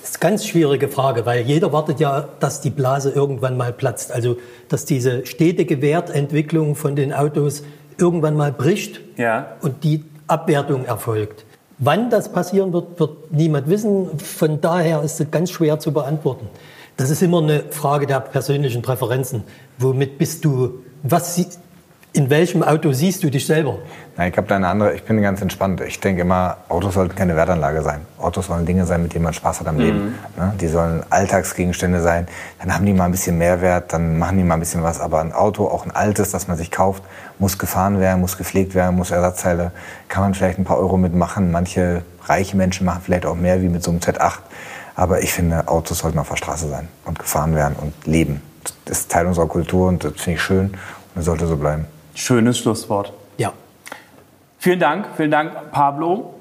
Das 0.00 0.10
ist 0.10 0.22
eine 0.22 0.30
ganz 0.30 0.46
schwierige 0.46 0.88
Frage, 0.88 1.24
weil 1.26 1.42
jeder 1.42 1.72
wartet 1.72 2.00
ja, 2.00 2.28
dass 2.40 2.60
die 2.60 2.70
Blase 2.70 3.10
irgendwann 3.10 3.56
mal 3.56 3.72
platzt. 3.72 4.12
Also, 4.12 4.36
dass 4.68 4.84
diese 4.84 5.26
stetige 5.26 5.80
Wertentwicklung 5.82 6.74
von 6.76 6.96
den 6.96 7.12
Autos 7.12 7.62
irgendwann 7.98 8.36
mal 8.36 8.52
bricht 8.52 9.00
Ja. 9.16 9.46
und 9.62 9.84
die 9.84 10.04
Abwertung 10.26 10.84
erfolgt. 10.84 11.44
Wann 11.78 12.10
das 12.10 12.30
passieren 12.30 12.72
wird, 12.72 12.98
wird 13.00 13.32
niemand 13.32 13.68
wissen. 13.68 14.18
Von 14.18 14.60
daher 14.60 15.02
ist 15.02 15.20
es 15.20 15.30
ganz 15.30 15.50
schwer 15.50 15.78
zu 15.80 15.92
beantworten. 15.92 16.48
Das 16.96 17.10
ist 17.10 17.22
immer 17.22 17.42
eine 17.42 17.64
Frage 17.70 18.06
der 18.06 18.20
persönlichen 18.20 18.82
Präferenzen. 18.82 19.42
Womit 19.78 20.18
bist 20.18 20.44
du, 20.44 20.84
was, 21.02 21.40
in 22.14 22.30
welchem 22.30 22.62
Auto 22.62 22.92
siehst 22.92 23.24
du 23.24 23.30
dich 23.30 23.44
selber? 23.44 23.78
Nein, 24.16 24.30
ich 24.30 24.36
habe 24.36 24.46
da 24.46 24.54
eine 24.54 24.68
andere, 24.68 24.94
ich 24.94 25.02
bin 25.02 25.20
ganz 25.20 25.42
entspannt. 25.42 25.80
Ich 25.80 25.98
denke 25.98 26.22
immer, 26.22 26.58
Autos 26.68 26.94
sollten 26.94 27.16
keine 27.16 27.34
Wertanlage 27.34 27.82
sein. 27.82 28.02
Autos 28.18 28.46
sollen 28.46 28.64
Dinge 28.64 28.86
sein, 28.86 29.02
mit 29.02 29.14
denen 29.14 29.24
man 29.24 29.34
Spaß 29.34 29.58
hat 29.58 29.66
am 29.66 29.78
Leben. 29.78 30.14
Ne? 30.36 30.54
Die 30.60 30.68
sollen 30.68 31.02
Alltagsgegenstände 31.10 32.00
sein. 32.00 32.28
Dann 32.60 32.72
haben 32.72 32.86
die 32.86 32.92
mal 32.92 33.06
ein 33.06 33.10
bisschen 33.10 33.36
Mehrwert, 33.36 33.92
dann 33.92 34.16
machen 34.16 34.38
die 34.38 34.44
mal 34.44 34.54
ein 34.54 34.60
bisschen 34.60 34.84
was. 34.84 35.00
Aber 35.00 35.20
ein 35.20 35.32
Auto, 35.32 35.66
auch 35.66 35.84
ein 35.84 35.90
altes, 35.90 36.30
das 36.30 36.46
man 36.46 36.56
sich 36.56 36.70
kauft, 36.70 37.02
muss 37.40 37.58
gefahren 37.58 37.98
werden, 37.98 38.20
muss 38.20 38.38
gepflegt 38.38 38.76
werden, 38.76 38.94
muss 38.94 39.10
Ersatzteile, 39.10 39.72
kann 40.08 40.22
man 40.22 40.34
vielleicht 40.34 40.60
ein 40.60 40.64
paar 40.64 40.78
Euro 40.78 40.96
mitmachen. 40.96 41.50
Manche 41.50 42.02
reiche 42.26 42.56
Menschen 42.56 42.86
machen 42.86 43.02
vielleicht 43.04 43.26
auch 43.26 43.34
mehr 43.34 43.60
wie 43.60 43.68
mit 43.68 43.82
so 43.82 43.90
einem 43.90 43.98
Z8. 43.98 44.38
Aber 44.94 45.20
ich 45.20 45.32
finde, 45.32 45.66
Autos 45.66 45.98
sollten 45.98 46.20
auf 46.20 46.28
der 46.28 46.36
Straße 46.36 46.68
sein 46.68 46.86
und 47.06 47.18
gefahren 47.18 47.56
werden 47.56 47.74
und 47.74 47.92
leben. 48.06 48.40
Das 48.84 49.00
ist 49.00 49.10
Teil 49.10 49.26
unserer 49.26 49.48
Kultur 49.48 49.88
und 49.88 50.04
das 50.04 50.12
finde 50.12 50.36
ich 50.36 50.42
schön 50.42 50.66
und 50.66 50.76
das 51.16 51.24
sollte 51.24 51.48
so 51.48 51.56
bleiben. 51.56 51.86
Schönes 52.14 52.58
Schlusswort. 52.58 53.12
Ja. 53.36 53.52
Vielen 54.58 54.80
Dank, 54.80 55.06
vielen 55.16 55.30
Dank, 55.30 55.72
Pablo. 55.72 56.34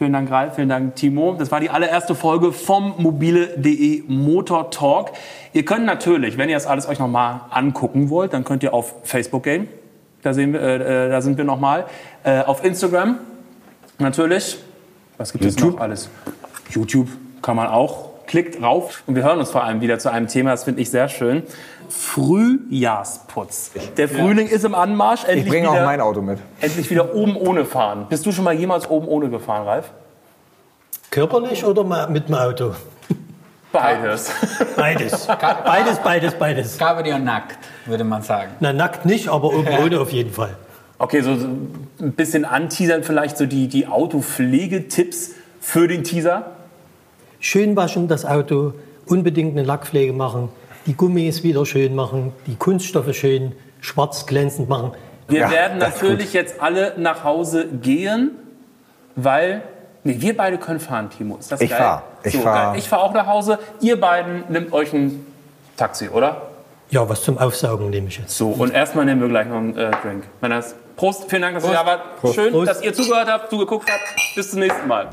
Vielen 0.00 0.14
Dank, 0.14 0.30
Ralf. 0.30 0.54
Vielen 0.54 0.70
Dank, 0.70 0.96
Timo. 0.96 1.34
Das 1.38 1.52
war 1.52 1.60
die 1.60 1.68
allererste 1.68 2.14
Folge 2.14 2.52
vom 2.52 2.94
mobile.de 2.96 4.04
Motor 4.08 4.70
Talk. 4.70 5.10
Ihr 5.52 5.66
könnt 5.66 5.84
natürlich, 5.84 6.38
wenn 6.38 6.48
ihr 6.48 6.56
das 6.56 6.66
alles 6.66 6.88
euch 6.88 6.98
nochmal 6.98 7.42
angucken 7.50 8.08
wollt, 8.08 8.32
dann 8.32 8.44
könnt 8.44 8.62
ihr 8.62 8.72
auf 8.72 8.94
Facebook 9.04 9.42
gehen. 9.42 9.68
Da, 10.22 10.32
sehen 10.32 10.54
wir, 10.54 10.62
äh, 10.62 11.06
äh, 11.06 11.10
da 11.10 11.20
sind 11.20 11.36
wir 11.36 11.44
nochmal. 11.44 11.84
Äh, 12.24 12.40
auf 12.40 12.64
Instagram 12.64 13.18
natürlich. 13.98 14.56
Was 15.18 15.32
gibt 15.32 15.44
es 15.44 15.58
noch 15.58 15.78
alles? 15.78 16.08
YouTube 16.70 17.08
kann 17.42 17.56
man 17.56 17.66
auch. 17.66 18.08
Klickt 18.26 18.62
rauf 18.62 19.02
und 19.06 19.16
wir 19.16 19.24
hören 19.24 19.38
uns 19.38 19.50
vor 19.50 19.64
allem 19.64 19.82
wieder 19.82 19.98
zu 19.98 20.10
einem 20.10 20.28
Thema, 20.28 20.52
das 20.52 20.64
finde 20.64 20.80
ich 20.80 20.88
sehr 20.88 21.10
schön. 21.10 21.42
Frühjahrsputz. 21.90 23.72
Der 23.96 24.08
Frühling 24.08 24.48
ist 24.48 24.64
im 24.64 24.74
Anmarsch. 24.74 25.24
Endlich 25.24 25.44
Ich 25.44 25.50
bringe 25.50 25.68
auch 25.68 25.74
wieder- 25.74 25.84
mein 25.84 26.00
Auto 26.00 26.22
mit. 26.22 26.38
Endlich 26.60 26.88
wieder 26.90 27.14
oben 27.14 27.36
ohne 27.36 27.64
fahren. 27.64 28.06
Bist 28.08 28.24
du 28.26 28.32
schon 28.32 28.44
mal 28.44 28.54
jemals 28.54 28.88
oben 28.88 29.08
ohne 29.08 29.28
gefahren, 29.28 29.66
Ralf? 29.66 29.90
Körperlich 31.10 31.64
oder 31.64 32.08
mit 32.08 32.28
dem 32.28 32.34
Auto? 32.36 32.72
Beides. 33.72 34.32
Beides. 34.76 35.26
beides, 35.26 35.98
beides, 35.98 36.34
beides. 36.34 36.78
Cabrio 36.78 37.18
nackt, 37.18 37.58
würde 37.86 38.02
man 38.04 38.22
sagen. 38.22 38.50
Na, 38.60 38.72
nackt 38.72 39.04
nicht, 39.06 39.28
aber 39.28 39.52
oben 39.52 39.68
ohne 39.82 40.00
auf 40.00 40.10
jeden 40.12 40.32
Fall. 40.32 40.56
Okay, 40.98 41.20
so, 41.22 41.36
so 41.36 41.46
ein 41.46 42.12
bisschen 42.12 42.44
anteasern 42.44 43.02
vielleicht 43.04 43.38
so 43.38 43.46
die, 43.46 43.68
die 43.68 43.86
Autopflegetipps 43.86 45.30
für 45.60 45.88
den 45.88 46.04
Teaser. 46.04 46.50
Schön 47.38 47.74
waschen 47.76 48.06
das 48.08 48.24
Auto, 48.26 48.74
unbedingt 49.06 49.56
eine 49.56 49.62
Lackpflege 49.66 50.12
machen, 50.12 50.50
die 50.86 50.94
Gummis 50.94 51.42
wieder 51.42 51.64
schön 51.66 51.94
machen, 51.94 52.32
die 52.46 52.56
Kunststoffe 52.56 53.14
schön 53.14 53.52
schwarz 53.80 54.26
glänzend 54.26 54.68
machen. 54.68 54.92
Wir 55.28 55.40
Ja, 55.40 55.50
werden 55.50 55.78
natürlich 55.78 56.32
jetzt 56.32 56.60
alle 56.60 56.94
nach 56.96 57.22
Hause 57.24 57.66
gehen, 57.66 58.32
weil 59.16 59.62
nee, 60.04 60.16
wir 60.18 60.36
beide 60.36 60.58
können 60.58 60.80
fahren, 60.80 61.08
Timo. 61.10 61.36
Ist 61.36 61.52
das 61.52 61.60
Ich 61.60 61.70
geil? 61.70 61.78
fahr. 61.78 62.02
Ich 62.24 62.32
so, 62.32 62.40
fahr. 62.40 62.70
geil. 62.72 62.78
Ich 62.78 62.88
fahre 62.88 63.02
auch 63.02 63.12
nach 63.12 63.26
Hause. 63.26 63.58
Ihr 63.80 64.00
beiden 64.00 64.44
nehmt 64.48 64.72
euch 64.72 64.92
ein 64.92 65.24
Taxi, 65.76 66.08
oder? 66.08 66.42
Ja, 66.90 67.08
was 67.08 67.22
zum 67.22 67.38
Aufsaugen 67.38 67.90
nehme 67.90 68.08
ich 68.08 68.18
jetzt. 68.18 68.36
So, 68.36 68.48
und 68.48 68.72
erstmal 68.74 69.04
nehmen 69.04 69.20
wir 69.20 69.28
gleich 69.28 69.46
noch 69.46 69.56
einen 69.58 69.78
äh, 69.78 69.90
Drink. 70.02 70.24
Prost, 70.96 71.30
vielen 71.30 71.42
Dank, 71.42 71.54
dass 71.54 71.64
ihr 71.64 71.72
da 71.72 71.86
wart. 71.86 72.00
Schön, 72.34 72.52
Prost. 72.52 72.68
dass 72.68 72.82
ihr 72.82 72.92
zugehört 72.92 73.28
habt, 73.30 73.48
zugeguckt 73.48 73.88
habt. 73.90 74.34
Bis 74.34 74.50
zum 74.50 74.58
nächsten 74.60 74.88
Mal. 74.88 75.08